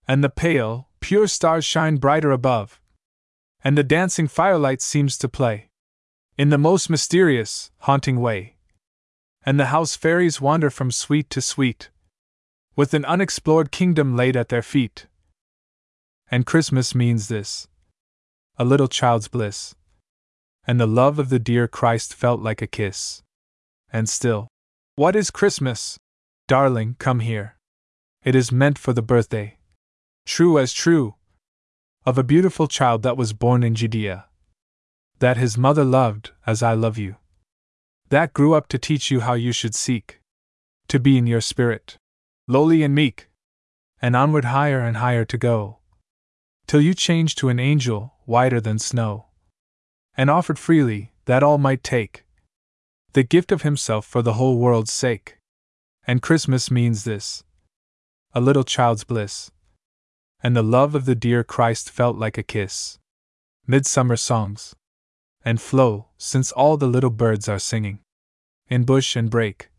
and 0.08 0.24
the 0.24 0.28
pale, 0.44 0.90
pure 1.02 1.28
stars 1.28 1.64
shine 1.64 1.98
brighter 1.98 2.32
above, 2.32 2.82
and 3.64 3.78
the 3.78 3.84
dancing 3.84 4.28
firelight 4.28 4.82
seems 4.82 5.16
to 5.20 5.30
play 5.30 5.70
in 6.36 6.50
the 6.50 6.58
most 6.58 6.90
mysterious, 6.90 7.70
haunting 7.82 8.20
way. 8.20 8.56
And 9.46 9.60
the 9.60 9.68
house 9.68 9.96
fairies 9.96 10.42
wander 10.42 10.72
from 10.72 10.90
sweet 10.90 11.30
to 11.30 11.42
sweet, 11.44 11.92
with 12.76 12.96
an 12.96 13.06
unexplored 13.06 13.70
kingdom 13.70 14.16
laid 14.18 14.36
at 14.36 14.50
their 14.50 14.64
feet. 14.64 15.06
And 16.32 16.44
Christmas 16.44 16.96
means 16.96 17.28
this 17.28 17.68
a 18.58 18.66
little 18.66 18.88
child's 18.88 19.28
bliss, 19.28 19.76
and 20.66 20.80
the 20.80 20.88
love 20.88 21.20
of 21.20 21.30
the 21.30 21.38
dear 21.38 21.68
Christ 21.68 22.16
felt 22.16 22.42
like 22.42 22.64
a 22.64 22.74
kiss. 22.82 23.22
And 23.94 24.10
still, 24.10 24.48
what 24.96 25.16
is 25.16 25.30
Christmas? 25.30 26.00
Darling, 26.50 26.96
come 26.98 27.20
here. 27.20 27.58
It 28.24 28.34
is 28.34 28.52
meant 28.52 28.80
for 28.80 28.92
the 28.92 29.04
birthday. 29.04 29.60
True 30.26 30.58
as 30.58 30.74
true. 30.74 31.14
Of 32.08 32.18
a 32.18 32.24
beautiful 32.24 32.68
child 32.68 33.04
that 33.04 33.16
was 33.16 33.34
born 33.34 33.62
in 33.62 33.76
Judea. 33.76 34.26
That 35.20 35.38
his 35.38 35.60
mother 35.60 35.84
loved, 35.84 36.32
as 36.48 36.64
I 36.64 36.74
love 36.74 36.98
you. 36.98 37.18
That 38.10 38.34
grew 38.34 38.56
up 38.56 38.68
to 38.70 38.80
teach 38.80 39.12
you 39.12 39.20
how 39.20 39.36
you 39.36 39.52
should 39.52 39.76
seek. 39.76 40.22
To 40.88 41.00
be 41.00 41.20
in 41.20 41.28
your 41.28 41.40
spirit. 41.40 41.98
Lowly 42.48 42.82
and 42.82 42.96
meek. 42.96 43.30
And 44.02 44.16
onward 44.16 44.46
higher 44.46 44.80
and 44.80 44.98
higher 44.98 45.26
to 45.26 45.38
go. 45.38 45.78
Till 46.66 46.82
you 46.82 46.96
change 46.96 47.36
to 47.36 47.50
an 47.50 47.60
angel, 47.60 48.16
whiter 48.26 48.60
than 48.60 48.80
snow. 48.80 49.28
And 50.18 50.32
offered 50.32 50.58
freely, 50.58 51.12
that 51.26 51.44
all 51.44 51.60
might 51.60 51.84
take. 51.84 52.26
The 53.14 53.22
gift 53.22 53.52
of 53.52 53.62
himself 53.62 54.04
for 54.04 54.24
the 54.24 54.34
whole 54.34 54.58
world's 54.58 54.92
sake. 54.92 55.36
And 56.10 56.24
Christmas 56.24 56.72
means 56.72 57.04
this 57.04 57.44
a 58.34 58.42
little 58.42 58.64
child's 58.64 59.04
bliss. 59.04 59.52
And 60.42 60.56
the 60.56 60.64
love 60.64 60.96
of 60.96 61.06
the 61.06 61.14
dear 61.14 61.44
Christ 61.44 61.92
felt 61.92 62.18
like 62.18 62.36
a 62.36 62.42
kiss. 62.42 62.98
Midsummer 63.68 64.16
songs. 64.16 64.76
And 65.46 65.62
flow, 65.62 66.08
since 66.18 66.52
all 66.52 66.78
the 66.78 66.88
little 66.88 67.12
birds 67.12 67.48
are 67.48 67.60
singing. 67.60 68.00
In 68.70 68.86
bush 68.86 69.16
and 69.16 69.30
brake. 69.30 69.70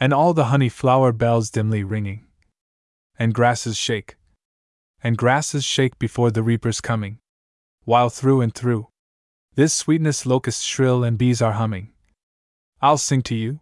And 0.00 0.14
all 0.14 0.32
the 0.32 0.46
honey 0.46 0.70
flower 0.70 1.12
bells 1.12 1.50
dimly 1.50 1.84
ringing. 1.84 2.24
And 3.18 3.34
grasses 3.34 3.76
shake. 3.76 4.16
And 5.04 5.18
grasses 5.18 5.64
shake 5.64 5.98
before 5.98 6.30
the 6.30 6.42
reaper's 6.42 6.80
coming. 6.80 7.18
While 7.84 8.08
through 8.08 8.40
and 8.40 8.54
through, 8.54 8.88
this 9.54 9.74
sweetness 9.74 10.24
locusts 10.24 10.64
shrill 10.64 11.04
and 11.04 11.18
bees 11.18 11.42
are 11.42 11.60
humming. 11.60 11.92
I'll 12.80 12.96
sing 12.96 13.20
to 13.24 13.34
you 13.34 13.60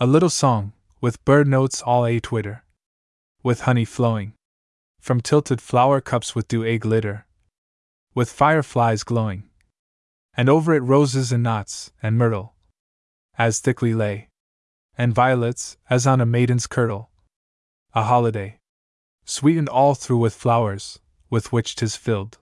a 0.00 0.06
little 0.06 0.30
song, 0.30 0.72
with 1.02 1.22
bird 1.24 1.48
notes 1.48 1.82
all 1.82 2.06
a 2.06 2.20
twitter, 2.20 2.64
with 3.42 3.62
honey 3.62 3.84
flowing 3.84 4.32
from 5.00 5.20
tilted 5.20 5.60
flower 5.60 6.00
cups 6.00 6.36
with 6.36 6.46
dew 6.46 6.64
egg 6.64 6.82
glitter, 6.82 7.26
with 8.14 8.30
fireflies 8.30 9.02
glowing, 9.02 9.42
and 10.34 10.48
over 10.48 10.72
it 10.72 10.80
roses 10.80 11.32
and 11.32 11.42
knots 11.42 11.90
and 12.04 12.16
myrtle, 12.16 12.54
as 13.36 13.58
thickly 13.58 13.92
lay, 13.92 14.28
and 14.96 15.12
violets 15.12 15.76
as 15.90 16.06
on 16.06 16.20
a 16.20 16.26
maiden's 16.26 16.68
kirtle. 16.68 17.10
A 17.94 18.04
holiday, 18.04 18.60
sweetened 19.24 19.68
all 19.68 19.96
through 19.96 20.18
with 20.18 20.34
flowers, 20.34 21.00
with 21.28 21.50
which 21.50 21.74
'tis 21.74 21.96
filled, 21.96 22.38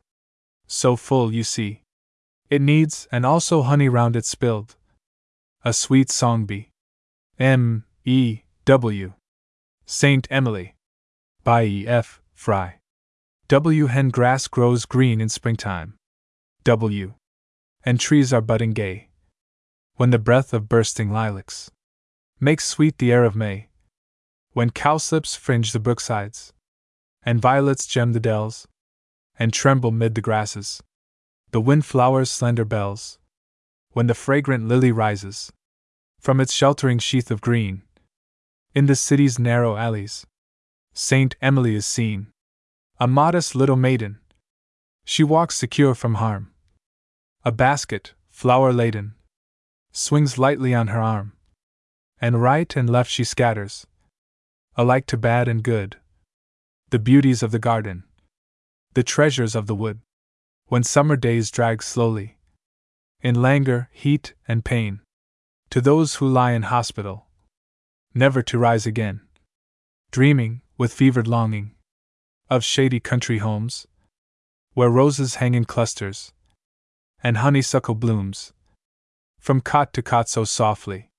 so 0.67 0.97
full 0.97 1.33
you 1.33 1.45
see, 1.45 1.81
it 2.51 2.61
needs 2.61 3.09
and 3.11 3.25
also 3.25 3.63
honey 3.63 3.89
round 3.89 4.17
it 4.17 4.27
spilled. 4.27 4.77
A 5.65 5.73
sweet 5.73 6.11
song 6.11 6.45
be. 6.45 6.69
M. 7.39 7.87
E. 8.05 8.43
W. 8.71 9.15
Saint 9.85 10.29
Emily. 10.31 10.77
By 11.43 11.65
E. 11.65 11.89
F. 11.89 12.23
Fry. 12.35 12.79
W. 13.49 13.87
Hen 13.87 14.11
grass 14.11 14.47
grows 14.47 14.87
green 14.87 15.21
in 15.21 15.29
springtime. 15.29 15.95
W. 16.63 17.15
And 17.83 17.99
trees 17.99 18.33
are 18.33 18.41
budding 18.41 18.71
gay. 18.71 19.09
When 19.97 20.11
the 20.11 20.21
breath 20.21 20.55
of 20.55 20.69
bursting 20.69 21.11
lilacs 21.11 21.73
makes 22.39 22.65
sweet 22.65 22.99
the 22.99 23.11
air 23.11 23.25
of 23.25 23.35
May. 23.35 23.71
When 24.53 24.71
cowslips 24.71 25.35
fringe 25.35 25.73
the 25.73 25.81
brooksides, 25.81 26.53
and 27.25 27.43
violets 27.43 27.87
gem 27.87 28.13
the 28.13 28.21
dells, 28.21 28.69
and 29.37 29.53
tremble 29.53 29.91
mid 29.91 30.15
the 30.15 30.21
grasses, 30.21 30.81
the 31.51 31.61
windflower's 31.61 32.31
slender 32.31 32.65
bells. 32.65 33.19
When 33.95 34.07
the 34.07 34.15
fragrant 34.15 34.69
lily 34.69 34.93
rises 34.93 35.51
from 36.21 36.41
its 36.41 36.53
sheltering 36.53 37.01
sheath 37.01 37.33
of 37.33 37.41
green, 37.41 37.83
in 38.75 38.87
the 38.87 38.95
city's 38.95 39.39
narrow 39.39 39.77
alleys, 39.77 40.27
Saint 40.93 41.35
Emily 41.41 41.75
is 41.75 41.87
seen, 41.87 42.29
a 42.99 43.07
modest 43.07 43.55
little 43.55 43.77
maiden. 43.77 44.19
She 45.05 45.25
walks 45.25 45.57
secure 45.57 45.95
from 45.95 46.15
harm. 46.15 46.53
A 47.45 47.51
basket, 47.51 48.15
flower 48.29 48.73
laden, 48.73 49.15
swings 49.93 50.39
lightly 50.39 50.75
on 50.75 50.89
her 50.89 51.01
arm, 51.01 51.33
and 52.21 52.43
right 52.43 52.77
and 52.77 52.89
left 52.89 53.11
she 53.11 53.25
scatters, 53.25 53.87
alike 54.77 55.07
to 55.07 55.17
bad 55.17 55.49
and 55.49 55.63
good, 55.63 55.97
the 56.91 56.99
beauties 56.99 57.43
of 57.43 57.51
the 57.51 57.59
garden, 57.59 58.05
the 58.95 59.03
treasures 59.03 59.55
of 59.55 59.67
the 59.67 59.75
wood. 59.75 60.01
When 60.67 60.85
summer 60.85 61.17
days 61.17 61.51
drag 61.51 61.83
slowly, 61.83 62.37
in 63.21 63.43
languor, 63.43 63.89
heat, 63.93 64.35
and 64.47 64.65
pain, 64.65 65.01
to 65.71 65.81
those 65.81 66.17
who 66.17 66.29
lie 66.29 66.53
in 66.53 66.63
hospital, 66.63 67.27
never 68.15 68.43
to 68.43 68.59
rise 68.59 68.87
again. 68.87 69.21
Dreaming, 70.11 70.63
with 70.77 70.93
fevered 70.93 71.29
longing, 71.29 71.75
of 72.49 72.65
shady 72.65 72.99
country 72.99 73.39
homes, 73.39 73.87
where 74.75 74.91
roses 74.91 75.37
hang 75.37 75.55
in 75.55 75.65
clusters, 75.65 76.33
and 77.23 77.39
honeysuckle 77.39 77.95
blooms. 77.95 78.53
From 79.39 79.61
cot 79.61 79.93
to 79.95 80.03
cot 80.03 80.29
so 80.29 80.45
softly 80.45 81.11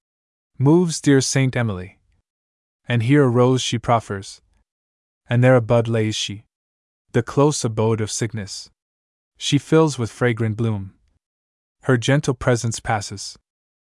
moves 0.58 1.02
dear 1.02 1.22
Saint 1.22 1.56
Emily, 1.56 2.00
and 2.88 3.04
here 3.04 3.24
a 3.24 3.30
rose 3.30 3.62
she 3.62 3.80
proffers, 3.80 4.42
and 5.28 5.44
there 5.44 5.56
a 5.56 5.62
bud 5.62 5.88
lays 5.88 6.16
she, 6.16 6.44
the 7.14 7.24
close 7.24 7.64
abode 7.64 8.02
of 8.02 8.12
sickness. 8.12 8.70
She 9.38 9.58
fills 9.58 9.98
with 9.98 10.12
fragrant 10.12 10.58
bloom. 10.58 10.94
Her 11.84 11.98
gentle 11.98 12.36
presence 12.36 12.80
passes, 12.80 13.40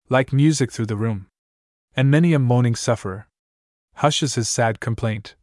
like 0.10 0.32
music 0.32 0.72
through 0.72 0.86
the 0.86 0.96
room 0.96 1.28
and 1.96 2.10
many 2.10 2.34
a 2.34 2.40
moaning 2.40 2.76
sufferer 2.76 3.28
hushes 3.96 4.36
his 4.36 4.50
sad 4.50 4.80
complaint, 4.80 5.36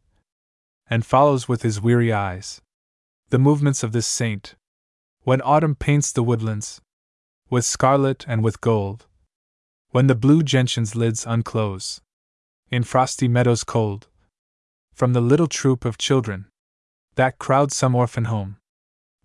and 0.89 1.05
follows 1.05 1.47
with 1.47 1.61
his 1.61 1.81
weary 1.81 2.11
eyes 2.11 2.61
the 3.29 3.39
movements 3.39 3.81
of 3.81 3.93
this 3.93 4.07
saint. 4.07 4.55
When 5.23 5.41
autumn 5.41 5.75
paints 5.75 6.11
the 6.11 6.23
woodlands 6.23 6.81
with 7.49 7.63
scarlet 7.63 8.25
and 8.27 8.43
with 8.43 8.59
gold, 8.59 9.05
when 9.91 10.07
the 10.07 10.15
blue 10.15 10.41
gentian's 10.41 10.95
lids 10.95 11.25
unclose 11.27 12.01
in 12.69 12.83
frosty 12.83 13.27
meadows 13.27 13.63
cold, 13.63 14.07
from 14.93 15.13
the 15.13 15.21
little 15.21 15.47
troop 15.47 15.85
of 15.85 15.97
children 15.97 16.47
that 17.15 17.39
crowd 17.39 17.71
some 17.71 17.95
orphan 17.95 18.25
home, 18.25 18.57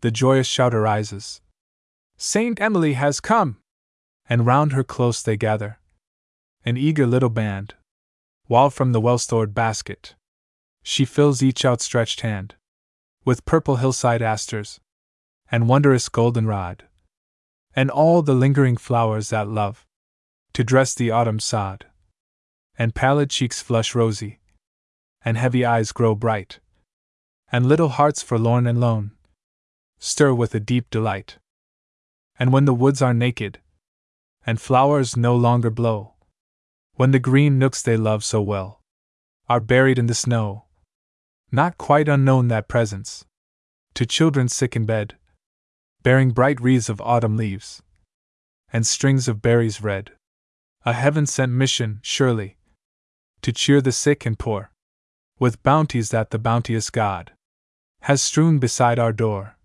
the 0.03 0.11
joyous 0.11 0.47
shout 0.47 0.74
arises 0.74 1.41
Saint 2.16 2.61
Emily 2.61 2.95
has 2.95 3.20
come! 3.20 3.59
And 4.29 4.45
round 4.45 4.72
her 4.72 4.85
close 4.85 5.22
they 5.22 5.37
gather 5.37 5.79
an 6.67 6.77
eager 6.77 7.07
little 7.07 7.31
band, 7.31 7.75
while 8.47 8.69
from 8.69 8.93
the 8.93 9.01
well 9.01 9.17
stored 9.17 9.55
basket 9.55 10.14
she 10.83 11.05
fills 11.05 11.43
each 11.43 11.64
outstretched 11.64 12.21
hand 12.21 12.55
with 13.25 13.45
purple 13.45 13.77
hillside 13.77 14.21
asters 14.21 14.79
and 15.51 15.69
wondrous 15.69 16.09
goldenrod, 16.09 16.85
and 17.75 17.91
all 17.91 18.21
the 18.21 18.35
lingering 18.35 18.77
flowers 18.77 19.31
that 19.31 19.49
love 19.49 19.87
to 20.53 20.62
dress 20.62 20.95
the 20.95 21.11
autumn 21.11 21.41
sod. 21.41 21.87
And 22.79 22.95
pallid 22.95 23.31
cheeks 23.31 23.62
flush 23.62 23.95
rosy, 23.95 24.39
and 25.25 25.39
heavy 25.39 25.64
eyes 25.64 25.93
grow 25.93 26.14
bright, 26.14 26.61
and 27.51 27.64
little 27.64 27.89
hearts 27.89 28.23
forlorn 28.23 28.67
and 28.67 28.79
lone 28.79 29.12
stir 29.99 30.35
with 30.35 30.55
a 30.55 30.61
deep 30.61 30.91
delight. 30.91 31.39
And 32.39 32.53
when 32.53 32.67
the 32.67 32.75
woods 32.75 33.01
are 33.01 33.14
naked, 33.14 33.61
and 34.47 34.61
flowers 34.61 35.17
no 35.17 35.35
longer 35.35 35.71
blow, 35.71 36.16
when 36.97 37.11
the 37.11 37.19
green 37.19 37.59
nooks 37.59 37.83
they 37.83 37.97
love 37.97 38.25
so 38.25 38.41
well 38.41 38.81
are 39.49 39.61
buried 39.61 39.99
in 39.99 40.07
the 40.07 40.15
snow. 40.15 40.65
Not 41.53 41.79
quite 41.79 42.09
unknown 42.09 42.49
that 42.49 42.69
presence 42.69 43.25
to 43.95 44.05
children 44.05 44.49
sick 44.49 44.75
in 44.75 44.85
bed, 44.85 45.17
bearing 46.03 46.31
bright 46.31 46.61
wreaths 46.61 46.89
of 46.89 47.01
autumn 47.01 47.37
leaves 47.37 47.83
and 48.73 48.87
strings 48.87 49.29
of 49.29 49.41
berries 49.41 49.81
red. 49.81 50.13
A 50.85 50.93
heaven 50.93 51.27
sent 51.27 51.53
mission, 51.53 52.01
surely, 52.03 52.59
to 53.43 53.53
cheer 53.53 53.81
the 53.81 53.93
sick 53.93 54.25
and 54.25 54.39
poor 54.39 54.71
with 55.39 55.63
bounties 55.63 56.11
that 56.11 56.31
the 56.31 56.39
bounteous 56.39 56.91
God 56.91 57.33
has 58.03 58.23
strewn 58.23 58.59
beside 58.59 58.99
our 58.99 59.13
door, 59.13 59.57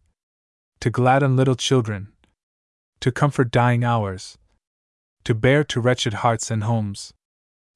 to 0.79 0.89
gladden 0.89 1.35
little 1.35 1.55
children, 1.55 2.11
to 2.99 3.11
comfort 3.11 3.51
dying 3.51 3.83
hours, 3.83 4.37
to 5.23 5.33
bear 5.33 5.63
to 5.63 5.79
wretched 5.79 6.15
hearts 6.15 6.51
and 6.51 6.63
homes 6.63 7.13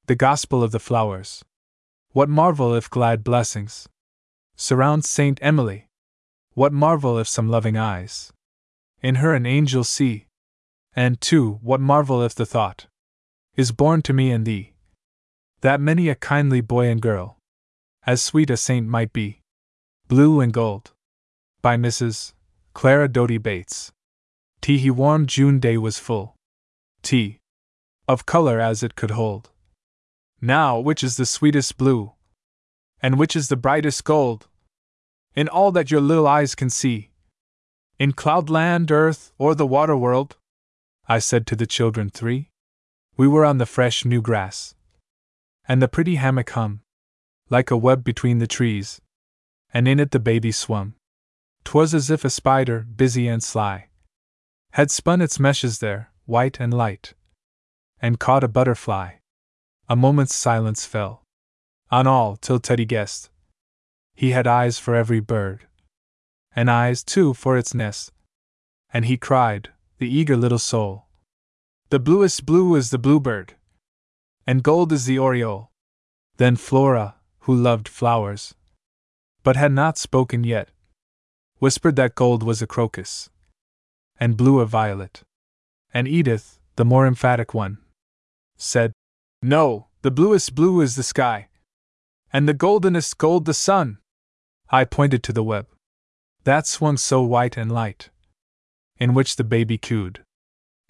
the 0.06 0.14
gospel 0.14 0.62
of 0.62 0.70
the 0.70 0.78
flowers. 0.78 1.44
What 2.12 2.28
marvel 2.28 2.74
if 2.74 2.88
glad 2.88 3.24
blessings 3.24 3.88
surround 4.54 5.04
Saint 5.04 5.38
Emily? 5.42 5.88
What 6.54 6.72
marvel 6.72 7.18
if 7.18 7.26
some 7.26 7.48
loving 7.48 7.76
eyes 7.76 8.32
in 9.02 9.16
her 9.16 9.34
an 9.34 9.46
angel 9.46 9.84
see, 9.84 10.26
And, 10.94 11.20
too, 11.20 11.58
what 11.62 11.80
marvel 11.80 12.22
if 12.22 12.34
the 12.34 12.46
thought 12.46 12.86
is 13.54 13.70
born 13.70 14.00
to 14.02 14.12
me 14.12 14.30
and 14.30 14.46
thee, 14.46 14.72
that 15.60 15.80
many 15.80 16.08
a 16.08 16.14
kindly 16.14 16.60
boy 16.60 16.86
and 16.86 17.02
girl, 17.02 17.38
as 18.06 18.22
sweet 18.22 18.48
a 18.48 18.56
saint 18.56 18.86
might 18.86 19.12
be, 19.12 19.42
blue 20.08 20.40
and 20.40 20.52
gold, 20.52 20.92
by 21.60 21.76
Mrs. 21.76 22.32
Clara 22.72 23.08
Doty 23.08 23.38
Bates. 23.38 23.92
Tea 24.60 24.78
he 24.78 24.90
warm 24.90 25.26
June 25.26 25.60
day 25.60 25.76
was 25.76 25.98
full. 25.98 26.34
Tea. 27.02 27.38
Of 28.08 28.24
color 28.24 28.60
as 28.60 28.82
it 28.82 28.94
could 28.94 29.10
hold. 29.10 29.50
Now, 30.46 30.78
which 30.78 31.02
is 31.02 31.16
the 31.16 31.26
sweetest 31.26 31.76
blue? 31.76 32.12
And 33.00 33.18
which 33.18 33.34
is 33.34 33.48
the 33.48 33.56
brightest 33.56 34.04
gold? 34.04 34.46
In 35.34 35.48
all 35.48 35.72
that 35.72 35.90
your 35.90 36.00
little 36.00 36.28
eyes 36.28 36.54
can 36.54 36.70
see. 36.70 37.10
In 37.98 38.12
cloudland, 38.12 38.92
earth, 38.92 39.32
or 39.38 39.56
the 39.56 39.66
water 39.66 39.96
world? 39.96 40.36
I 41.08 41.18
said 41.18 41.48
to 41.48 41.56
the 41.56 41.66
children 41.66 42.10
three. 42.10 42.52
We 43.16 43.26
were 43.26 43.44
on 43.44 43.58
the 43.58 43.66
fresh 43.66 44.04
new 44.04 44.22
grass. 44.22 44.76
And 45.66 45.82
the 45.82 45.88
pretty 45.88 46.14
hammock 46.14 46.50
hung, 46.50 46.82
like 47.50 47.72
a 47.72 47.76
web 47.76 48.04
between 48.04 48.38
the 48.38 48.46
trees, 48.46 49.00
and 49.74 49.88
in 49.88 49.98
it 49.98 50.12
the 50.12 50.20
baby 50.20 50.52
swung. 50.52 50.94
'Twas 51.64 51.92
as 51.92 52.08
if 52.08 52.24
a 52.24 52.30
spider, 52.30 52.82
busy 52.82 53.26
and 53.26 53.42
sly, 53.42 53.88
had 54.74 54.92
spun 54.92 55.20
its 55.20 55.40
meshes 55.40 55.80
there, 55.80 56.12
white 56.24 56.60
and 56.60 56.72
light, 56.72 57.14
and 57.98 58.20
caught 58.20 58.44
a 58.44 58.48
butterfly. 58.48 59.15
A 59.88 59.94
moment's 59.94 60.34
silence 60.34 60.84
fell 60.84 61.22
on 61.90 62.06
all 62.06 62.36
till 62.36 62.58
Teddy 62.58 62.84
guessed. 62.84 63.30
He 64.14 64.32
had 64.32 64.46
eyes 64.46 64.78
for 64.78 64.94
every 64.94 65.20
bird, 65.20 65.66
and 66.54 66.70
eyes, 66.70 67.04
too, 67.04 67.34
for 67.34 67.56
its 67.56 67.74
nest. 67.74 68.12
And 68.92 69.04
he 69.04 69.16
cried, 69.16 69.70
the 69.98 70.08
eager 70.08 70.36
little 70.36 70.58
soul, 70.58 71.06
The 71.90 72.00
bluest 72.00 72.44
blue 72.44 72.74
is 72.74 72.90
the 72.90 72.98
bluebird, 72.98 73.54
and 74.46 74.64
gold 74.64 74.92
is 74.92 75.06
the 75.06 75.18
oriole. 75.18 75.70
Then 76.36 76.56
Flora, 76.56 77.14
who 77.40 77.54
loved 77.54 77.88
flowers, 77.88 78.54
but 79.44 79.54
had 79.54 79.72
not 79.72 79.98
spoken 79.98 80.42
yet, 80.42 80.70
whispered 81.58 81.94
that 81.96 82.16
gold 82.16 82.42
was 82.42 82.60
a 82.60 82.66
crocus 82.66 83.30
and 84.18 84.36
blue 84.36 84.58
a 84.60 84.66
violet. 84.66 85.22
And 85.94 86.08
Edith, 86.08 86.58
the 86.74 86.84
more 86.84 87.06
emphatic 87.06 87.54
one, 87.54 87.78
said, 88.56 88.92
No, 89.48 89.86
the 90.02 90.10
bluest 90.10 90.56
blue 90.56 90.80
is 90.80 90.96
the 90.96 91.04
sky, 91.04 91.46
and 92.32 92.48
the 92.48 92.52
goldenest 92.52 93.16
gold 93.16 93.44
the 93.44 93.54
sun. 93.54 93.98
I 94.70 94.84
pointed 94.84 95.22
to 95.22 95.32
the 95.32 95.44
web 95.44 95.68
that 96.42 96.66
swung 96.66 96.96
so 96.96 97.22
white 97.22 97.56
and 97.56 97.70
light, 97.70 98.10
in 98.96 99.14
which 99.14 99.36
the 99.36 99.44
baby 99.44 99.78
cooed, 99.78 100.24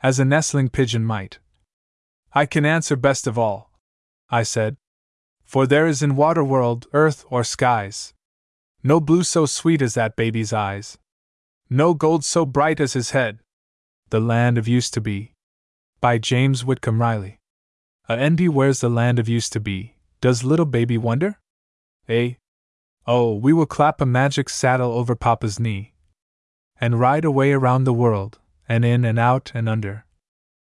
as 0.02 0.18
a 0.18 0.24
nestling 0.24 0.70
pigeon 0.70 1.04
might. 1.04 1.38
I 2.32 2.46
can 2.46 2.64
answer 2.64 2.96
best 2.96 3.26
of 3.26 3.36
all, 3.36 3.72
I 4.30 4.42
said, 4.42 4.78
for 5.44 5.66
there 5.66 5.86
is 5.86 6.02
in 6.02 6.16
water 6.16 6.42
world, 6.42 6.86
earth, 6.94 7.26
or 7.28 7.44
skies, 7.44 8.14
no 8.82 9.00
blue 9.00 9.22
so 9.22 9.44
sweet 9.44 9.82
as 9.82 9.92
that 9.94 10.16
baby's 10.16 10.54
eyes. 10.54 10.96
No 11.68 11.92
gold 11.92 12.24
so 12.24 12.46
bright 12.46 12.80
as 12.80 12.94
his 12.94 13.10
head. 13.10 13.40
The 14.08 14.20
Land 14.20 14.56
of 14.56 14.66
Used 14.66 14.94
to 14.94 15.02
Be. 15.02 15.34
By 16.00 16.16
James 16.16 16.64
Whitcomb 16.64 17.02
Riley. 17.02 17.38
A 18.08 18.16
envy 18.16 18.48
where's 18.48 18.80
the 18.80 18.88
land 18.88 19.18
of 19.18 19.28
used 19.28 19.52
to 19.52 19.60
be? 19.60 19.96
Does 20.20 20.44
little 20.44 20.66
baby 20.66 20.96
wonder? 20.96 21.38
Eh? 22.08 22.34
Oh, 23.06 23.34
we 23.34 23.52
will 23.52 23.66
clap 23.66 24.00
a 24.00 24.06
magic 24.06 24.48
saddle 24.48 24.92
over 24.92 25.16
Papa's 25.16 25.58
knee. 25.58 25.94
And 26.80 27.00
ride 27.00 27.24
away 27.24 27.52
around 27.52 27.84
the 27.84 27.92
world, 27.92 28.38
and 28.68 28.84
in 28.84 29.04
and 29.04 29.18
out 29.18 29.50
and 29.54 29.68
under. 29.68 30.04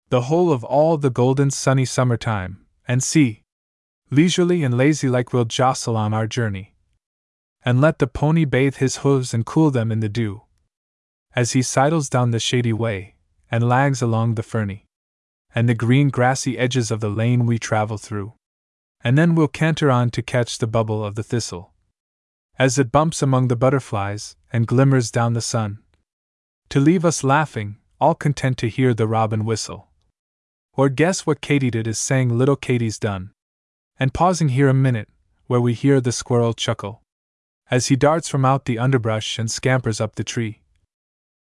The 0.09 0.23
whole 0.23 0.51
of 0.51 0.63
all 0.63 0.97
the 0.97 1.09
golden 1.09 1.51
sunny 1.51 1.85
summer 1.85 2.17
time, 2.17 2.65
and 2.87 3.01
see. 3.01 3.43
Leisurely 4.09 4.61
and 4.63 4.77
lazy 4.77 5.07
like 5.07 5.31
we'll 5.31 5.45
jostle 5.45 5.95
on 5.95 6.13
our 6.13 6.27
journey. 6.27 6.75
And 7.63 7.79
let 7.79 7.99
the 7.99 8.07
pony 8.07 8.43
bathe 8.43 8.75
his 8.75 8.97
hooves 8.97 9.33
and 9.33 9.45
cool 9.45 9.71
them 9.71 9.91
in 9.91 10.01
the 10.01 10.09
dew 10.09 10.41
as 11.33 11.53
he 11.53 11.61
sidles 11.61 12.09
down 12.09 12.31
the 12.31 12.39
shady 12.39 12.73
way, 12.73 13.15
and 13.49 13.67
lags 13.67 14.01
along 14.01 14.35
the 14.35 14.43
ferny 14.43 14.85
and 15.53 15.67
the 15.67 15.73
green 15.73 16.09
grassy 16.09 16.57
edges 16.57 16.91
of 16.91 16.99
the 16.99 17.09
lane 17.09 17.45
we 17.45 17.59
travel 17.59 17.97
through. 17.97 18.33
And 19.03 19.17
then 19.17 19.35
we'll 19.35 19.47
canter 19.47 19.89
on 19.89 20.09
to 20.11 20.21
catch 20.21 20.57
the 20.57 20.67
bubble 20.67 21.03
of 21.03 21.15
the 21.15 21.23
thistle, 21.23 21.73
as 22.59 22.77
it 22.77 22.91
bumps 22.91 23.21
among 23.21 23.47
the 23.47 23.55
butterflies 23.55 24.35
and 24.53 24.67
glimmers 24.67 25.09
down 25.09 25.33
the 25.33 25.41
sun, 25.41 25.79
to 26.69 26.79
leave 26.79 27.03
us 27.03 27.23
laughing, 27.23 27.77
all 27.99 28.15
content 28.15 28.57
to 28.59 28.69
hear 28.69 28.93
the 28.93 29.07
robin 29.07 29.43
whistle. 29.45 29.89
Or 30.73 30.87
guess 30.87 31.25
what 31.25 31.41
Katydid 31.41 31.87
is 31.87 31.99
saying 31.99 32.37
little 32.37 32.55
Katie's 32.55 32.97
done. 32.97 33.31
And 33.99 34.13
pausing 34.13 34.49
here 34.49 34.69
a 34.69 34.73
minute, 34.73 35.09
where 35.47 35.61
we 35.61 35.73
hear 35.73 35.99
the 35.99 36.11
squirrel 36.11 36.53
chuckle, 36.53 37.01
as 37.69 37.87
he 37.87 37.95
darts 37.95 38.29
from 38.29 38.45
out 38.45 38.65
the 38.65 38.79
underbrush 38.79 39.37
and 39.37 39.51
scampers 39.51 39.99
up 39.99 40.15
the 40.15 40.23
tree. 40.23 40.61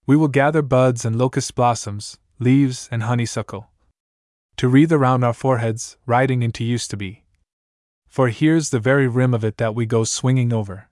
We 0.05 0.15
will 0.15 0.29
gather 0.29 0.61
buds 0.61 1.03
and 1.03 1.17
locust 1.17 1.55
blossoms, 1.55 2.17
leaves 2.39 2.87
and 2.91 3.03
honeysuckle, 3.03 3.69
to 4.57 4.67
wreathe 4.67 4.91
around 4.91 5.23
our 5.23 5.33
foreheads, 5.33 5.97
riding 6.05 6.41
into 6.43 6.63
used 6.63 6.89
to 6.89 6.97
be. 6.97 7.23
For 8.07 8.29
here's 8.29 8.71
the 8.71 8.79
very 8.79 9.07
rim 9.07 9.33
of 9.33 9.43
it 9.43 9.57
that 9.57 9.75
we 9.75 9.85
go 9.85 10.03
swinging 10.03 10.51
over. 10.51 10.89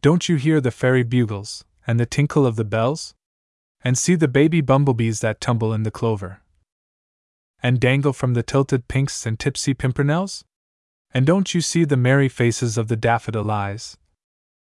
Don't 0.00 0.28
you 0.28 0.34
hear 0.34 0.60
the 0.60 0.72
fairy 0.72 1.04
bugles, 1.04 1.64
and 1.86 2.00
the 2.00 2.06
tinkle 2.06 2.44
of 2.44 2.56
the 2.56 2.64
bells? 2.64 3.14
And 3.84 3.96
see 3.96 4.16
the 4.16 4.28
baby 4.28 4.60
bumblebees 4.60 5.20
that 5.20 5.40
tumble 5.40 5.72
in 5.72 5.84
the 5.84 5.90
clover? 5.90 6.40
And 7.62 7.80
dangle 7.80 8.12
from 8.12 8.34
the 8.34 8.42
tilted 8.42 8.88
pinks 8.88 9.26
and 9.26 9.38
tipsy 9.38 9.74
pimpernels? 9.74 10.44
And 11.14 11.24
don't 11.24 11.54
you 11.54 11.60
see 11.60 11.84
the 11.84 11.96
merry 11.96 12.28
faces 12.28 12.76
of 12.76 12.88
the 12.88 12.96
daffodil 12.96 13.48
eyes? 13.50 13.96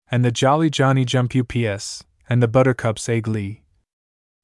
And 0.09 0.25
the 0.25 0.31
jolly 0.31 0.69
Johnny 0.69 1.05
jump 1.05 1.33
UPS, 1.33 2.03
and 2.27 2.43
the 2.43 2.49
buttercups 2.49 3.07
egg 3.07 3.23
glee. 3.23 3.63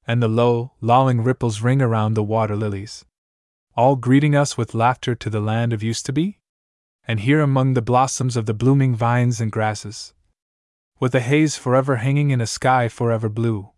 And 0.05 0.23
the 0.23 0.29
low, 0.29 0.71
lolling 0.79 1.21
ripples 1.21 1.61
ring 1.61 1.81
around 1.81 2.13
the 2.13 2.23
water 2.23 2.55
lilies. 2.55 3.03
All 3.77 3.95
greeting 3.95 4.35
us 4.35 4.57
with 4.57 4.73
laughter 4.73 5.13
to 5.13 5.29
the 5.29 5.39
land 5.39 5.71
of 5.71 5.83
used 5.83 6.07
to 6.07 6.11
be? 6.11 6.39
And 7.07 7.19
here 7.19 7.41
among 7.41 7.75
the 7.75 7.81
blossoms 7.83 8.35
of 8.35 8.47
the 8.47 8.55
blooming 8.55 8.95
vines 8.95 9.39
and 9.39 9.51
grasses. 9.51 10.15
With 10.99 11.13
a 11.13 11.19
haze 11.19 11.57
forever 11.57 11.97
hanging 11.97 12.31
in 12.31 12.41
a 12.41 12.47
sky 12.47 12.89
forever 12.89 13.29
blue. 13.29 13.69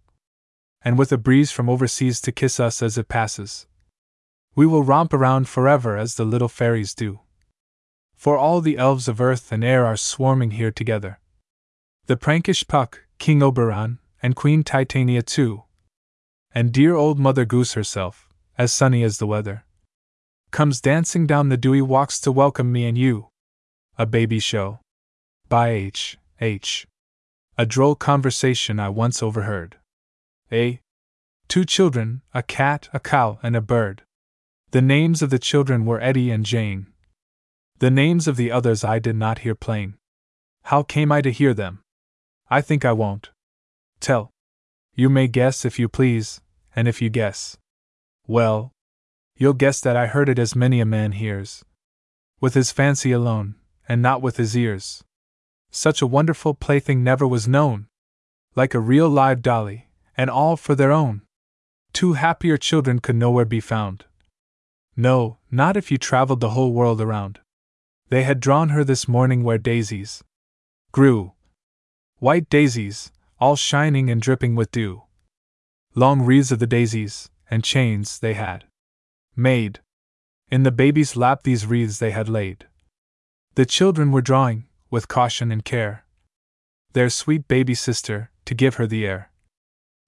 And 0.81 0.97
with 0.97 1.11
a 1.11 1.17
breeze 1.17 1.51
from 1.51 1.69
overseas 1.69 2.21
to 2.21 2.31
kiss 2.31 2.61
us 2.61 2.81
as 2.81 2.97
it 2.97 3.09
passes. 3.09 3.67
We 4.55 4.65
will 4.65 4.83
romp 4.83 5.13
around 5.13 5.49
forever 5.49 5.97
as 5.97 6.15
the 6.15 6.23
little 6.23 6.47
fairies 6.47 6.95
do. 6.95 7.19
For 8.15 8.37
all 8.37 8.61
the 8.61 8.77
elves 8.77 9.09
of 9.09 9.19
earth 9.19 9.51
and 9.51 9.65
air 9.65 9.85
are 9.85 9.97
swarming 9.97 10.51
here 10.51 10.71
together. 10.71 11.19
The 12.05 12.15
prankish 12.15 12.65
Puck, 12.69 13.01
King 13.17 13.43
Oberon, 13.43 13.99
and 14.23 14.33
Queen 14.33 14.63
Titania 14.63 15.23
too. 15.23 15.63
And 16.55 16.71
dear 16.71 16.95
old 16.95 17.19
Mother 17.19 17.43
Goose 17.43 17.73
herself, 17.73 18.29
as 18.57 18.71
sunny 18.71 19.03
as 19.03 19.17
the 19.17 19.27
weather, 19.27 19.65
comes 20.51 20.81
dancing 20.81 21.27
down 21.27 21.49
the 21.49 21.57
dewy 21.57 21.81
walks 21.81 22.19
to 22.21 22.31
welcome 22.31 22.71
me 22.71 22.85
and 22.85 22.97
you. 22.97 23.27
A 23.97 24.05
Baby 24.05 24.39
Show. 24.39 24.79
By 25.47 25.69
H. 25.69 26.17
H. 26.41 26.87
A 27.57 27.65
droll 27.65 27.95
conversation 27.95 28.79
I 28.79 28.89
once 28.89 29.21
overheard. 29.21 29.77
A. 30.51 30.79
Two 31.47 31.65
children, 31.65 32.21
a 32.33 32.43
cat, 32.43 32.89
a 32.93 32.99
cow, 32.99 33.39
and 33.43 33.55
a 33.55 33.61
bird. 33.61 34.03
The 34.71 34.81
names 34.81 35.21
of 35.21 35.29
the 35.29 35.39
children 35.39 35.85
were 35.85 35.99
Eddie 35.99 36.31
and 36.31 36.45
Jane. 36.45 36.87
The 37.79 37.89
names 37.91 38.27
of 38.27 38.37
the 38.37 38.51
others 38.51 38.83
I 38.83 38.99
did 38.99 39.15
not 39.15 39.39
hear 39.39 39.55
plain. 39.55 39.95
How 40.63 40.83
came 40.83 41.11
I 41.11 41.21
to 41.21 41.31
hear 41.31 41.53
them? 41.53 41.79
I 42.49 42.61
think 42.61 42.85
I 42.85 42.91
won't. 42.91 43.31
Tell. 43.99 44.31
You 44.95 45.09
may 45.09 45.27
guess 45.27 45.65
if 45.65 45.79
you 45.79 45.89
please, 45.89 46.41
and 46.75 46.87
if 46.87 47.01
you 47.01 47.09
guess. 47.09 47.57
Well, 48.27 48.71
you'll 49.39 49.53
guess 49.53 49.79
that 49.81 49.95
I 49.95 50.05
heard 50.05 50.29
it 50.29 50.37
as 50.37 50.55
many 50.55 50.79
a 50.79 50.85
man 50.85 51.13
hears. 51.13 51.65
With 52.39 52.53
his 52.53 52.71
fancy 52.71 53.11
alone, 53.11 53.55
and 53.87 54.01
not 54.01 54.21
with 54.21 54.37
his 54.37 54.55
ears. 54.55 55.03
Such 55.71 56.01
a 56.01 56.07
wonderful 56.07 56.53
plaything 56.53 57.03
never 57.03 57.27
was 57.27 57.47
known. 57.47 57.87
Like 58.55 58.73
a 58.75 58.79
real 58.79 59.09
live 59.09 59.41
dolly, 59.41 59.87
and 60.15 60.29
all 60.29 60.57
for 60.57 60.75
their 60.75 60.91
own. 60.91 61.21
Two 61.93 62.13
happier 62.13 62.57
children 62.57 62.99
could 62.99 63.15
nowhere 63.15 63.45
be 63.45 63.59
found. 63.59 64.05
No, 64.95 65.37
not 65.49 65.77
if 65.77 65.89
you 65.89 65.97
traveled 65.97 66.41
the 66.41 66.51
whole 66.51 66.73
world 66.73 67.01
around. 67.01 67.39
They 68.09 68.23
had 68.23 68.39
drawn 68.39 68.69
her 68.69 68.83
this 68.83 69.07
morning 69.07 69.43
where 69.43 69.57
daisies 69.57 70.23
grew, 70.91 71.33
White 72.17 72.49
daisies, 72.49 73.13
all 73.39 73.55
shining 73.55 74.09
and 74.09 74.21
dripping 74.21 74.53
with 74.53 74.71
dew. 74.71 75.03
Long 75.95 76.23
wreaths 76.23 76.51
of 76.51 76.59
the 76.59 76.67
daisies, 76.67 77.29
and 77.49 77.63
chains 77.63 78.19
they 78.19 78.33
had 78.33 78.65
made. 79.39 79.79
In 80.51 80.63
the 80.63 80.71
baby's 80.71 81.15
lap 81.15 81.43
these 81.43 81.65
wreaths 81.65 81.99
they 81.99 82.11
had 82.11 82.29
laid. 82.29 82.67
The 83.55 83.65
children 83.65 84.11
were 84.11 84.21
drawing, 84.21 84.67
with 84.91 85.07
caution 85.07 85.51
and 85.51 85.65
care, 85.65 86.05
their 86.93 87.09
sweet 87.09 87.47
baby 87.47 87.75
sister, 87.75 88.31
to 88.45 88.55
give 88.55 88.75
her 88.75 88.87
the 88.87 89.05
air. 89.05 89.31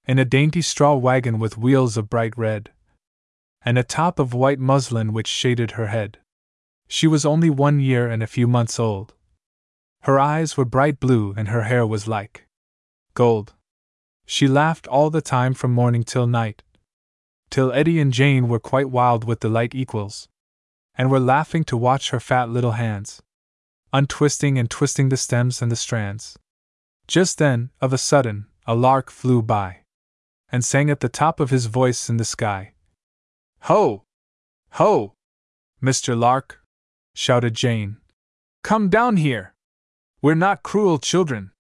In 0.06 0.18
a 0.20 0.26
dainty 0.26 0.62
straw 0.62 0.96
wagon 0.96 1.38
with 1.40 1.58
wheels 1.58 1.96
of 1.98 2.10
bright 2.10 2.38
red, 2.38 2.72
and 3.64 3.78
a 3.78 3.84
top 3.84 4.20
of 4.20 4.34
white 4.34 4.60
muslin 4.60 5.14
which 5.14 5.28
shaded 5.28 5.72
her 5.72 5.88
head. 5.88 6.18
She 6.88 7.08
was 7.08 7.26
only 7.26 7.50
one 7.50 7.80
year 7.80 8.08
and 8.08 8.24
a 8.24 8.28
few 8.28 8.48
months 8.48 8.80
old. 8.80 9.14
Her 10.02 10.20
eyes 10.20 10.58
were 10.58 10.66
bright 10.66 11.00
blue 11.00 11.34
and 11.38 11.50
her 11.50 11.64
hair 11.64 11.86
was 11.86 12.08
like 12.08 12.48
gold. 13.14 13.54
She 14.26 14.48
laughed 14.48 14.88
all 14.88 15.10
the 15.10 15.22
time 15.22 15.54
from 15.54 15.72
morning 15.74 16.04
till 16.04 16.26
night, 16.26 16.64
till 17.52 17.72
Eddie 17.74 18.00
and 18.00 18.12
Jane 18.12 18.48
were 18.48 18.60
quite 18.60 18.90
wild 18.90 19.26
with 19.26 19.42
delight 19.42 19.76
equals, 19.76 20.28
and 20.96 21.12
were 21.12 21.20
laughing 21.20 21.64
to 21.66 21.78
watch 21.78 22.10
her 22.10 22.20
fat 22.20 22.50
little 22.50 22.72
hands, 22.72 23.22
untwisting 23.94 24.58
and 24.58 24.70
twisting 24.70 25.10
the 25.10 25.18
stems 25.18 25.62
and 25.62 25.72
the 25.72 25.76
strands. 25.76 26.40
Just 27.08 27.38
then, 27.38 27.70
of 27.82 27.92
a 27.92 27.98
sudden, 27.98 28.48
a 28.66 28.74
lark 28.74 29.12
flew 29.12 29.42
by, 29.42 29.82
and 30.52 30.64
sang 30.64 30.90
at 30.90 31.02
the 31.02 31.10
top 31.10 31.40
of 31.40 31.50
his 31.50 31.66
voice 31.66 32.10
in 32.10 32.18
the 32.18 32.26
sky. 32.26 32.74
Ho! 33.64 34.04
Ho! 34.72 35.14
Mr. 35.84 36.18
Lark! 36.18 36.62
shouted 37.14 37.54
Jane. 37.54 37.98
Come 38.64 38.90
down 38.90 39.18
here! 39.18 39.54
We're 40.22 40.36
not 40.36 40.64
cruel 40.64 41.00
children. 41.00 41.52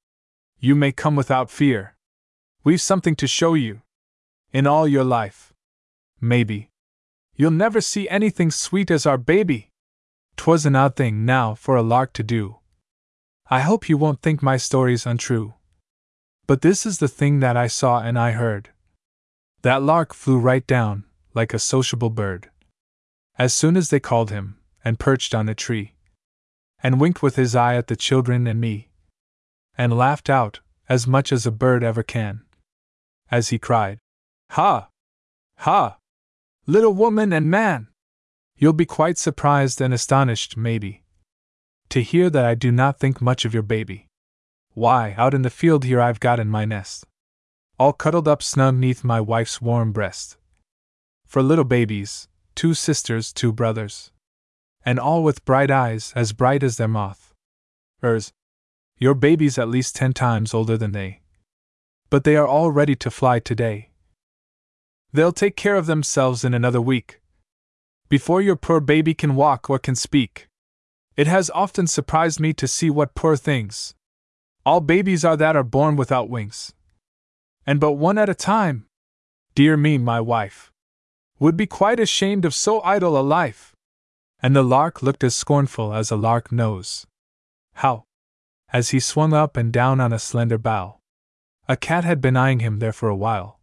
You 0.59 0.75
may 0.75 0.91
come 0.91 1.15
without 1.15 1.49
fear. 1.49 1.95
We've 2.63 2.79
something 2.79 3.15
to 3.15 3.27
show 3.27 3.55
you. 3.55 3.81
In 4.53 4.67
all 4.67 4.87
your 4.87 5.03
life. 5.03 5.50
Maybe. 6.21 6.69
You'll 7.35 7.51
never 7.51 7.81
see 7.81 8.07
anything 8.07 8.51
sweet 8.51 8.91
as 8.91 9.05
our 9.05 9.17
baby. 9.17 9.71
'Twas 10.37 10.65
an 10.65 10.75
odd 10.75 10.95
thing 10.95 11.25
now 11.25 11.55
for 11.55 11.75
a 11.75 11.81
lark 11.81 12.13
to 12.13 12.23
do. 12.23 12.57
I 13.49 13.61
hope 13.61 13.89
you 13.89 13.97
won't 13.97 14.21
think 14.21 14.41
my 14.41 14.57
story's 14.57 15.05
untrue. 15.05 15.55
But 16.47 16.61
this 16.61 16.85
is 16.85 16.99
the 16.99 17.07
thing 17.07 17.39
that 17.39 17.57
I 17.57 17.67
saw 17.67 17.99
and 17.99 18.17
I 18.17 18.31
heard. 18.31 18.69
That 19.63 19.81
lark 19.81 20.13
flew 20.13 20.39
right 20.39 20.65
down, 20.65 21.05
like 21.33 21.53
a 21.53 21.59
sociable 21.59 22.09
bird. 22.09 22.49
As 23.37 23.53
soon 23.53 23.75
as 23.75 23.89
they 23.89 23.99
called 23.99 24.29
him, 24.29 24.59
and 24.83 24.99
perched 24.99 25.35
on 25.35 25.49
a 25.49 25.55
tree 25.55 25.93
and 26.83 26.99
winked 26.99 27.21
with 27.21 27.35
his 27.35 27.55
eye 27.55 27.75
at 27.75 27.87
the 27.87 27.95
children 27.95 28.47
and 28.47 28.59
me, 28.59 28.89
and 29.77 29.97
laughed 29.97 30.29
out, 30.29 30.59
as 30.89 31.07
much 31.07 31.31
as 31.31 31.45
a 31.45 31.51
bird 31.51 31.83
ever 31.83 32.03
can, 32.03 32.41
as 33.29 33.49
he 33.49 33.59
cried, 33.59 33.99
Ha! 34.51 34.89
Ha! 35.59 35.97
Little 36.67 36.93
woman 36.93 37.33
and 37.33 37.49
man! 37.49 37.87
You'll 38.57 38.73
be 38.73 38.85
quite 38.85 39.17
surprised 39.17 39.81
and 39.81 39.93
astonished, 39.93 40.55
maybe, 40.55 41.03
to 41.89 42.03
hear 42.03 42.29
that 42.29 42.45
I 42.45 42.53
do 42.53 42.71
not 42.71 42.99
think 42.99 43.19
much 43.21 43.45
of 43.45 43.53
your 43.53 43.63
baby. 43.63 44.07
Why, 44.73 45.15
out 45.17 45.33
in 45.33 45.41
the 45.41 45.49
field 45.49 45.83
here 45.83 45.99
I've 45.99 46.19
got 46.19 46.39
in 46.39 46.47
my 46.47 46.65
nest, 46.65 47.05
all 47.79 47.93
cuddled 47.93 48.27
up 48.27 48.43
snug 48.43 48.75
neath 48.75 49.03
my 49.03 49.19
wife's 49.19 49.59
warm 49.61 49.91
breast. 49.91 50.37
For 51.25 51.41
little 51.41 51.65
babies, 51.65 52.27
two 52.53 52.73
sisters, 52.73 53.33
two 53.33 53.51
brothers, 53.51 54.11
and 54.85 54.99
all 54.99 55.23
with 55.23 55.45
bright 55.45 55.71
eyes 55.71 56.13
as 56.15 56.33
bright 56.33 56.63
as 56.63 56.77
their 56.77 56.87
moth. 56.87 57.33
Ers, 58.03 58.31
your 58.97 59.15
baby's 59.15 59.57
at 59.57 59.69
least 59.69 59.95
ten 59.95 60.13
times 60.13 60.53
older 60.53 60.77
than 60.77 60.91
they. 60.91 61.21
But 62.09 62.23
they 62.23 62.35
are 62.35 62.47
all 62.47 62.71
ready 62.71 62.95
to 62.97 63.09
fly 63.09 63.39
today. 63.39 63.90
They'll 65.13 65.31
take 65.31 65.55
care 65.55 65.75
of 65.75 65.85
themselves 65.85 66.43
in 66.43 66.53
another 66.53 66.81
week. 66.81 67.21
Before 68.09 68.41
your 68.41 68.55
poor 68.55 68.79
baby 68.79 69.13
can 69.13 69.35
walk 69.35 69.69
or 69.69 69.79
can 69.79 69.95
speak. 69.95 70.47
It 71.15 71.27
has 71.27 71.49
often 71.51 71.87
surprised 71.87 72.39
me 72.39 72.53
to 72.53 72.67
see 72.67 72.89
what 72.89 73.15
poor 73.15 73.35
things. 73.35 73.93
All 74.65 74.79
babies 74.79 75.25
are 75.25 75.37
that 75.37 75.55
are 75.55 75.63
born 75.63 75.95
without 75.95 76.29
wings. 76.29 76.73
And 77.65 77.79
but 77.79 77.93
one 77.93 78.17
at 78.17 78.29
a 78.29 78.35
time. 78.35 78.85
Dear 79.55 79.75
me, 79.77 79.97
my 79.97 80.21
wife. 80.21 80.71
Would 81.39 81.57
be 81.57 81.67
quite 81.67 81.99
ashamed 81.99 82.45
of 82.45 82.53
so 82.53 82.81
idle 82.81 83.17
a 83.17 83.21
life 83.21 83.71
and 84.41 84.55
the 84.55 84.63
lark 84.63 85.03
looked 85.03 85.23
as 85.23 85.35
scornful 85.35 85.93
as 85.93 86.09
a 86.09 86.15
lark 86.15 86.51
knows. 86.51 87.05
How? 87.75 88.05
As 88.73 88.89
he 88.89 88.99
swung 88.99 89.33
up 89.33 89.55
and 89.55 89.71
down 89.71 89.99
on 89.99 90.11
a 90.11 90.19
slender 90.19 90.57
bough. 90.57 90.97
A 91.67 91.77
cat 91.77 92.03
had 92.03 92.21
been 92.21 92.35
eyeing 92.35 92.59
him 92.59 92.79
there 92.79 92.93
for 92.93 93.07
a 93.07 93.15
while, 93.15 93.59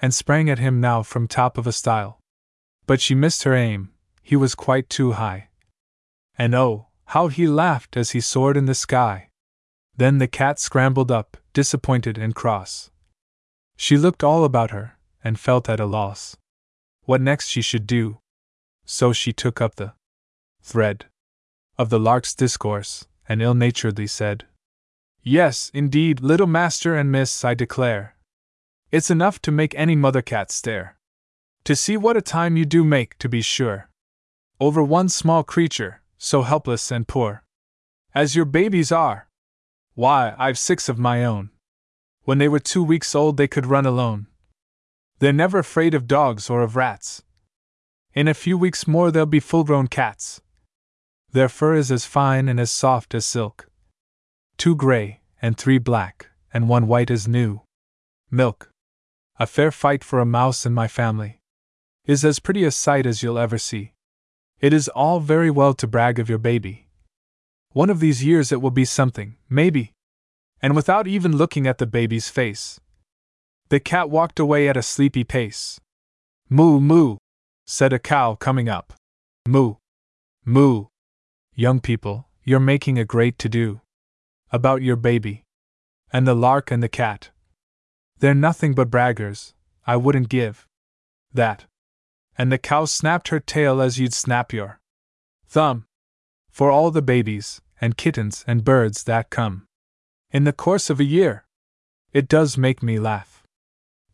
and 0.00 0.14
sprang 0.14 0.50
at 0.50 0.58
him 0.58 0.80
now 0.80 1.02
from 1.02 1.26
top 1.26 1.58
of 1.58 1.66
a 1.66 1.72
stile. 1.72 2.20
But 2.86 3.00
she 3.00 3.14
missed 3.14 3.42
her 3.44 3.54
aim, 3.54 3.92
he 4.22 4.36
was 4.36 4.54
quite 4.54 4.88
too 4.88 5.12
high. 5.12 5.48
And 6.36 6.54
oh, 6.54 6.86
how 7.06 7.28
he 7.28 7.46
laughed 7.46 7.96
as 7.96 8.10
he 8.10 8.20
soared 8.20 8.56
in 8.56 8.66
the 8.66 8.74
sky! 8.74 9.28
Then 9.96 10.18
the 10.18 10.26
cat 10.26 10.58
scrambled 10.58 11.10
up, 11.10 11.36
disappointed 11.52 12.18
and 12.18 12.34
cross. 12.34 12.90
She 13.76 13.96
looked 13.96 14.24
all 14.24 14.44
about 14.44 14.72
her, 14.72 14.98
and 15.22 15.38
felt 15.38 15.68
at 15.68 15.80
a 15.80 15.86
loss. 15.86 16.36
What 17.04 17.20
next 17.20 17.48
she 17.48 17.62
should 17.62 17.86
do, 17.86 18.18
so 18.84 19.12
she 19.12 19.32
took 19.32 19.60
up 19.60 19.76
the 19.76 19.94
thread 20.60 21.06
of 21.78 21.88
the 21.88 22.00
lark's 22.00 22.34
discourse, 22.34 23.06
and 23.28 23.40
ill 23.40 23.54
naturedly 23.54 24.06
said, 24.06 24.44
Yes, 25.22 25.70
indeed, 25.72 26.20
little 26.20 26.46
master 26.46 26.96
and 26.96 27.12
miss, 27.12 27.44
I 27.44 27.54
declare. 27.54 28.15
It's 28.96 29.10
enough 29.10 29.42
to 29.42 29.52
make 29.52 29.74
any 29.74 29.94
mother 29.94 30.22
cat 30.22 30.50
stare. 30.50 30.96
To 31.64 31.76
see 31.76 31.98
what 31.98 32.16
a 32.16 32.22
time 32.22 32.56
you 32.56 32.64
do 32.64 32.82
make, 32.82 33.18
to 33.18 33.28
be 33.28 33.42
sure. 33.42 33.90
Over 34.58 34.82
one 34.82 35.10
small 35.10 35.44
creature, 35.44 36.00
so 36.16 36.40
helpless 36.40 36.90
and 36.90 37.06
poor. 37.06 37.44
As 38.14 38.34
your 38.34 38.46
babies 38.46 38.90
are. 38.90 39.28
Why, 39.92 40.34
I've 40.38 40.56
six 40.56 40.88
of 40.88 40.98
my 40.98 41.26
own. 41.26 41.50
When 42.22 42.38
they 42.38 42.48
were 42.48 42.58
two 42.58 42.82
weeks 42.82 43.14
old, 43.14 43.36
they 43.36 43.46
could 43.46 43.66
run 43.66 43.84
alone. 43.84 44.28
They're 45.18 45.30
never 45.30 45.58
afraid 45.58 45.92
of 45.92 46.08
dogs 46.08 46.48
or 46.48 46.62
of 46.62 46.74
rats. 46.74 47.22
In 48.14 48.26
a 48.28 48.32
few 48.32 48.56
weeks 48.56 48.88
more, 48.88 49.10
they'll 49.10 49.26
be 49.26 49.40
full 49.40 49.64
grown 49.64 49.88
cats. 49.88 50.40
Their 51.32 51.50
fur 51.50 51.74
is 51.74 51.92
as 51.92 52.06
fine 52.06 52.48
and 52.48 52.58
as 52.58 52.72
soft 52.72 53.14
as 53.14 53.26
silk. 53.26 53.68
Two 54.56 54.74
gray, 54.74 55.20
and 55.42 55.58
three 55.58 55.76
black, 55.76 56.30
and 56.50 56.66
one 56.66 56.86
white 56.86 57.10
as 57.10 57.28
new. 57.28 57.60
Milk. 58.30 58.70
A 59.38 59.46
fair 59.46 59.70
fight 59.70 60.02
for 60.02 60.18
a 60.18 60.24
mouse 60.24 60.64
in 60.64 60.72
my 60.72 60.88
family. 60.88 61.40
Is 62.06 62.24
as 62.24 62.38
pretty 62.38 62.64
a 62.64 62.70
sight 62.70 63.04
as 63.04 63.22
you'll 63.22 63.38
ever 63.38 63.58
see. 63.58 63.92
It 64.60 64.72
is 64.72 64.88
all 64.88 65.20
very 65.20 65.50
well 65.50 65.74
to 65.74 65.86
brag 65.86 66.18
of 66.18 66.28
your 66.30 66.38
baby. 66.38 66.88
One 67.72 67.90
of 67.90 68.00
these 68.00 68.24
years 68.24 68.50
it 68.50 68.62
will 68.62 68.70
be 68.70 68.86
something, 68.86 69.36
maybe. 69.50 69.92
And 70.62 70.74
without 70.74 71.06
even 71.06 71.36
looking 71.36 71.66
at 71.66 71.76
the 71.76 71.86
baby's 71.86 72.30
face. 72.30 72.80
The 73.68 73.80
cat 73.80 74.08
walked 74.08 74.38
away 74.38 74.68
at 74.68 74.76
a 74.76 74.82
sleepy 74.82 75.24
pace. 75.24 75.78
Moo 76.48 76.80
moo, 76.80 77.18
said 77.66 77.92
a 77.92 77.98
cow 77.98 78.36
coming 78.36 78.70
up. 78.70 78.94
Moo! 79.46 79.74
Moo! 80.44 80.86
Young 81.54 81.80
people, 81.80 82.28
you're 82.44 82.60
making 82.60 82.98
a 82.98 83.04
great 83.04 83.38
to 83.40 83.48
do. 83.50 83.80
About 84.50 84.80
your 84.80 84.96
baby. 84.96 85.42
And 86.10 86.26
the 86.26 86.34
lark 86.34 86.70
and 86.70 86.82
the 86.82 86.88
cat. 86.88 87.30
They're 88.18 88.34
nothing 88.34 88.74
but 88.74 88.90
braggers, 88.90 89.52
I 89.86 89.96
wouldn't 89.96 90.28
give. 90.28 90.66
That. 91.32 91.66
And 92.38 92.50
the 92.50 92.58
cow 92.58 92.86
snapped 92.86 93.28
her 93.28 93.40
tail 93.40 93.80
as 93.80 93.98
you'd 93.98 94.14
snap 94.14 94.52
your 94.52 94.80
thumb. 95.46 95.86
For 96.50 96.70
all 96.70 96.90
the 96.90 97.02
babies, 97.02 97.60
and 97.80 97.96
kittens, 97.96 98.44
and 98.46 98.64
birds 98.64 99.04
that 99.04 99.30
come. 99.30 99.66
In 100.30 100.44
the 100.44 100.52
course 100.52 100.88
of 100.88 101.00
a 101.00 101.04
year. 101.04 101.44
It 102.12 102.28
does 102.28 102.56
make 102.56 102.82
me 102.82 102.98
laugh. 102.98 103.42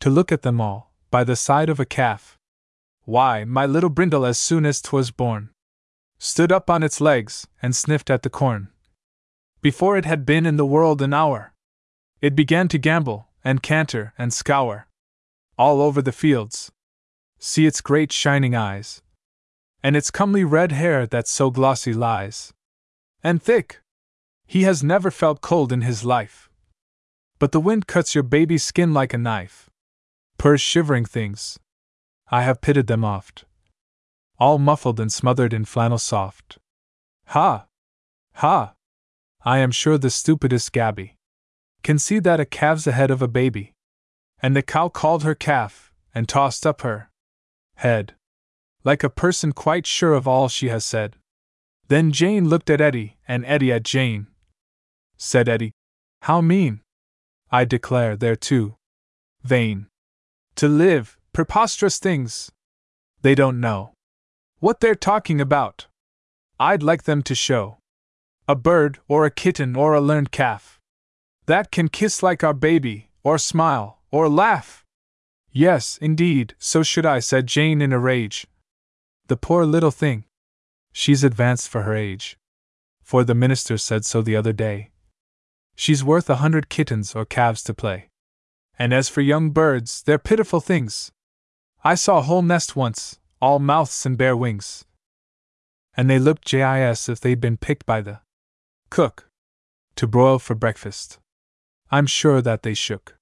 To 0.01 0.09
look 0.09 0.31
at 0.31 0.41
them 0.41 0.59
all, 0.59 0.93
by 1.09 1.23
the 1.23 1.37
side 1.37 1.69
of 1.69 1.79
a 1.79 1.85
calf, 1.85 2.37
why, 3.03 3.45
my 3.45 3.65
little 3.65 3.89
brindle, 3.89 4.25
as 4.25 4.37
soon 4.37 4.65
as 4.65 4.81
'twas 4.81 5.11
born, 5.11 5.51
stood 6.17 6.51
up 6.51 6.69
on 6.69 6.83
its 6.83 6.99
legs 6.99 7.47
and 7.61 7.75
sniffed 7.75 8.09
at 8.09 8.23
the 8.23 8.29
corn. 8.29 8.69
Before 9.61 9.97
it 9.97 10.05
had 10.05 10.25
been 10.25 10.45
in 10.45 10.57
the 10.57 10.65
world 10.65 11.01
an 11.01 11.13
hour, 11.13 11.53
it 12.21 12.35
began 12.35 12.67
to 12.69 12.79
gambol 12.79 13.27
and 13.43 13.61
canter 13.61 14.13
and 14.17 14.33
scour 14.33 14.87
all 15.57 15.81
over 15.81 16.01
the 16.01 16.11
fields. 16.11 16.71
See 17.39 17.65
its 17.65 17.81
great 17.81 18.11
shining 18.11 18.55
eyes, 18.55 19.01
and 19.83 19.95
its 19.95 20.11
comely 20.11 20.43
red 20.43 20.71
hair 20.71 21.05
that 21.07 21.27
so 21.27 21.51
glossy 21.51 21.93
lies, 21.93 22.53
and 23.23 23.41
thick. 23.41 23.81
He 24.45 24.63
has 24.63 24.83
never 24.83 25.11
felt 25.11 25.41
cold 25.41 25.71
in 25.71 25.81
his 25.81 26.03
life. 26.03 26.49
But 27.39 27.51
the 27.51 27.59
wind 27.59 27.87
cuts 27.87 28.15
your 28.15 28.23
baby's 28.23 28.63
skin 28.63 28.93
like 28.93 29.13
a 29.13 29.17
knife. 29.17 29.69
Poor 30.37 30.57
shivering 30.57 31.05
things, 31.05 31.59
I 32.29 32.43
have 32.43 32.61
pitted 32.61 32.87
them 32.87 33.03
oft. 33.03 33.45
All 34.39 34.57
muffled 34.57 34.99
and 34.99 35.11
smothered 35.11 35.53
in 35.53 35.65
flannel 35.65 35.97
soft. 35.97 36.57
Ha! 37.27 37.67
Ha! 38.35 38.73
I 39.45 39.57
am 39.59 39.71
sure 39.71 39.97
the 39.97 40.09
stupidest 40.09 40.71
Gabby 40.71 41.17
can 41.83 41.99
see 41.99 42.19
that 42.19 42.39
a 42.39 42.45
calf's 42.45 42.87
ahead 42.87 43.11
of 43.11 43.21
a 43.21 43.27
baby. 43.27 43.73
And 44.41 44.55
the 44.55 44.61
cow 44.61 44.89
called 44.89 45.23
her 45.23 45.35
calf, 45.35 45.93
and 46.15 46.27
tossed 46.27 46.65
up 46.65 46.81
her 46.81 47.09
head, 47.75 48.15
like 48.83 49.03
a 49.03 49.09
person 49.09 49.51
quite 49.51 49.85
sure 49.85 50.13
of 50.13 50.27
all 50.27 50.47
she 50.47 50.69
has 50.69 50.83
said. 50.85 51.17
Then 51.87 52.11
Jane 52.11 52.47
looked 52.47 52.69
at 52.69 52.81
Eddie, 52.81 53.17
and 53.27 53.45
Eddie 53.45 53.71
at 53.71 53.83
Jane. 53.83 54.27
Said 55.17 55.47
Eddie, 55.47 55.71
How 56.23 56.41
mean! 56.41 56.81
I 57.51 57.65
declare 57.65 58.15
they're 58.15 58.35
too 58.35 58.75
vain 59.43 59.87
to 60.55 60.67
live, 60.67 61.17
Preposterous 61.33 61.97
things! 61.97 62.51
They 63.21 63.35
don't 63.35 63.59
know 63.59 63.93
what 64.59 64.79
they're 64.79 64.95
talking 64.95 65.41
about. 65.41 65.87
I'd 66.59 66.83
like 66.83 67.03
them 67.03 67.23
to 67.23 67.35
show 67.35 67.79
a 68.47 68.55
bird, 68.55 68.99
or 69.07 69.25
a 69.25 69.31
kitten, 69.31 69.75
or 69.75 69.93
a 69.93 70.01
learned 70.01 70.31
calf 70.31 70.79
that 71.45 71.71
can 71.71 71.87
kiss 71.87 72.23
like 72.23 72.43
our 72.43 72.53
baby, 72.53 73.09
or 73.23 73.37
smile, 73.37 73.99
or 74.11 74.29
laugh. 74.29 74.85
Yes, 75.51 75.97
indeed, 76.01 76.55
so 76.57 76.83
should 76.83 77.05
I, 77.05 77.19
said 77.19 77.47
Jane 77.47 77.81
in 77.81 77.93
a 77.93 77.99
rage. 77.99 78.47
The 79.27 79.37
poor 79.37 79.65
little 79.65 79.91
thing. 79.91 80.25
She's 80.91 81.23
advanced 81.23 81.69
for 81.69 81.83
her 81.83 81.95
age. 81.95 82.37
For 83.01 83.23
the 83.23 83.35
minister 83.35 83.77
said 83.77 84.05
so 84.05 84.21
the 84.21 84.35
other 84.35 84.53
day. 84.53 84.91
She's 85.75 86.03
worth 86.03 86.29
a 86.29 86.37
hundred 86.37 86.69
kittens 86.69 87.15
or 87.15 87.25
calves 87.25 87.63
to 87.63 87.73
play. 87.73 88.09
And 88.77 88.93
as 88.93 89.09
for 89.09 89.21
young 89.21 89.51
birds, 89.51 90.01
they're 90.03 90.17
pitiful 90.19 90.59
things. 90.59 91.11
I 91.83 91.95
saw 91.95 92.19
a 92.19 92.23
whole 92.23 92.41
nest 92.41 92.75
once, 92.75 93.19
all 93.41 93.59
mouths 93.59 94.05
and 94.05 94.17
bare 94.17 94.37
wings. 94.37 94.85
And 95.95 96.09
they 96.09 96.17
looked 96.19 96.45
jis 96.45 97.09
if 97.09 97.19
they'd 97.19 97.41
been 97.41 97.57
picked 97.57 97.85
by 97.85 98.01
the 98.01 98.21
cook 98.89 99.29
to 99.95 100.07
broil 100.07 100.39
for 100.39 100.55
breakfast. 100.55 101.19
I'm 101.93 102.07
sure 102.07 102.41
that 102.41 102.63
they 102.63 102.73
shook 102.73 103.19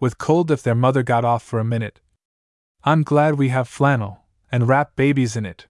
with 0.00 0.16
cold 0.16 0.50
if 0.50 0.62
their 0.62 0.74
mother 0.74 1.02
got 1.02 1.26
off 1.26 1.42
for 1.42 1.58
a 1.58 1.72
minute. 1.74 2.00
I'm 2.82 3.02
glad 3.02 3.34
we 3.34 3.50
have 3.50 3.68
flannel 3.68 4.20
and 4.50 4.66
wrap 4.66 4.96
babies 4.96 5.36
in 5.36 5.44
it. 5.44 5.66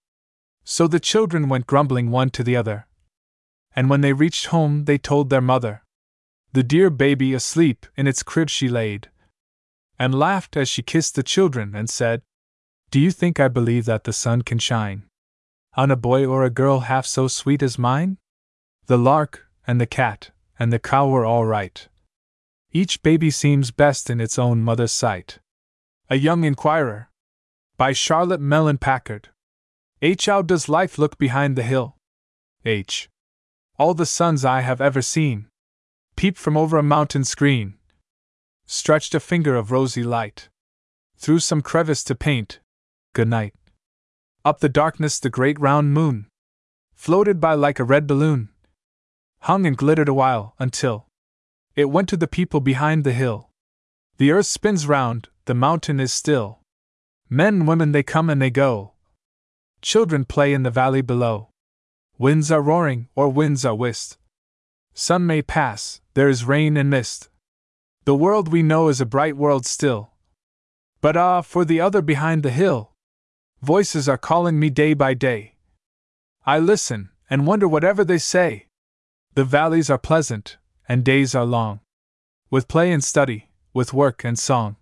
So 0.62 0.86
the 0.86 1.01
children 1.01 1.49
went 1.49 1.66
grumbling 1.66 2.12
one 2.12 2.30
to 2.30 2.45
the 2.45 2.55
other. 2.55 2.86
And 3.74 3.91
when 3.91 4.03
they 4.03 4.12
reached 4.12 4.47
home, 4.55 4.84
they 4.84 4.99
told 4.99 5.30
their 5.30 5.41
mother. 5.41 5.82
The 6.53 6.62
dear 6.62 6.91
baby 6.91 7.34
asleep 7.34 7.86
in 7.97 8.07
its 8.07 8.22
crib 8.22 8.51
she 8.51 8.68
laid, 8.68 9.11
and 9.99 10.14
laughed 10.14 10.57
as 10.57 10.68
she 10.68 10.82
kissed 10.82 11.16
the 11.16 11.24
children 11.24 11.74
and 11.74 11.91
said, 11.91 12.22
Do 12.93 13.01
you 13.01 13.11
think 13.11 13.41
I 13.41 13.49
believe 13.49 13.84
that 13.86 14.05
the 14.05 14.12
sun 14.12 14.43
can 14.43 14.61
shine 14.61 15.03
on 15.74 15.91
a 15.91 15.97
boy 15.97 16.24
or 16.24 16.45
a 16.45 16.51
girl 16.51 16.80
half 16.86 17.05
so 17.05 17.26
sweet 17.26 17.64
as 17.64 17.80
mine? 17.80 18.16
The 18.86 18.97
lark, 18.97 19.49
and 19.66 19.80
the 19.80 19.86
cat, 19.86 20.30
and 20.57 20.72
the 20.72 20.78
cow 20.78 21.09
were 21.09 21.24
all 21.24 21.45
right. 21.45 21.89
Each 22.73 23.03
baby 23.03 23.31
seems 23.31 23.71
best 23.71 24.11
in 24.11 24.21
its 24.21 24.39
own 24.39 24.62
mother's 24.62 24.93
sight. 24.93 25.39
A 26.11 26.16
Young 26.16 26.45
Inquirer. 26.45 27.11
By 27.77 27.93
Charlotte 27.93 28.41
Mellen 28.41 28.79
Packard. 28.79 29.31
H. 30.03 30.27
How 30.27 30.43
does 30.43 30.69
life 30.69 30.99
look 30.99 31.19
behind 31.19 31.57
the 31.57 31.62
hill? 31.62 31.97
H. 32.64 33.09
All 33.79 33.95
the 33.95 34.07
suns 34.07 34.45
I 34.45 34.61
have 34.61 34.81
ever 34.81 35.03
seen 35.03 35.49
peep 36.16 36.37
from 36.37 36.57
over 36.57 36.77
a 36.77 36.83
mountain 36.83 37.25
screen. 37.25 37.75
Stretched 38.66 39.14
a 39.14 39.21
finger 39.21 39.55
of 39.55 39.71
rosy 39.71 40.03
light. 40.03 40.49
Through 41.16 41.39
some 41.39 41.62
crevice 41.62 42.03
to 42.05 42.14
paint. 42.16 42.59
Good 43.14 43.29
night. 43.29 43.55
Up 44.45 44.59
the 44.59 44.69
darkness 44.69 45.21
the 45.21 45.31
great 45.31 45.61
round 45.61 45.95
moon 45.95 46.27
floated 46.99 47.41
by 47.41 47.55
like 47.55 47.79
a 47.79 47.85
red 47.85 48.09
balloon. 48.09 48.49
Hung 49.43 49.64
and 49.64 49.77
glittered 49.77 50.09
a 50.09 50.14
while, 50.14 50.57
until 50.59 51.07
it 51.79 51.91
went 51.91 52.09
to 52.09 52.16
the 52.16 52.26
people 52.26 52.59
behind 52.59 53.05
the 53.05 53.12
hill. 53.12 53.51
The 54.16 54.33
earth 54.33 54.47
spins 54.47 54.89
round, 54.89 55.29
the 55.45 55.55
mountain 55.55 56.01
is 56.01 56.12
still. 56.12 56.59
Men 57.31 57.66
women 57.66 57.93
they 57.93 58.03
come 58.03 58.29
and 58.29 58.43
they 58.43 58.51
go. 58.51 58.95
Children 59.81 60.24
play 60.24 60.53
in 60.53 60.64
the 60.64 60.72
valley 60.72 61.03
below. 61.03 61.51
Winds 62.18 62.51
are 62.51 62.61
roaring, 62.61 63.07
or 63.14 63.29
winds 63.29 63.64
are 63.64 63.76
whist. 63.76 64.18
Sun 64.93 65.24
may 65.24 65.41
pass, 65.41 66.01
there 66.14 66.29
is 66.29 66.45
rain 66.45 66.76
and 66.76 66.91
mist. 66.91 67.29
The 68.07 68.16
world 68.16 68.49
we 68.49 68.64
know 68.64 68.89
is 68.89 69.01
a 69.01 69.07
bright 69.07 69.37
world 69.37 69.64
still. 69.64 70.11
But 71.01 71.16
ah, 71.16 71.43
for 71.43 71.64
the 71.64 71.81
other 71.81 72.03
behind 72.03 72.43
the 72.43 72.51
hill! 72.51 72.91
Voices 73.62 74.09
are 74.09 74.18
calling 74.18 74.59
me 74.59 74.68
day 74.68 74.95
by 74.95 75.14
day. 75.14 75.55
I 76.45 76.59
listen, 76.59 77.11
and 77.31 77.47
wonder 77.47 77.68
whatever 77.68 78.03
they 78.03 78.18
say. 78.18 78.66
The 79.35 79.45
valleys 79.45 79.91
are 79.91 79.99
pleasant, 79.99 80.57
and 80.89 81.05
days 81.05 81.34
are 81.34 81.45
long. 81.45 81.80
With 82.51 82.66
play 82.66 82.91
and 82.91 83.05
study, 83.05 83.51
with 83.74 83.93
work 83.93 84.24
and 84.24 84.39
song. 84.39 84.76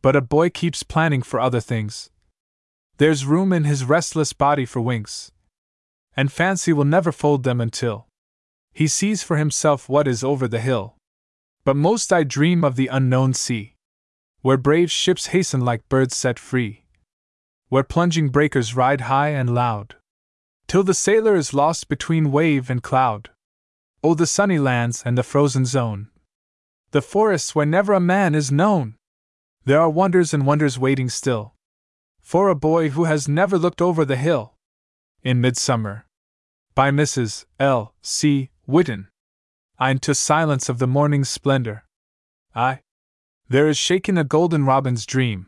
But 0.00 0.14
a 0.14 0.20
boy 0.20 0.50
keeps 0.50 0.84
planning 0.84 1.22
for 1.22 1.40
other 1.40 1.60
things. 1.60 2.10
There's 2.98 3.26
room 3.26 3.52
in 3.52 3.64
his 3.64 3.84
restless 3.84 4.32
body 4.32 4.64
for 4.64 4.80
wings. 4.80 5.32
And 6.16 6.32
fancy 6.32 6.72
will 6.72 6.84
never 6.84 7.12
fold 7.12 7.42
them 7.42 7.60
until 7.60 8.06
he 8.72 8.86
sees 8.86 9.22
for 9.22 9.38
himself 9.38 9.88
what 9.88 10.06
is 10.06 10.22
over 10.22 10.46
the 10.46 10.60
hill. 10.60 10.96
But 11.64 11.76
most 11.76 12.12
I 12.12 12.24
dream 12.24 12.62
of 12.62 12.76
the 12.76 12.88
unknown 12.88 13.32
sea, 13.32 13.74
where 14.42 14.58
brave 14.58 14.90
ships 14.90 15.28
hasten 15.28 15.62
like 15.62 15.88
birds 15.88 16.14
set 16.14 16.38
free, 16.38 16.84
where 17.70 17.82
plunging 17.82 18.28
breakers 18.28 18.76
ride 18.76 19.02
high 19.02 19.30
and 19.30 19.54
loud, 19.54 19.96
till 20.68 20.82
the 20.82 20.92
sailor 20.92 21.36
is 21.36 21.54
lost 21.54 21.88
between 21.88 22.30
wave 22.30 22.68
and 22.68 22.82
cloud. 22.82 23.30
Oh, 24.06 24.14
the 24.14 24.24
sunny 24.24 24.60
lands 24.60 25.02
and 25.04 25.18
the 25.18 25.24
frozen 25.24 25.64
zone, 25.66 26.10
the 26.92 27.02
forests 27.02 27.56
where 27.56 27.66
never 27.66 27.92
a 27.92 27.98
man 27.98 28.36
is 28.36 28.52
known! 28.52 28.94
There 29.64 29.80
are 29.80 29.90
wonders 29.90 30.32
and 30.32 30.46
wonders 30.46 30.78
waiting 30.78 31.08
still, 31.08 31.56
for 32.20 32.48
a 32.48 32.54
boy 32.54 32.90
who 32.90 33.02
has 33.02 33.26
never 33.26 33.58
looked 33.58 33.82
over 33.82 34.04
the 34.04 34.14
hill. 34.14 34.54
In 35.24 35.40
Midsummer, 35.40 36.06
by 36.76 36.92
Mrs. 36.92 37.46
L. 37.58 37.96
C. 38.00 38.50
Whitten. 38.68 39.08
I 39.76 39.90
into 39.90 40.14
silence 40.14 40.68
of 40.68 40.78
the 40.78 40.86
morning's 40.86 41.28
splendor. 41.28 41.82
I. 42.54 42.82
There 43.48 43.66
is 43.66 43.76
shaken 43.76 44.16
a 44.16 44.22
golden 44.22 44.64
robin's 44.64 45.04
dream. 45.04 45.46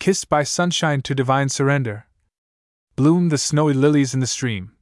Kissed 0.00 0.28
by 0.28 0.42
sunshine 0.42 1.00
to 1.02 1.14
divine 1.14 1.48
surrender. 1.48 2.08
Bloom 2.96 3.28
the 3.28 3.38
snowy 3.38 3.72
lilies 3.72 4.14
in 4.14 4.18
the 4.18 4.26
stream. 4.26 4.72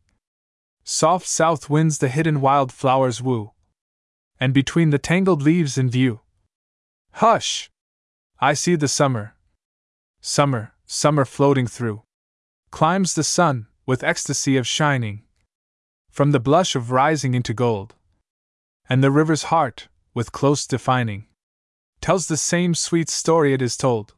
Soft 0.92 1.28
south 1.28 1.70
winds 1.70 1.98
the 1.98 2.08
hidden 2.08 2.40
wild 2.40 2.72
flowers 2.72 3.22
woo. 3.22 3.52
And 4.40 4.52
between 4.52 4.90
the 4.90 4.98
tangled 4.98 5.40
leaves 5.40 5.78
in 5.78 5.88
view. 5.88 6.18
Hush! 7.12 7.70
I 8.40 8.54
see 8.54 8.74
the 8.74 8.88
summer. 8.88 9.36
Summer, 10.20 10.72
summer 10.86 11.24
floating 11.24 11.68
through. 11.68 12.02
Climbs 12.72 13.14
the 13.14 13.22
sun, 13.22 13.68
with 13.86 14.02
ecstasy 14.02 14.56
of 14.56 14.66
shining 14.66 15.22
from 16.10 16.32
the 16.32 16.40
blush 16.40 16.74
of 16.74 16.90
rising 16.90 17.34
into 17.34 17.54
gold. 17.54 17.94
And 18.88 19.00
the 19.00 19.12
river's 19.12 19.44
heart, 19.44 19.86
with 20.12 20.32
close 20.32 20.66
defining, 20.66 21.28
tells 22.00 22.26
the 22.26 22.36
same 22.36 22.74
sweet 22.74 23.08
story 23.08 23.54
it 23.54 23.62
is 23.62 23.76
told. 23.76 24.14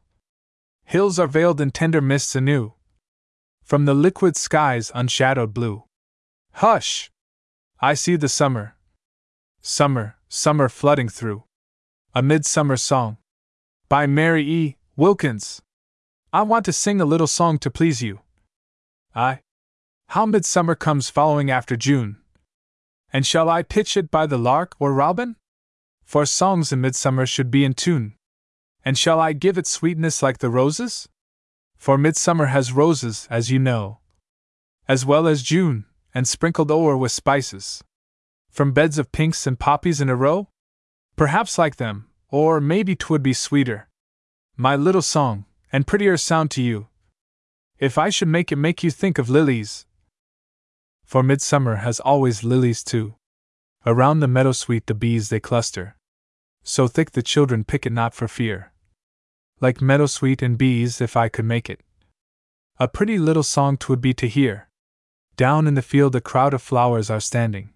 Hills 0.86 1.18
are 1.18 1.26
veiled 1.26 1.60
in 1.60 1.70
tender 1.70 2.00
mists 2.00 2.34
anew, 2.34 2.72
from 3.62 3.84
the 3.84 3.92
liquid 3.92 4.38
sky's 4.38 4.90
unshadowed 4.94 5.52
blue. 5.52 5.84
Hush! 6.54 7.10
I 7.80 7.94
see 7.94 8.16
the 8.16 8.28
summer. 8.28 8.76
Summer, 9.60 10.16
summer 10.28 10.68
flooding 10.68 11.08
through. 11.08 11.44
A 12.14 12.22
Midsummer 12.22 12.76
Song. 12.76 13.16
By 13.88 14.06
Mary 14.06 14.48
E. 14.48 14.76
Wilkins. 14.96 15.62
I 16.32 16.42
want 16.42 16.64
to 16.66 16.72
sing 16.72 17.00
a 17.00 17.04
little 17.04 17.26
song 17.26 17.58
to 17.58 17.70
please 17.70 18.02
you. 18.02 18.20
I 19.14 19.40
how 20.08 20.26
midsummer 20.26 20.74
comes 20.74 21.08
following 21.08 21.50
after 21.50 21.74
June. 21.74 22.18
And 23.12 23.26
shall 23.26 23.48
I 23.48 23.62
pitch 23.62 23.96
it 23.96 24.10
by 24.10 24.26
the 24.26 24.38
lark 24.38 24.74
or 24.78 24.92
robin? 24.92 25.36
For 26.04 26.26
songs 26.26 26.72
in 26.72 26.80
midsummer 26.80 27.24
should 27.24 27.50
be 27.50 27.64
in 27.64 27.72
tune. 27.72 28.14
And 28.84 28.98
shall 28.98 29.20
I 29.20 29.32
give 29.32 29.56
it 29.56 29.66
sweetness 29.66 30.22
like 30.22 30.38
the 30.38 30.50
roses? 30.50 31.08
For 31.76 31.96
midsummer 31.96 32.46
has 32.46 32.72
roses, 32.72 33.26
as 33.30 33.50
you 33.50 33.58
know, 33.58 34.00
as 34.86 35.06
well 35.06 35.26
as 35.26 35.42
June, 35.42 35.86
and 36.14 36.26
sprinkled 36.26 36.70
o'er 36.70 36.96
with 36.96 37.12
spices. 37.12 37.82
From 38.50 38.72
beds 38.72 38.98
of 38.98 39.12
pinks 39.12 39.46
and 39.46 39.58
poppies 39.58 40.00
in 40.00 40.08
a 40.08 40.16
row? 40.16 40.48
Perhaps 41.16 41.58
like 41.58 41.76
them, 41.76 42.08
or 42.28 42.60
maybe 42.60 42.94
'twould 42.94 43.22
be 43.22 43.32
sweeter. 43.32 43.88
My 44.56 44.76
little 44.76 45.02
song, 45.02 45.46
and 45.72 45.86
prettier 45.86 46.16
sound 46.16 46.50
to 46.52 46.62
you. 46.62 46.88
If 47.78 47.96
I 47.98 48.10
should 48.10 48.28
make 48.28 48.52
it 48.52 48.56
make 48.56 48.82
you 48.82 48.90
think 48.90 49.18
of 49.18 49.30
lilies, 49.30 49.86
for 51.12 51.22
midsummer 51.22 51.76
has 51.76 52.00
always 52.00 52.42
lilies 52.42 52.82
too. 52.82 53.16
Around 53.84 54.20
the 54.20 54.28
meadow 54.28 54.52
sweet 54.52 54.86
the 54.86 54.94
bees 54.94 55.28
they 55.28 55.40
cluster. 55.40 55.96
So 56.62 56.88
thick 56.88 57.10
the 57.10 57.22
children 57.22 57.64
pick 57.64 57.84
it 57.84 57.92
not 57.92 58.14
for 58.14 58.28
fear. 58.28 58.72
Like 59.60 59.82
meadow 59.82 60.06
sweet 60.06 60.40
and 60.40 60.56
bees, 60.56 61.00
if 61.02 61.14
I 61.14 61.28
could 61.28 61.44
make 61.44 61.68
it. 61.68 61.82
A 62.78 62.88
pretty 62.88 63.18
little 63.18 63.42
song 63.42 63.76
twould 63.76 64.00
be 64.00 64.14
to 64.14 64.26
hear. 64.26 64.68
Down 65.36 65.66
in 65.66 65.74
the 65.74 65.82
field 65.82 66.14
a 66.14 66.20
crowd 66.20 66.54
of 66.54 66.62
flowers 66.62 67.10
are 67.10 67.20
standing. 67.20 67.70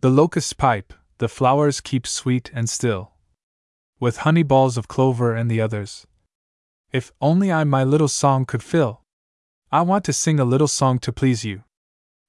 The 0.00 0.10
locusts 0.10 0.52
pipe, 0.52 0.92
the 1.18 1.28
flowers 1.28 1.80
keep 1.80 2.06
sweet 2.06 2.50
and 2.54 2.68
still. 2.68 3.12
With 3.98 4.18
honey 4.18 4.42
balls 4.42 4.76
of 4.76 4.88
clover 4.88 5.34
and 5.34 5.50
the 5.50 5.60
others. 5.60 6.06
If 6.92 7.12
only 7.20 7.52
I 7.52 7.64
my 7.64 7.84
little 7.84 8.08
song 8.08 8.46
could 8.46 8.62
fill. 8.62 9.02
I 9.70 9.82
want 9.82 10.04
to 10.06 10.12
sing 10.12 10.40
a 10.40 10.44
little 10.44 10.68
song 10.68 10.98
to 11.00 11.12
please 11.12 11.44
you 11.44 11.64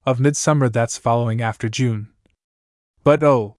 of 0.03 0.19
midsummer 0.19 0.67
that's 0.67 0.97
following 0.97 1.41
after 1.41 1.69
June. 1.69 2.09
But 3.03 3.23
oh! 3.23 3.55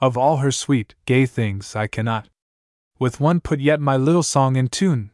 Of 0.00 0.16
all 0.16 0.38
her 0.38 0.50
sweet, 0.50 0.94
gay 1.06 1.26
things 1.26 1.76
I 1.76 1.86
cannot, 1.86 2.28
with 2.98 3.20
one 3.20 3.40
put 3.40 3.60
yet 3.60 3.80
my 3.80 3.96
little 3.96 4.22
song 4.22 4.56
in 4.56 4.68
tune. 4.68 5.10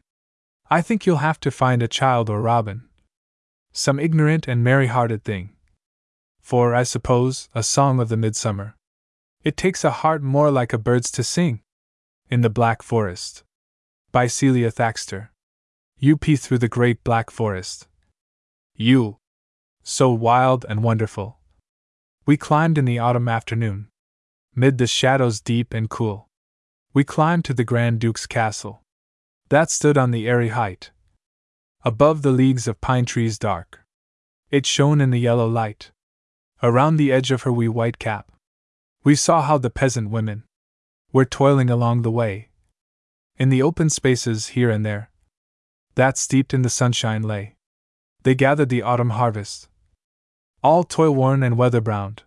I 0.69 0.81
think 0.81 1.05
you'll 1.05 1.17
have 1.17 1.39
to 1.41 1.51
find 1.51 1.83
a 1.83 1.87
child 1.87 2.29
or 2.29 2.41
robin. 2.41 2.87
Some 3.77 3.99
ignorant 3.99 4.47
and 4.47 4.63
merry 4.63 4.87
hearted 4.87 5.25
thing. 5.25 5.49
For, 6.39 6.73
I 6.73 6.83
suppose, 6.83 7.49
a 7.53 7.61
song 7.61 7.99
of 7.99 8.07
the 8.07 8.15
midsummer. 8.15 8.77
It 9.43 9.57
takes 9.57 9.83
a 9.83 9.91
heart 9.91 10.23
more 10.23 10.49
like 10.49 10.71
a 10.71 10.77
bird's 10.77 11.11
to 11.11 11.25
sing. 11.25 11.59
In 12.29 12.39
the 12.39 12.49
Black 12.49 12.81
Forest. 12.81 13.43
By 14.13 14.27
Celia 14.27 14.71
Thaxter. 14.71 15.27
You 15.99 16.13
UP 16.13 16.23
through 16.39 16.59
the 16.59 16.69
great 16.69 17.03
black 17.03 17.29
forest. 17.29 17.89
You. 18.77 19.17
So 19.83 20.09
wild 20.09 20.65
and 20.69 20.81
wonderful. 20.81 21.39
We 22.25 22.37
climbed 22.37 22.77
in 22.77 22.85
the 22.85 22.99
autumn 22.99 23.27
afternoon. 23.27 23.89
Mid 24.55 24.77
the 24.77 24.87
shadows 24.87 25.41
deep 25.41 25.73
and 25.73 25.89
cool. 25.89 26.29
We 26.93 27.03
climbed 27.03 27.43
to 27.45 27.53
the 27.53 27.65
Grand 27.65 27.99
Duke's 27.99 28.25
castle. 28.25 28.83
That 29.49 29.69
stood 29.69 29.97
on 29.97 30.11
the 30.11 30.29
airy 30.29 30.49
height. 30.49 30.91
Above 31.87 32.23
the 32.23 32.31
leagues 32.31 32.67
of 32.67 32.81
pine 32.81 33.05
trees 33.05 33.37
dark. 33.37 33.81
It 34.49 34.65
shone 34.65 34.99
in 34.99 35.11
the 35.11 35.19
yellow 35.19 35.47
light. 35.47 35.91
Around 36.63 36.97
the 36.97 37.11
edge 37.11 37.29
of 37.29 37.43
her 37.43 37.51
wee 37.51 37.67
white 37.67 37.99
cap. 37.99 38.31
We 39.03 39.13
saw 39.13 39.43
how 39.43 39.59
the 39.59 39.69
peasant 39.69 40.09
women 40.09 40.45
were 41.13 41.25
toiling 41.25 41.69
along 41.69 42.01
the 42.01 42.09
way. 42.09 42.49
In 43.37 43.49
the 43.49 43.61
open 43.61 43.91
spaces 43.91 44.47
here 44.57 44.71
and 44.71 44.83
there, 44.83 45.11
that 45.93 46.17
steeped 46.17 46.55
in 46.55 46.63
the 46.63 46.71
sunshine 46.71 47.21
lay. 47.21 47.55
They 48.23 48.33
gathered 48.33 48.69
the 48.69 48.81
autumn 48.81 49.11
harvest. 49.11 49.67
All 50.63 50.83
toil 50.83 51.13
worn 51.13 51.43
and 51.43 51.55
weather 51.55 51.81
browned. 51.81 52.23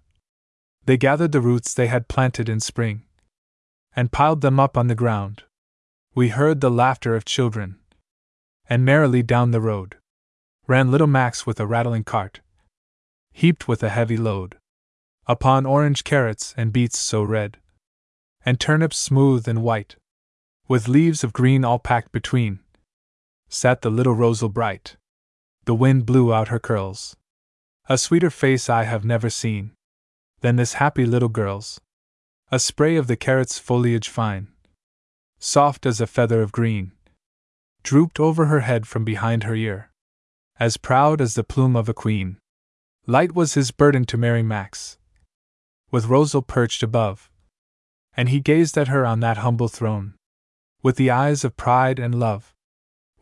They 0.84 0.96
gathered 0.96 1.32
the 1.32 1.40
roots 1.40 1.74
they 1.74 1.88
had 1.88 2.06
planted 2.06 2.48
in 2.48 2.61
spring 2.61 3.02
and 3.96 4.12
piled 4.12 4.40
them 4.40 4.61
up 4.61 4.76
on 4.76 4.86
the 4.86 4.94
ground. 4.94 5.42
We 6.14 6.28
heard 6.28 6.61
the 6.61 6.70
laughter 6.70 7.16
of 7.16 7.24
children. 7.24 7.77
And 8.68 8.84
merrily 8.84 9.22
down 9.22 9.50
the 9.50 9.60
road 9.60 9.96
ran 10.66 10.90
little 10.90 11.06
Max 11.06 11.46
with 11.46 11.58
a 11.58 11.66
rattling 11.66 12.04
cart, 12.04 12.40
heaped 13.32 13.66
with 13.66 13.82
a 13.82 13.88
heavy 13.88 14.18
load 14.18 14.58
upon 15.26 15.66
orange 15.66 16.04
carrots 16.04 16.54
and 16.56 16.72
beets 16.72 16.98
so 16.98 17.22
red, 17.22 17.58
and 18.44 18.58
turnips 18.58 18.98
smooth 18.98 19.48
and 19.48 19.62
white, 19.62 19.96
with 20.68 20.88
leaves 20.88 21.24
of 21.24 21.32
green 21.32 21.64
all 21.64 21.78
packed 21.78 22.12
between, 22.12 22.60
sat 23.48 23.82
the 23.82 23.90
little 23.90 24.14
Rosal 24.14 24.48
bright. 24.48 24.96
The 25.64 25.74
wind 25.74 26.06
blew 26.06 26.32
out 26.32 26.48
her 26.48 26.58
curls. 26.58 27.16
A 27.88 27.96
sweeter 27.98 28.30
face 28.30 28.68
I 28.68 28.84
have 28.84 29.04
never 29.04 29.30
seen 29.30 29.72
than 30.40 30.56
this 30.56 30.74
happy 30.74 31.04
little 31.04 31.28
girl's. 31.28 31.80
A 32.50 32.58
spray 32.58 32.96
of 32.96 33.06
the 33.06 33.16
carrot's 33.16 33.58
foliage 33.58 34.08
fine, 34.08 34.48
soft 35.38 35.84
as 35.84 36.00
a 36.00 36.06
feather 36.06 36.40
of 36.40 36.52
green, 36.52 36.92
drooped 37.89 38.20
over 38.20 38.45
her 38.45 38.61
head 38.61 38.86
from 38.86 39.03
behind 39.03 39.45
her 39.45 39.55
ear, 39.55 39.91
as 40.61 40.76
proud 40.76 41.22
as 41.22 41.32
the 41.32 41.43
plume 41.43 41.74
of 41.74 41.89
a 41.89 41.95
queen. 41.95 42.36
Light 43.07 43.34
was 43.34 43.55
his 43.55 43.70
burden 43.70 44.05
to 44.05 44.18
merry 44.18 44.43
Max, 44.43 44.99
with 45.91 46.05
Rosal 46.05 46.43
perched 46.43 46.82
above. 46.82 47.30
And 48.14 48.28
he 48.28 48.41
gazed 48.41 48.76
at 48.76 48.89
her 48.89 49.07
on 49.07 49.20
that 49.20 49.39
humble 49.39 49.68
throne, 49.68 50.16
with 50.82 50.97
the 50.97 51.11
eyes 51.11 51.45
of 51.45 51.57
pride 51.57 51.99
and 51.99 52.14
love. 52.20 52.55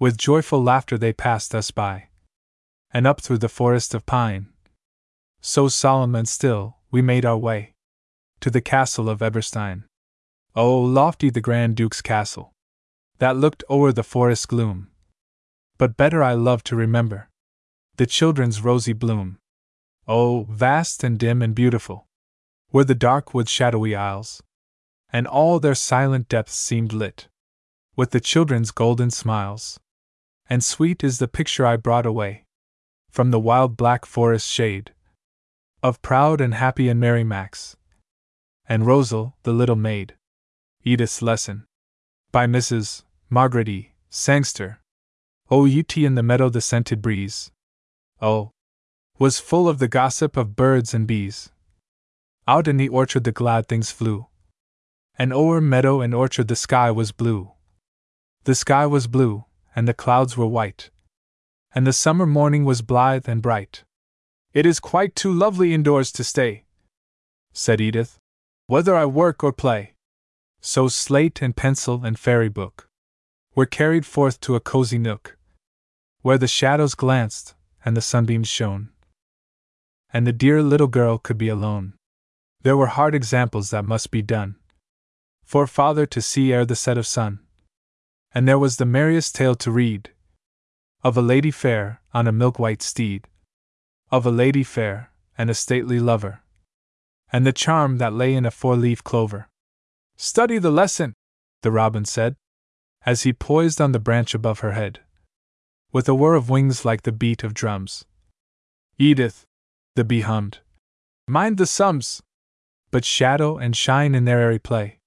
With 0.01 0.19
joyful 0.19 0.61
laughter 0.61 0.99
they 0.99 1.13
passed 1.13 1.55
us 1.55 1.71
by, 1.71 2.09
and 2.91 3.07
up 3.07 3.21
through 3.21 3.39
the 3.39 3.49
forest 3.49 3.95
of 3.95 4.05
pine. 4.05 4.49
So 5.41 5.69
solemn 5.69 6.17
and 6.17 6.29
still, 6.29 6.79
we 6.91 7.03
made 7.03 7.25
our 7.25 7.39
way 7.39 7.75
to 8.41 8.51
the 8.51 8.61
castle 8.61 9.09
of 9.09 9.23
Eberstein. 9.23 9.85
Oh, 10.57 10.77
lofty 10.81 11.31
the 11.31 11.41
Grand 11.41 11.77
Duke's 11.77 12.03
castle, 12.03 12.56
that 13.19 13.37
looked 13.37 13.65
o'er 13.71 13.93
the 13.93 14.03
forest 14.03 14.49
gloom. 14.49 14.89
But 15.79 15.97
better 15.97 16.23
I 16.23 16.35
love 16.35 16.63
to 16.65 16.77
remember 16.77 17.29
the 17.97 18.07
children's 18.07 18.63
rosy 18.63 18.93
bloom. 18.93 19.39
Oh, 20.07 20.47
vast 20.51 21.03
and 21.03 21.19
dim 21.19 21.43
and 21.43 21.55
beautiful, 21.55 22.07
were 22.71 22.85
the 22.85 22.95
dark 22.95 23.33
wood 23.33 23.49
shadowy 23.49 23.95
aisles, 23.95 24.43
and 25.11 25.27
all 25.27 25.59
their 25.59 25.75
silent 25.75 26.29
depths 26.29 26.55
seemed 26.55 26.93
lit 26.93 27.29
with 27.97 28.11
the 28.11 28.21
children's 28.21 28.71
golden 28.71 29.11
smiles. 29.11 29.81
And 30.49 30.63
sweet 30.63 31.03
is 31.03 31.19
the 31.19 31.27
picture 31.27 31.67
I 31.67 31.77
brought 31.77 32.07
away 32.07 32.45
from 33.11 33.31
the 33.31 33.41
wild 33.41 33.77
black 33.77 34.05
forest 34.05 34.47
shade 34.47 34.93
of 35.83 36.03
proud 36.03 36.41
and 36.41 36.55
happy 36.55 36.89
and 36.89 37.01
merry 37.01 37.25
Max, 37.25 37.77
and 38.69 38.87
Rosal, 38.87 39.37
the 39.43 39.53
little 39.53 39.77
maid. 39.77 40.15
Edith's 40.85 41.23
Lesson 41.23 41.66
by 42.37 42.47
Mrs. 42.47 43.03
Margaret 43.31 43.67
E. 43.67 43.93
Sangster. 44.11 44.79
O 45.51 45.67
ut 45.67 45.97
in 45.97 46.17
the 46.17 46.23
meadow 46.23 46.51
the 46.51 46.61
scented 46.61 47.01
breeze. 47.01 47.51
Oh, 48.21 48.51
was 49.19 49.41
full 49.41 49.71
of 49.71 49.79
the 49.79 49.89
gossip 49.89 50.37
of 50.37 50.55
birds 50.55 50.93
and 50.93 51.07
bees. 51.07 51.51
Out 52.47 52.69
in 52.69 52.77
the 52.77 52.91
orchard 52.91 53.25
the 53.25 53.33
glad 53.33 53.69
things 53.69 53.91
flew. 53.91 54.27
And 55.19 55.33
o'er 55.33 55.63
meadow 55.63 56.03
and 56.03 56.13
orchard 56.13 56.49
the 56.49 56.57
sky 56.57 56.91
was 56.91 57.11
blue. 57.11 57.53
The 58.45 58.55
sky 58.55 58.85
was 58.85 59.07
blue, 59.07 59.47
and 59.75 59.89
the 59.89 59.95
clouds 59.95 60.37
were 60.37 60.47
white. 60.47 60.91
And 61.75 61.87
the 61.87 61.95
summer 61.95 62.27
morning 62.27 62.67
was 62.67 62.83
blithe 62.83 63.31
and 63.31 63.41
bright. 63.41 63.83
It 64.53 64.67
is 64.67 64.79
quite 64.79 65.17
too 65.17 65.33
lovely 65.33 65.73
indoors 65.73 66.13
to 66.13 66.23
stay, 66.23 66.67
said 67.55 67.81
Edith, 67.81 68.19
whether 68.67 68.95
I 68.95 69.07
work 69.07 69.43
or 69.43 69.55
play. 69.55 69.95
So 70.61 70.89
slate 70.89 71.43
and 71.43 71.57
pencil 71.57 72.05
and 72.05 72.19
fairy 72.19 72.49
book 72.49 72.89
were 73.55 73.67
carried 73.67 74.05
forth 74.05 74.41
to 74.41 74.55
a 74.55 74.61
cozy 74.61 74.99
nook, 74.99 75.37
where 76.23 76.39
the 76.39 76.49
shadows 76.49 76.95
glanced 76.95 77.55
and 77.85 77.97
the 77.97 78.01
sunbeams 78.03 78.49
shone, 78.49 78.91
and 80.13 80.27
the 80.27 80.33
dear 80.33 80.63
little 80.63 80.89
girl 80.89 81.19
could 81.19 81.39
be 81.39 81.49
alone. 81.49 81.95
There 82.63 82.77
were 82.77 82.89
hard 82.89 83.15
examples 83.15 83.71
that 83.71 83.85
must 83.85 84.11
be 84.11 84.23
done. 84.23 84.57
For 85.45 85.67
father 85.67 86.07
to 86.07 86.21
see 86.21 86.53
ere 86.53 86.67
the 86.67 86.75
set 86.75 86.99
of 86.99 87.07
sun. 87.07 87.39
And 88.33 88.49
there 88.49 88.59
was 88.59 88.77
the 88.77 88.85
merriest 88.85 89.35
tale 89.37 89.55
to 89.55 89.71
read 89.71 90.11
of 91.05 91.17
a 91.17 91.23
lady 91.23 91.53
fair 91.53 92.01
on 92.13 92.27
a 92.27 92.33
milk 92.33 92.59
white 92.59 92.83
steed, 92.83 93.29
of 94.11 94.27
a 94.27 94.31
lady 94.31 94.65
fair 94.65 95.13
and 95.39 95.49
a 95.49 95.55
stately 95.55 96.01
lover, 96.01 96.41
and 97.33 97.47
the 97.47 97.53
charm 97.53 97.99
that 97.99 98.13
lay 98.13 98.35
in 98.35 98.45
a 98.45 98.51
four 98.51 98.75
leaf 98.75 99.05
clover. 99.05 99.49
Study 100.17 100.59
the 100.59 100.71
lesson, 100.71 101.15
the 101.63 101.71
robin 101.71 102.05
said, 102.05 102.37
as 103.05 103.23
he 103.23 103.33
poised 103.33 103.81
on 103.81 103.93
the 103.93 103.99
branch 103.99 104.35
above 104.35 104.61
her 104.61 104.73
head, 104.73 105.01
with 105.93 106.09
a 106.09 106.15
whir 106.15 106.35
of 106.35 106.49
wings 106.49 106.85
like 106.85 107.03
the 107.03 107.13
beat 107.13 107.45
of 107.45 107.55
drums. 107.55 108.05
Edith, 108.99 109.45
the 109.95 110.05
bee 110.05 110.23
hummed, 110.23 110.61
mind 111.29 111.59
the 111.59 111.67
sums, 111.67 112.23
but 112.91 113.05
shadow 113.05 113.59
and 113.59 113.77
shine 113.77 114.15
in 114.15 114.25
their 114.25 114.41
airy 114.41 114.59
play. 114.59 114.99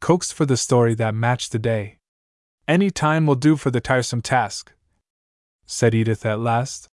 Coaxed 0.00 0.34
for 0.34 0.46
the 0.46 0.56
story 0.56 0.94
that 0.94 1.14
matched 1.14 1.52
the 1.52 1.58
day. 1.58 1.98
Any 2.66 2.90
time 2.90 3.26
will 3.26 3.36
do 3.36 3.56
for 3.56 3.70
the 3.70 3.80
tiresome 3.80 4.22
task, 4.22 4.72
said 5.64 5.94
Edith 5.94 6.26
at 6.26 6.40
last, 6.40 6.88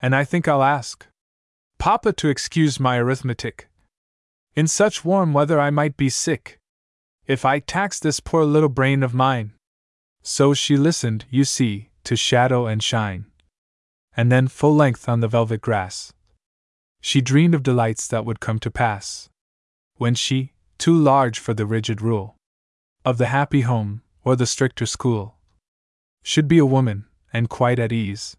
and 0.00 0.14
I 0.14 0.24
think 0.24 0.48
I'll 0.48 0.62
ask 0.62 1.06
Papa 1.78 2.12
to 2.14 2.28
excuse 2.28 2.80
my 2.80 2.96
arithmetic. 2.96 3.68
In 4.54 4.66
such 4.66 5.04
warm 5.04 5.32
weather 5.32 5.60
I 5.60 5.70
might 5.70 5.96
be 5.96 6.08
sick. 6.08 6.58
If 7.26 7.44
I 7.44 7.60
tax 7.60 7.98
this 8.00 8.20
poor 8.20 8.44
little 8.44 8.68
brain 8.68 9.02
of 9.02 9.14
mine. 9.14 9.52
So 10.22 10.54
she 10.54 10.76
listened, 10.76 11.24
you 11.30 11.44
see, 11.44 11.90
to 12.04 12.16
shadow 12.16 12.66
and 12.66 12.82
shine. 12.82 13.26
And 14.16 14.30
then 14.30 14.48
full 14.48 14.74
length 14.74 15.08
on 15.08 15.20
the 15.20 15.28
velvet 15.28 15.60
grass. 15.60 16.12
She 17.00 17.20
dreamed 17.20 17.54
of 17.54 17.62
delights 17.62 18.06
that 18.08 18.24
would 18.24 18.40
come 18.40 18.58
to 18.60 18.70
pass 18.70 19.28
when 19.96 20.14
she, 20.16 20.52
too 20.78 20.94
large 20.94 21.38
for 21.38 21.54
the 21.54 21.66
rigid 21.66 22.02
rule 22.02 22.34
of 23.04 23.18
the 23.18 23.26
happy 23.26 23.60
home 23.60 24.02
or 24.24 24.34
the 24.34 24.46
stricter 24.46 24.86
school, 24.86 25.36
should 26.22 26.48
be 26.48 26.58
a 26.58 26.66
woman 26.66 27.04
and 27.32 27.48
quite 27.48 27.78
at 27.78 27.92
ease, 27.92 28.36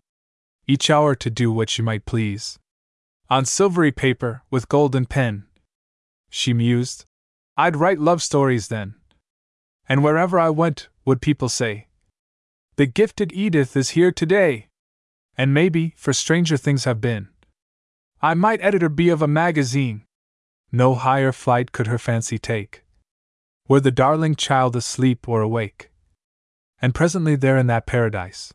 each 0.68 0.90
hour 0.90 1.16
to 1.16 1.30
do 1.30 1.52
what 1.52 1.70
she 1.70 1.82
might 1.82 2.06
please. 2.06 2.60
On 3.30 3.46
silvery 3.46 3.92
paper, 3.92 4.42
with 4.52 4.70
golden 4.70 5.06
pen, 5.06 5.46
she 6.30 6.54
mused, 6.54 7.06
I'd 7.56 7.76
write 7.76 7.99
love 7.99 8.24
stories 8.24 8.70
then. 8.70 8.95
And 9.88 10.04
wherever 10.04 10.39
I 10.39 10.49
went, 10.49 10.89
would 11.06 11.22
people 11.22 11.49
say, 11.49 11.88
The 12.78 12.86
gifted 12.86 13.32
Edith 13.34 13.78
is 13.78 13.91
here 13.91 14.12
today! 14.12 14.70
And 15.38 15.54
maybe, 15.54 15.93
for 15.97 16.14
stranger 16.14 16.58
things 16.58 16.86
have 16.86 17.01
been, 17.01 17.30
I 18.22 18.34
might 18.34 18.62
editor 18.62 18.89
be 18.89 19.10
of 19.10 19.22
a 19.22 19.28
magazine, 19.28 20.06
no 20.72 20.95
higher 20.95 21.32
flight 21.32 21.72
could 21.72 21.88
her 21.88 21.97
fancy 21.97 22.39
take. 22.39 22.84
Were 23.68 23.80
the 23.80 23.91
darling 23.91 24.36
child 24.36 24.76
asleep 24.76 25.28
or 25.28 25.41
awake? 25.41 25.91
And 26.82 26.95
presently 26.95 27.36
there 27.36 27.58
in 27.58 27.68
that 27.68 27.86
paradise, 27.86 28.54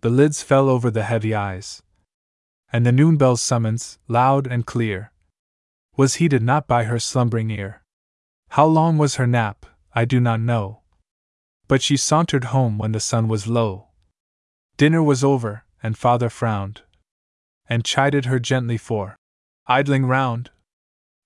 the 0.00 0.10
lids 0.10 0.42
fell 0.42 0.68
over 0.68 0.90
the 0.90 1.04
heavy 1.04 1.34
eyes, 1.34 1.82
and 2.72 2.84
the 2.84 2.92
noon 2.92 3.16
bell's 3.16 3.42
summons, 3.42 3.98
loud 4.08 4.46
and 4.46 4.66
clear, 4.66 5.12
was 5.96 6.14
heeded 6.14 6.42
not 6.42 6.66
by 6.66 6.84
her 6.84 6.98
slumbering 6.98 7.50
ear. 7.50 7.82
How 8.50 8.66
long 8.66 8.98
was 8.98 9.16
her 9.16 9.26
nap, 9.26 9.66
I 9.94 10.04
do 10.04 10.20
not 10.20 10.40
know, 10.40 10.80
but 11.68 11.82
she 11.82 11.96
sauntered 11.96 12.44
home 12.44 12.78
when 12.78 12.92
the 12.92 13.00
sun 13.00 13.28
was 13.28 13.46
low, 13.46 13.90
Dinner 14.80 15.02
was 15.02 15.22
over, 15.22 15.66
and 15.82 15.98
father 15.98 16.30
frowned, 16.30 16.80
and 17.68 17.84
chided 17.84 18.24
her 18.24 18.38
gently 18.38 18.78
for 18.78 19.14
idling 19.66 20.06
round, 20.06 20.50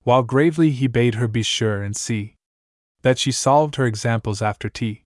while 0.03 0.23
gravely 0.23 0.71
he 0.71 0.87
bade 0.87 1.15
her 1.15 1.27
be 1.29 1.41
sure 1.41 1.81
and 1.81 1.95
see 1.95 2.35
that 3.01 3.17
she 3.17 3.31
solved 3.31 3.77
her 3.77 3.85
examples 3.85 4.41
after 4.41 4.67
tea. 4.67 5.03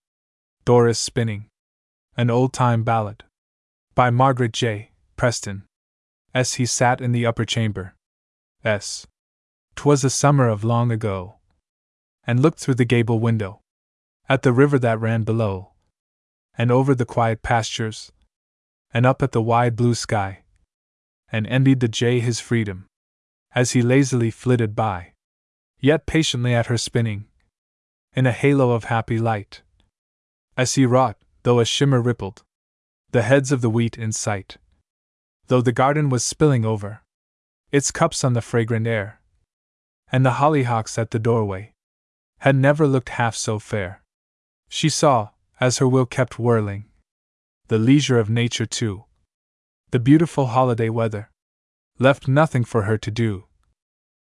Doris 0.65 0.97
Spinning. 0.97 1.45
An 2.17 2.31
Old 2.31 2.53
Time 2.53 2.83
Ballad. 2.83 3.23
By 3.93 4.09
Margaret 4.09 4.51
J. 4.51 4.89
Preston. 5.15 5.65
As 6.33 6.55
he 6.55 6.65
sat 6.65 7.01
in 7.01 7.11
the 7.11 7.27
upper 7.27 7.45
chamber. 7.45 7.93
S. 8.63 9.05
'Twas 9.75 10.03
a 10.03 10.09
summer 10.09 10.47
of 10.47 10.63
long 10.63 10.91
ago. 10.91 11.38
And 12.25 12.41
looked 12.41 12.59
through 12.59 12.75
the 12.75 12.85
gable 12.85 13.19
window. 13.19 13.61
At 14.27 14.43
the 14.43 14.53
river 14.53 14.77
that 14.79 14.99
ran 14.99 15.23
below. 15.23 15.71
And 16.57 16.71
over 16.71 16.93
the 16.93 17.05
quiet 17.05 17.41
pastures. 17.41 18.11
And 18.93 19.05
up 19.05 19.23
at 19.23 19.31
the 19.31 19.41
wide 19.41 19.75
blue 19.75 19.95
sky. 19.95 20.43
And 21.31 21.47
envied 21.47 21.79
the 21.79 21.87
jay 21.87 22.19
his 22.19 22.39
freedom 22.39 22.89
as 23.51 23.71
he 23.71 23.81
lazily 23.81 24.29
flitted 24.29 24.75
by, 24.75 25.13
yet 25.79 26.05
patiently 26.05 26.53
at 26.53 26.67
her 26.67 26.77
spinning, 26.77 27.25
in 28.13 28.25
a 28.25 28.31
halo 28.31 28.71
of 28.71 28.85
happy 28.85 29.17
light. 29.17 29.61
As 30.55 30.75
he 30.75 30.85
wrought, 30.85 31.17
though 31.43 31.59
a 31.59 31.65
shimmer 31.65 32.01
rippled, 32.01 32.43
the 33.11 33.23
heads 33.23 33.51
of 33.51 33.61
the 33.61 33.69
wheat 33.69 33.97
in 33.97 34.11
sight, 34.11 34.57
though 35.47 35.61
the 35.61 35.71
garden 35.71 36.09
was 36.09 36.23
spilling 36.23 36.65
over, 36.65 37.01
its 37.71 37.91
cups 37.91 38.23
on 38.23 38.33
the 38.33 38.41
fragrant 38.41 38.85
air, 38.85 39.19
and 40.11 40.25
the 40.25 40.33
hollyhocks 40.33 40.97
at 40.97 41.11
the 41.11 41.19
doorway 41.19 41.73
had 42.39 42.55
never 42.55 42.87
looked 42.87 43.09
half 43.09 43.35
so 43.35 43.59
fair. 43.59 44.01
She 44.69 44.89
saw, 44.89 45.29
as 45.59 45.77
her 45.77 45.87
will 45.87 46.05
kept 46.05 46.39
whirling, 46.39 46.85
the 47.67 47.77
leisure 47.77 48.17
of 48.17 48.29
nature 48.29 48.65
too, 48.65 49.05
the 49.91 49.99
beautiful 49.99 50.47
holiday 50.47 50.89
weather, 50.89 51.31
left 51.97 52.27
nothing 52.27 52.63
for 52.63 52.83
her 52.83 52.97
to 52.97 53.11
do. 53.11 53.45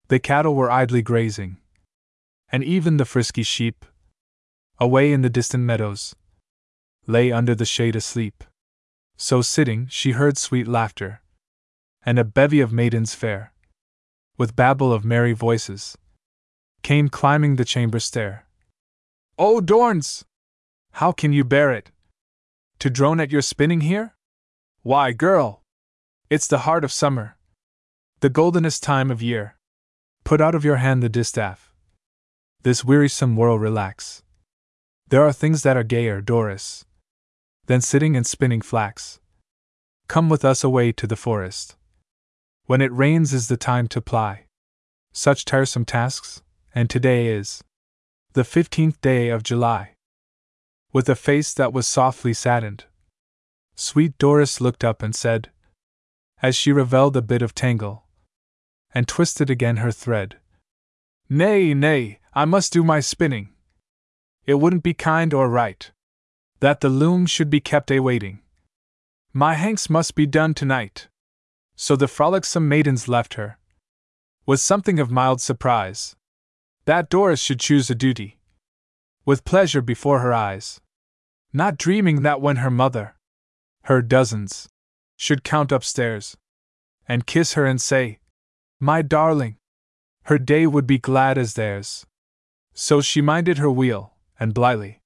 The 0.08 0.18
cattle 0.18 0.54
were 0.54 0.70
idly 0.70 1.02
grazing, 1.02 1.58
and 2.50 2.64
even 2.64 2.96
the 2.96 3.04
frisky 3.04 3.42
sheep, 3.42 3.84
away 4.78 5.12
in 5.12 5.20
the 5.20 5.28
distant 5.28 5.64
meadows, 5.64 6.16
lay 7.06 7.30
under 7.30 7.54
the 7.54 7.66
shade 7.66 7.94
asleep. 7.94 8.44
So 9.16 9.42
sitting, 9.42 9.86
she 9.88 10.12
heard 10.12 10.38
sweet 10.38 10.66
laughter, 10.66 11.20
and 12.06 12.18
a 12.18 12.24
bevy 12.24 12.60
of 12.60 12.72
maidens 12.72 13.14
fair, 13.14 13.52
with 14.38 14.56
babble 14.56 14.92
of 14.92 15.04
merry 15.04 15.32
voices, 15.32 15.98
came 16.82 17.08
climbing 17.08 17.56
the 17.56 17.64
chamber 17.64 18.00
stair. 18.00 18.46
Oh, 19.38 19.60
Doris! 19.60 20.24
How 20.92 21.12
can 21.12 21.32
you 21.32 21.44
bear 21.44 21.72
it? 21.72 21.90
To 22.80 22.90
drone 22.90 23.20
at 23.20 23.30
your 23.30 23.42
spinning 23.42 23.82
here? 23.82 24.14
Why, 24.82 25.12
girl! 25.12 25.62
It's 26.30 26.46
the 26.46 26.60
heart 26.60 26.84
of 26.84 26.92
summer, 26.92 27.36
the 28.20 28.28
goldenest 28.28 28.82
time 28.82 29.10
of 29.10 29.22
year. 29.22 29.56
Put 30.24 30.40
out 30.40 30.54
of 30.54 30.64
your 30.64 30.76
hand 30.76 31.02
the 31.02 31.08
distaff. 31.08 31.72
This 32.62 32.84
wearisome 32.84 33.36
whirl 33.36 33.58
relax. 33.58 34.22
There 35.08 35.22
are 35.22 35.32
things 35.32 35.62
that 35.62 35.76
are 35.76 35.84
gayer, 35.84 36.20
Doris, 36.20 36.84
than 37.66 37.80
sitting 37.80 38.16
and 38.16 38.26
spinning 38.26 38.60
flax. 38.60 39.20
Come 40.06 40.28
with 40.28 40.44
us 40.44 40.64
away 40.64 40.92
to 40.92 41.06
the 41.06 41.16
forest. 41.16 41.76
When 42.66 42.80
it 42.82 42.92
rains 42.92 43.32
is 43.32 43.48
the 43.48 43.56
time 43.56 43.88
to 43.88 44.00
ply 44.00 44.44
such 45.12 45.44
tiresome 45.44 45.84
tasks, 45.84 46.42
and 46.74 46.88
today 46.88 47.26
is 47.26 47.62
the 48.32 48.44
fifteenth 48.44 49.00
day 49.00 49.28
of 49.28 49.42
July. 49.42 49.94
With 50.92 51.08
a 51.08 51.14
face 51.14 51.52
that 51.54 51.72
was 51.72 51.86
softly 51.86 52.32
saddened, 52.32 52.84
sweet 53.74 54.16
Doris 54.18 54.60
looked 54.60 54.84
up 54.84 55.02
and 55.02 55.14
said, 55.14 55.50
as 56.40 56.56
she 56.56 56.72
revelled 56.72 57.16
a 57.16 57.22
bit 57.22 57.42
of 57.42 57.54
tangle, 57.54 58.04
and 58.94 59.08
twisted 59.08 59.50
again 59.50 59.78
her 59.78 59.92
thread. 59.92 60.36
Nay, 61.28 61.74
nay, 61.74 62.20
I 62.32 62.44
must 62.44 62.72
do 62.72 62.82
my 62.84 63.00
spinning. 63.00 63.50
It 64.46 64.54
wouldn't 64.54 64.82
be 64.82 64.94
kind 64.94 65.34
or 65.34 65.48
right 65.48 65.90
that 66.60 66.80
the 66.80 66.88
loom 66.88 67.26
should 67.26 67.50
be 67.50 67.60
kept 67.60 67.90
a 67.90 68.00
waiting. 68.00 68.40
My 69.32 69.54
hanks 69.54 69.88
must 69.88 70.14
be 70.14 70.26
done 70.26 70.54
tonight. 70.54 71.08
So 71.76 71.94
the 71.94 72.08
frolicsome 72.08 72.68
maidens 72.68 73.06
left 73.06 73.34
her. 73.34 73.58
With 74.44 74.58
something 74.58 74.98
of 74.98 75.10
mild 75.10 75.40
surprise. 75.40 76.16
That 76.88 77.10
Doris 77.10 77.38
should 77.38 77.60
choose 77.60 77.90
a 77.90 77.94
duty. 77.94 78.38
With 79.26 79.44
pleasure 79.44 79.82
before 79.82 80.20
her 80.20 80.32
eyes. 80.32 80.80
Not 81.52 81.76
dreaming 81.76 82.22
that 82.22 82.40
when 82.40 82.56
her 82.64 82.70
mother, 82.70 83.14
her 83.82 84.00
dozens, 84.00 84.70
should 85.14 85.44
count 85.44 85.70
upstairs, 85.70 86.38
and 87.06 87.26
kiss 87.26 87.52
her 87.52 87.66
and 87.66 87.78
say, 87.78 88.20
my 88.80 89.02
darling! 89.02 89.58
Her 90.22 90.38
day 90.38 90.66
would 90.66 90.86
be 90.86 90.96
glad 90.96 91.36
as 91.36 91.52
theirs. 91.52 92.06
So 92.72 93.02
she 93.02 93.20
minded 93.20 93.58
her 93.58 93.70
wheel, 93.70 94.14
and 94.40 94.54
blithely 94.54 95.02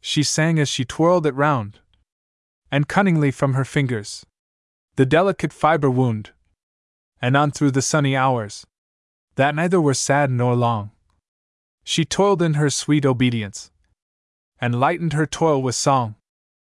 she 0.00 0.24
sang 0.24 0.58
as 0.58 0.68
she 0.68 0.84
twirled 0.84 1.24
it 1.24 1.36
round, 1.36 1.78
and 2.68 2.88
cunningly 2.88 3.30
from 3.30 3.54
her 3.54 3.64
fingers 3.64 4.26
the 4.96 5.06
delicate 5.06 5.52
fibre 5.52 5.88
wound, 5.88 6.32
and 7.20 7.36
on 7.36 7.52
through 7.52 7.70
the 7.70 7.80
sunny 7.80 8.16
hours, 8.16 8.66
that 9.36 9.54
neither 9.54 9.80
were 9.80 9.94
sad 9.94 10.28
nor 10.28 10.56
long. 10.56 10.90
She 11.84 12.04
toiled 12.04 12.42
in 12.42 12.54
her 12.54 12.70
sweet 12.70 13.04
obedience, 13.04 13.70
and 14.60 14.78
lightened 14.78 15.12
her 15.12 15.26
toil 15.26 15.60
with 15.62 15.74
song. 15.74 16.14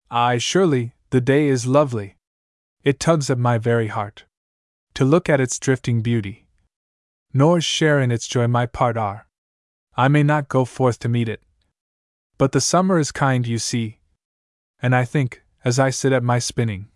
Ay, 0.09 0.37
surely, 0.37 0.93
the 1.11 1.21
day 1.21 1.47
is 1.47 1.67
lovely. 1.67 2.17
It 2.83 2.99
tugs 2.99 3.29
at 3.29 3.37
my 3.37 3.57
very 3.57 3.87
heart 3.87 4.25
to 4.95 5.05
look 5.05 5.29
at 5.29 5.41
its 5.41 5.59
drifting 5.59 6.01
beauty. 6.01 6.47
Nor 7.33 7.59
share 7.61 7.99
in 7.99 8.11
its 8.11 8.27
joy 8.27 8.47
my 8.47 8.65
part 8.65 8.97
are. 8.97 9.27
I 9.97 10.07
may 10.07 10.23
not 10.23 10.47
go 10.47 10.65
forth 10.65 10.99
to 10.99 11.09
meet 11.09 11.29
it. 11.29 11.41
But 12.37 12.53
the 12.53 12.61
summer 12.61 12.97
is 12.97 13.11
kind, 13.11 13.45
you 13.45 13.59
see. 13.59 13.99
And 14.81 14.95
I 14.95 15.05
think, 15.05 15.43
as 15.63 15.79
I 15.79 15.89
sit 15.89 16.13
at 16.13 16.23
my 16.23 16.39
spinning, 16.39 16.87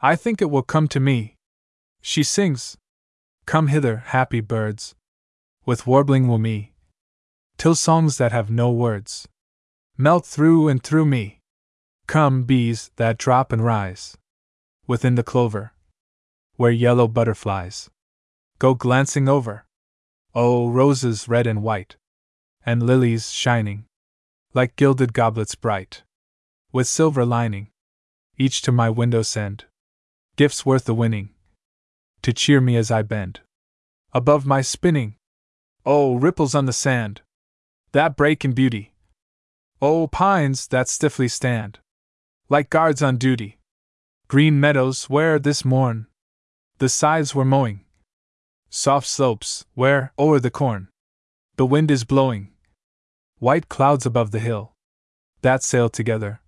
I 0.00 0.14
think 0.16 0.40
it 0.40 0.50
will 0.50 0.62
come 0.62 0.86
to 0.88 1.00
me. 1.00 1.36
She 2.00 2.22
sings, 2.22 2.76
Come 3.44 3.68
hither, 3.68 3.98
happy 4.06 4.40
birds, 4.40 4.94
with 5.64 5.86
warbling 5.86 6.28
will 6.28 6.38
me, 6.38 6.72
till 7.56 7.74
songs 7.74 8.18
that 8.18 8.32
have 8.32 8.50
no 8.50 8.70
words 8.70 9.28
melt 9.96 10.26
through 10.26 10.68
and 10.68 10.82
through 10.82 11.06
me. 11.06 11.40
Come, 12.06 12.44
bees 12.44 12.90
that 12.96 13.18
drop 13.18 13.52
and 13.52 13.64
rise 13.64 14.16
within 14.86 15.16
the 15.16 15.24
clover, 15.24 15.72
where 16.56 16.70
yellow 16.70 17.08
butterflies 17.08 17.90
go 18.58 18.74
glancing 18.74 19.28
over. 19.28 19.66
Oh, 20.34 20.68
roses 20.68 21.28
red 21.28 21.46
and 21.46 21.62
white, 21.62 21.96
and 22.64 22.82
lilies 22.82 23.30
shining, 23.30 23.86
like 24.52 24.76
gilded 24.76 25.14
goblets 25.14 25.54
bright, 25.54 26.02
with 26.72 26.86
silver 26.86 27.24
lining, 27.24 27.68
each 28.36 28.60
to 28.62 28.72
my 28.72 28.90
window 28.90 29.22
send 29.22 29.64
gifts 30.36 30.66
worth 30.66 30.84
the 30.84 30.94
winning, 30.94 31.30
to 32.20 32.32
cheer 32.32 32.60
me 32.60 32.76
as 32.76 32.90
I 32.90 33.00
bend 33.00 33.40
above 34.12 34.44
my 34.44 34.60
spinning. 34.60 35.16
Oh, 35.84 36.16
ripples 36.16 36.54
on 36.54 36.66
the 36.66 36.72
sand, 36.72 37.22
that 37.96 38.14
break 38.14 38.44
in 38.44 38.52
beauty. 38.52 38.92
Oh, 39.80 40.06
pines 40.06 40.68
that 40.68 40.86
stiffly 40.86 41.28
stand, 41.28 41.78
like 42.50 42.68
guards 42.68 43.02
on 43.02 43.16
duty. 43.16 43.58
Green 44.28 44.60
meadows 44.60 45.08
where 45.08 45.38
this 45.38 45.64
morn 45.64 46.06
the 46.76 46.90
scythes 46.90 47.34
were 47.34 47.46
mowing. 47.46 47.86
Soft 48.68 49.06
slopes, 49.06 49.64
where, 49.72 50.12
o'er 50.18 50.38
the 50.38 50.50
corn, 50.50 50.88
the 51.56 51.64
wind 51.64 51.90
is 51.90 52.04
blowing. 52.04 52.52
White 53.38 53.70
clouds 53.70 54.04
above 54.04 54.30
the 54.30 54.40
hill, 54.40 54.74
that 55.40 55.62
sail 55.62 55.88
together. 55.88 56.42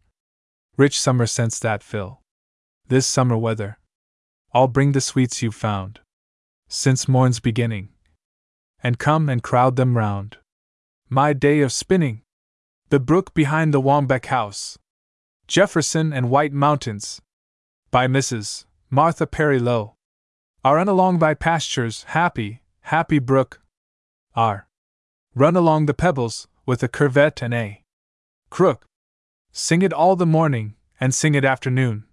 Rich 0.77 1.01
summer 1.01 1.25
scents 1.25 1.59
that 1.61 1.83
fill 1.83 2.21
this 2.89 3.07
summer 3.07 3.39
weather. 3.39 3.79
I'll 4.53 4.69
bring 4.69 4.93
the 4.93 5.01
sweets 5.01 5.41
you've 5.41 5.55
found 5.55 6.01
since 6.69 7.09
morn's 7.09 7.41
beginning, 7.41 7.89
and 8.83 8.99
come 8.99 9.31
and 9.31 9.43
crowd 9.43 9.77
them 9.77 9.97
round. 9.97 10.37
My 11.11 11.33
day 11.33 11.61
of 11.61 11.73
spinning, 11.73 12.21
the 12.91 13.01
brook 13.01 13.33
behind 13.33 13.73
the 13.73 13.81
Waumbek 13.81 14.27
house, 14.27 14.79
Jefferson 15.47 16.13
and 16.13 16.29
White 16.29 16.53
Mountains, 16.53 17.23
by 17.91 18.07
Mrs. 18.07 18.67
Martha 18.91 19.27
Perry 19.27 19.59
Lowe. 19.59 19.95
I 20.63 20.75
run 20.75 20.87
along 20.87 21.19
by 21.19 21.33
pastures, 21.33 22.03
happy, 22.09 22.61
happy 22.83 23.19
brook. 23.19 23.63
R. 24.37 24.69
Run 25.35 25.57
along 25.57 25.87
the 25.87 25.95
pebbles, 25.95 26.47
with 26.67 26.83
a 26.83 26.89
curvet 26.89 27.41
and 27.41 27.55
a 27.55 27.83
crook. 28.51 28.85
Sing 29.51 29.81
it 29.81 29.95
all 29.95 30.15
the 30.15 30.27
morning, 30.27 30.75
and 31.01 31.15
sing 31.15 31.35
it 31.35 31.45
afternoon. 31.45 32.05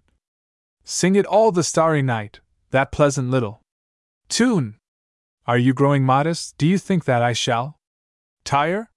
Sing 0.84 1.16
it 1.16 1.26
all 1.26 1.52
the 1.52 1.62
starry 1.62 2.00
night, 2.00 2.40
that 2.70 2.92
pleasant 2.92 3.30
little 3.30 3.60
tune. 4.30 4.76
Are 5.46 5.58
you 5.58 5.74
growing 5.74 6.02
modest? 6.02 6.56
Do 6.56 6.66
you 6.66 6.78
think 6.78 7.04
that 7.04 7.20
I 7.20 7.34
shall 7.34 7.75
tire? 8.46 8.90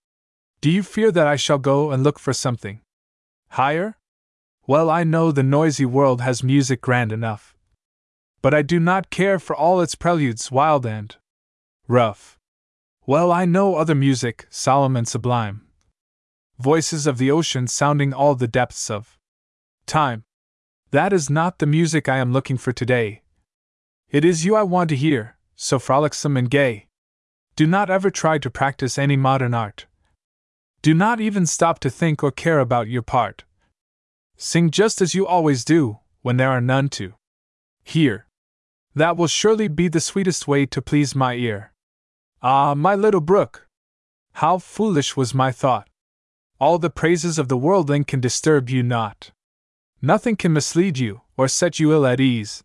Do 0.61 0.69
you 0.69 0.83
fear 0.83 1.11
that 1.11 1.27
I 1.27 1.35
shall 1.35 1.57
go 1.57 1.91
and 1.91 2.03
look 2.03 2.19
for 2.19 2.33
something 2.33 2.81
higher? 3.49 3.97
Well, 4.67 4.89
I 4.89 5.03
know 5.03 5.31
the 5.31 5.43
noisy 5.43 5.85
world 5.85 6.21
has 6.21 6.43
music 6.43 6.79
grand 6.81 7.11
enough. 7.11 7.55
But 8.41 8.53
I 8.53 8.61
do 8.61 8.79
not 8.79 9.09
care 9.09 9.39
for 9.39 9.55
all 9.55 9.81
its 9.81 9.95
preludes 9.95 10.51
wild 10.51 10.85
and 10.85 11.15
rough. 11.87 12.37
Well, 13.05 13.31
I 13.31 13.45
know 13.45 13.75
other 13.75 13.95
music, 13.95 14.45
solemn 14.49 14.95
and 14.95 15.07
sublime. 15.07 15.61
Voices 16.59 17.07
of 17.07 17.17
the 17.17 17.31
ocean 17.31 17.67
sounding 17.67 18.13
all 18.13 18.35
the 18.35 18.47
depths 18.47 18.91
of 18.91 19.17
time. 19.87 20.23
That 20.91 21.13
is 21.13 21.29
not 21.29 21.59
the 21.59 21.65
music 21.65 22.07
I 22.07 22.17
am 22.17 22.31
looking 22.31 22.57
for 22.57 22.71
today. 22.71 23.23
It 24.09 24.23
is 24.23 24.45
you 24.45 24.55
I 24.55 24.63
want 24.63 24.89
to 24.89 24.95
hear, 24.95 25.37
so 25.55 25.79
frolicsome 25.79 26.37
and 26.37 26.49
gay. 26.49 26.88
Do 27.59 27.67
not 27.67 27.89
ever 27.89 28.09
try 28.09 28.37
to 28.37 28.49
practice 28.49 28.97
any 28.97 29.17
modern 29.17 29.53
art. 29.53 29.85
Do 30.81 30.93
not 30.93 31.19
even 31.19 31.45
stop 31.45 31.79
to 31.79 31.89
think 31.89 32.23
or 32.23 32.31
care 32.31 32.57
about 32.57 32.87
your 32.87 33.01
part. 33.01 33.43
Sing 34.37 34.71
just 34.71 35.01
as 35.01 35.13
you 35.13 35.27
always 35.27 35.65
do, 35.65 35.99
when 36.21 36.37
there 36.37 36.51
are 36.51 36.61
none 36.61 36.87
to 36.91 37.15
hear. 37.83 38.27
That 38.95 39.17
will 39.17 39.27
surely 39.27 39.67
be 39.67 39.89
the 39.89 39.99
sweetest 39.99 40.47
way 40.47 40.67
to 40.67 40.81
please 40.81 41.13
my 41.13 41.33
ear. 41.33 41.73
Ah, 42.41 42.75
my 42.75 42.95
little 42.95 43.19
brook! 43.19 43.67
How 44.35 44.57
foolish 44.57 45.17
was 45.17 45.33
my 45.33 45.51
thought! 45.51 45.89
All 46.61 46.79
the 46.79 46.89
praises 46.89 47.37
of 47.37 47.49
the 47.49 47.57
worldling 47.57 48.05
can 48.05 48.21
disturb 48.21 48.69
you 48.69 48.83
not. 48.83 49.31
Nothing 50.01 50.37
can 50.37 50.53
mislead 50.53 50.97
you, 50.97 51.23
or 51.35 51.49
set 51.49 51.77
you 51.77 51.91
ill 51.91 52.05
at 52.05 52.21
ease. 52.21 52.63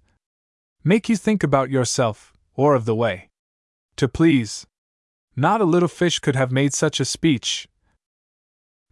Make 0.84 1.08
you 1.08 1.16
think 1.16 1.42
about 1.42 1.68
yourself, 1.68 2.32
or 2.54 2.76
of 2.76 2.84
the 2.84 2.94
way. 2.94 3.30
To 3.96 4.06
please. 4.06 4.68
Not 5.36 5.60
a 5.60 5.64
little 5.64 5.88
fish 5.88 6.20
could 6.20 6.36
have 6.36 6.52
made 6.52 6.72
such 6.74 7.00
a 7.00 7.04
speech. 7.04 7.68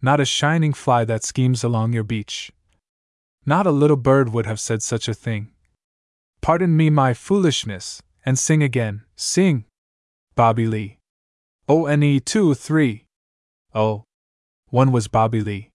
Not 0.01 0.19
a 0.19 0.25
shining 0.25 0.73
fly 0.73 1.05
that 1.05 1.23
schemes 1.23 1.63
along 1.63 1.93
your 1.93 2.03
beach. 2.03 2.51
Not 3.47 3.67
a 3.67 3.71
little 3.71 3.97
bird 3.97 4.33
would 4.33 4.47
have 4.47 4.59
said 4.59 4.83
such 4.83 5.07
a 5.09 5.15
thing. 5.15 5.53
Pardon 6.41 6.77
me 6.77 6.91
my 6.91 7.15
foolishness, 7.15 8.03
and 8.27 8.37
sing 8.37 8.63
again, 8.63 9.05
sing. 9.15 9.65
Bobby 10.35 10.67
Lee. 10.67 10.99
O 11.69 11.87
N 11.87 12.03
E 12.03 12.19
2 12.19 12.55
3. 12.55 13.05
Oh. 13.75 14.05
One 14.71 14.91
was 14.91 15.07
Bobby 15.07 15.41
Lee. 15.41 15.71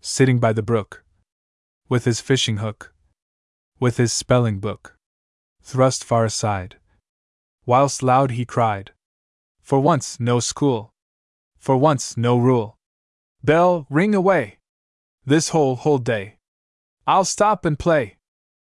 Sitting 0.00 0.38
by 0.38 0.52
the 0.52 0.62
brook. 0.62 1.04
With 1.88 2.04
his 2.04 2.20
fishing 2.20 2.58
hook. 2.58 2.92
With 3.80 3.96
his 3.96 4.12
spelling 4.12 4.60
book. 4.60 4.94
Thrust 5.62 6.04
far 6.04 6.24
aside. 6.24 6.76
Whilst 7.64 8.04
loud 8.04 8.32
he 8.32 8.44
cried. 8.44 8.92
For 9.66 9.80
once, 9.80 10.20
no 10.20 10.38
school. 10.38 10.92
For 11.58 11.76
once, 11.76 12.16
no 12.16 12.38
rule. 12.38 12.78
Bell, 13.42 13.84
ring 13.90 14.14
away. 14.14 14.58
This 15.24 15.48
whole, 15.48 15.74
whole 15.74 15.98
day. 15.98 16.36
I'll 17.04 17.24
stop 17.24 17.64
and 17.64 17.76
play. 17.76 18.16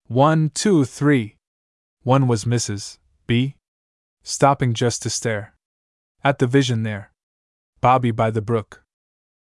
One, 0.08 0.50
two, 0.50 0.86
three. 0.86 1.36
One 2.02 2.28
was 2.28 2.46
Mrs. 2.46 2.98
B. 3.28 3.56
Stopping 4.24 4.74
just 4.74 5.04
to 5.04 5.12
stare. 5.12 5.54
At 6.24 6.40
the 6.40 6.48
vision 6.48 6.82
there. 6.82 7.12
Bobby 7.82 8.10
by 8.10 8.32
the 8.32 8.42
brook. 8.42 8.82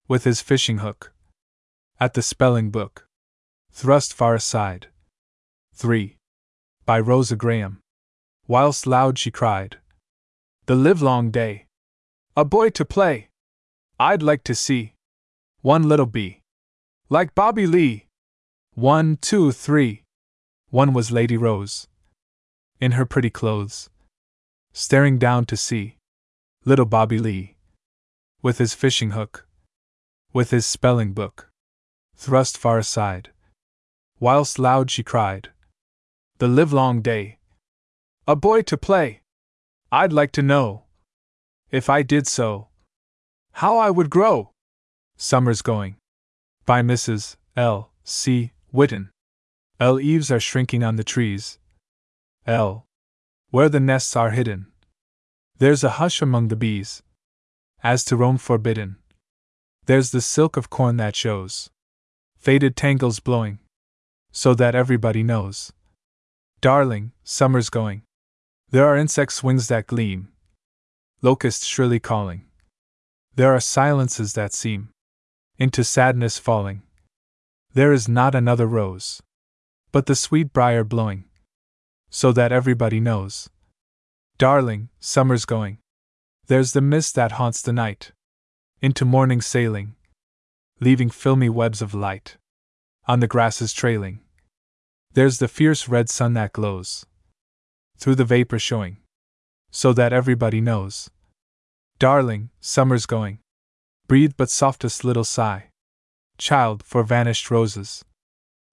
With 0.10 0.26
his 0.26 0.42
fishing 0.42 0.80
hook. 0.80 1.14
At 1.98 2.14
the 2.14 2.22
spelling 2.22 2.72
book. 2.72 3.08
Thrust 3.72 4.14
far 4.14 4.36
aside. 4.36 4.88
3. 5.76 6.18
By 6.86 7.00
Rosa 7.00 7.38
Graham. 7.38 7.80
Whilst 8.50 8.86
loud 8.86 9.18
she 9.18 9.32
cried. 9.32 9.78
The 10.68 10.76
livelong 10.76 11.32
day. 11.32 11.66
A 12.36 12.44
boy 12.44 12.72
to 12.72 12.84
play. 12.84 13.30
I'd 14.02 14.22
like 14.22 14.44
to 14.44 14.54
see. 14.54 14.96
One 15.62 15.88
little 15.88 16.06
bee. 16.06 16.42
Like 17.08 17.34
Bobby 17.34 17.66
Lee. 17.66 18.08
One, 18.74 19.18
two, 19.22 19.54
three. 19.54 20.04
One 20.70 20.92
was 20.92 21.10
Lady 21.10 21.38
Rose. 21.38 21.88
In 22.82 22.92
her 23.00 23.06
pretty 23.06 23.30
clothes. 23.30 23.90
Staring 24.74 25.18
down 25.18 25.46
to 25.46 25.56
see. 25.56 26.00
Little 26.66 26.86
Bobby 26.86 27.18
Lee. 27.18 27.56
With 28.42 28.58
his 28.58 28.74
fishing 28.74 29.12
hook. 29.12 29.48
With 30.34 30.52
his 30.52 30.66
spelling 30.66 31.14
book. 31.14 31.50
Thrust 32.18 32.58
far 32.58 32.78
aside. 32.78 33.30
Whilst 34.20 34.60
loud 34.60 34.92
she 34.92 35.02
cried. 35.02 35.52
The 36.40 36.50
livelong 36.50 37.02
day. 37.02 37.38
A 38.28 38.36
boy 38.36 38.64
to 38.64 38.76
play. 38.76 39.22
I'd 39.92 40.12
like 40.12 40.34
to 40.34 40.42
know. 40.42 40.84
If 41.72 41.90
I 41.90 42.02
did 42.02 42.28
so. 42.28 42.68
How 43.54 43.78
I 43.78 43.90
would 43.90 44.10
grow. 44.10 44.52
Summer's 45.16 45.62
going. 45.62 45.96
By 46.66 46.82
Mrs. 46.82 47.38
L. 47.56 47.92
C. 48.04 48.52
Witten. 48.74 49.10
L. 49.80 49.98
Eaves 50.00 50.30
are 50.30 50.42
shrinking 50.42 50.84
on 50.84 50.98
the 50.98 51.06
trees. 51.06 51.58
L. 52.46 52.86
Where 53.50 53.70
the 53.70 53.80
nests 53.80 54.16
are 54.18 54.32
hidden. 54.32 54.68
There's 55.58 55.86
a 55.86 55.92
hush 56.02 56.22
among 56.22 56.50
the 56.50 56.58
bees. 56.58 57.02
As 57.82 58.04
to 58.06 58.18
roam 58.18 58.38
forbidden. 58.38 58.98
There's 59.86 60.12
the 60.12 60.22
silk 60.22 60.58
of 60.58 60.70
corn 60.70 60.98
that 60.98 61.16
shows. 61.16 61.70
Faded 62.38 62.76
tangles 62.76 63.22
blowing. 63.22 63.60
So 64.34 64.54
that 64.56 64.76
everybody 64.76 65.24
knows. 65.24 65.72
Darling, 66.60 67.14
summer's 67.24 67.70
going. 67.70 68.04
There 68.70 68.86
are 68.86 68.98
insects' 68.98 69.42
wings 69.42 69.70
that 69.70 69.88
gleam. 69.88 70.28
Locusts 71.22 71.66
shrilly 71.66 72.00
calling. 72.00 72.46
There 73.36 73.54
are 73.54 73.62
silences 73.62 74.34
that 74.34 74.54
seem 74.54 74.90
into 75.58 75.84
sadness 75.84 76.38
falling. 76.38 76.84
There 77.74 77.94
is 77.94 78.08
not 78.08 78.36
another 78.36 78.68
rose. 78.68 79.22
But 79.92 80.06
the 80.06 80.16
sweet 80.16 80.54
briar 80.54 80.84
blowing. 80.84 81.26
So 82.10 82.32
that 82.34 82.52
everybody 82.52 83.00
knows. 83.00 83.50
Darling, 84.38 84.90
summer's 85.00 85.46
going. 85.46 85.80
There's 86.48 86.74
the 86.74 86.82
mist 86.82 87.16
that 87.16 87.34
haunts 87.34 87.62
the 87.62 87.74
night. 87.74 88.12
Into 88.82 89.06
morning 89.06 89.42
sailing. 89.42 89.96
Leaving 90.80 91.10
filmy 91.10 91.50
webs 91.50 91.82
of 91.82 91.94
light. 91.94 92.38
On 93.08 93.20
the 93.20 93.28
grasses 93.28 93.74
trailing. 93.74 94.20
There's 95.14 95.40
the 95.40 95.48
fierce 95.48 95.88
red 95.88 96.10
sun 96.10 96.34
that 96.34 96.54
glows. 96.54 97.06
Through 97.98 98.16
the 98.16 98.26
vapor 98.26 98.60
showing. 98.60 98.98
So 99.72 99.94
that 99.94 100.14
everybody 100.14 100.62
knows. 100.62 101.10
Darling, 102.00 102.50
summer's 102.60 103.06
going. 103.06 103.40
Breathe 104.08 104.34
but 104.38 104.50
softest 104.50 105.04
little 105.04 105.24
sigh 105.26 105.70
child 106.38 106.84
for 106.84 107.04
vanished 107.04 107.52
roses. 107.52 108.06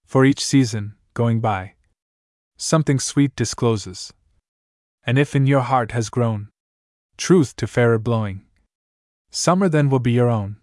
For 0.05 0.23
each 0.23 0.45
season, 0.45 0.95
going 1.13 1.39
by, 1.39 1.73
something 2.57 2.99
sweet 2.99 3.35
discloses. 3.35 4.13
And 5.05 5.17
if 5.17 5.35
in 5.35 5.47
your 5.47 5.61
heart 5.61 5.91
has 5.91 6.09
grown 6.09 6.49
truth 7.17 7.55
to 7.55 7.67
fairer 7.67 7.97
blowing, 7.97 8.43
summer 9.31 9.69
then 9.69 9.89
will 9.89 9.99
be 9.99 10.11
your 10.11 10.29
own. 10.29 10.57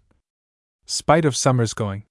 Spite 0.85 1.25
of 1.25 1.35
summer's 1.35 1.73
going, 1.73 2.03